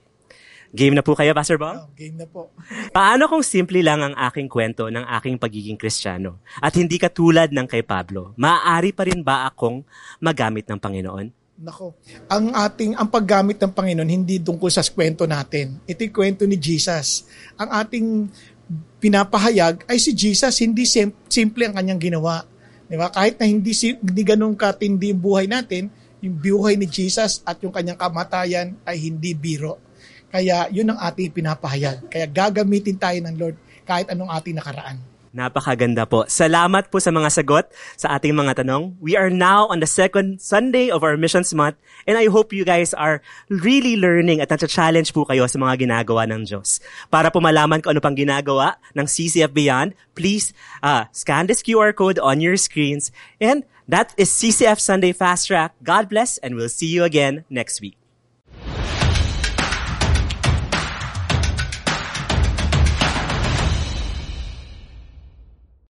[0.68, 1.80] Game na po kayo, Pastor Bong?
[1.80, 2.52] Oh, game na po.
[3.00, 7.64] Paano kung simple lang ang aking kwento ng aking pagiging kristyano at hindi katulad ng
[7.64, 8.36] kay Pablo?
[8.36, 9.80] Maaari pa rin ba akong
[10.20, 11.43] magamit ng Panginoon?
[11.54, 11.94] Nako,
[12.26, 15.78] ang ating ang paggamit ng Panginoon hindi tungkol sa kwento natin.
[15.86, 17.30] Ito'y kwento ni Jesus.
[17.54, 18.06] Ang ating
[18.98, 22.42] pinapahayag ay si Jesus, hindi sim- simple ang kanyang ginawa.
[22.90, 23.06] Di ba?
[23.06, 27.70] Kahit na hindi, hindi ganun katindi yung buhay natin, yung buhay ni Jesus at yung
[27.70, 29.78] kanyang kamatayan ay hindi biro.
[30.34, 32.10] Kaya yun ang ating pinapahayag.
[32.10, 33.56] Kaya gagamitin tayo ng Lord
[33.86, 34.98] kahit anong ating nakaraan.
[35.34, 36.22] Napakaganda po.
[36.30, 37.66] Salamat po sa mga sagot
[37.98, 38.94] sa ating mga tanong.
[39.02, 41.74] We are now on the second Sunday of our Missions Month
[42.06, 43.18] and I hope you guys are
[43.50, 46.78] really learning at nasa-challenge po kayo sa mga ginagawa ng Diyos.
[47.10, 50.54] Para po malaman kung ano pang ginagawa ng CCF Beyond, please
[50.86, 53.10] uh, scan this QR code on your screens
[53.42, 55.74] and that is CCF Sunday Fast Track.
[55.82, 57.98] God bless and we'll see you again next week.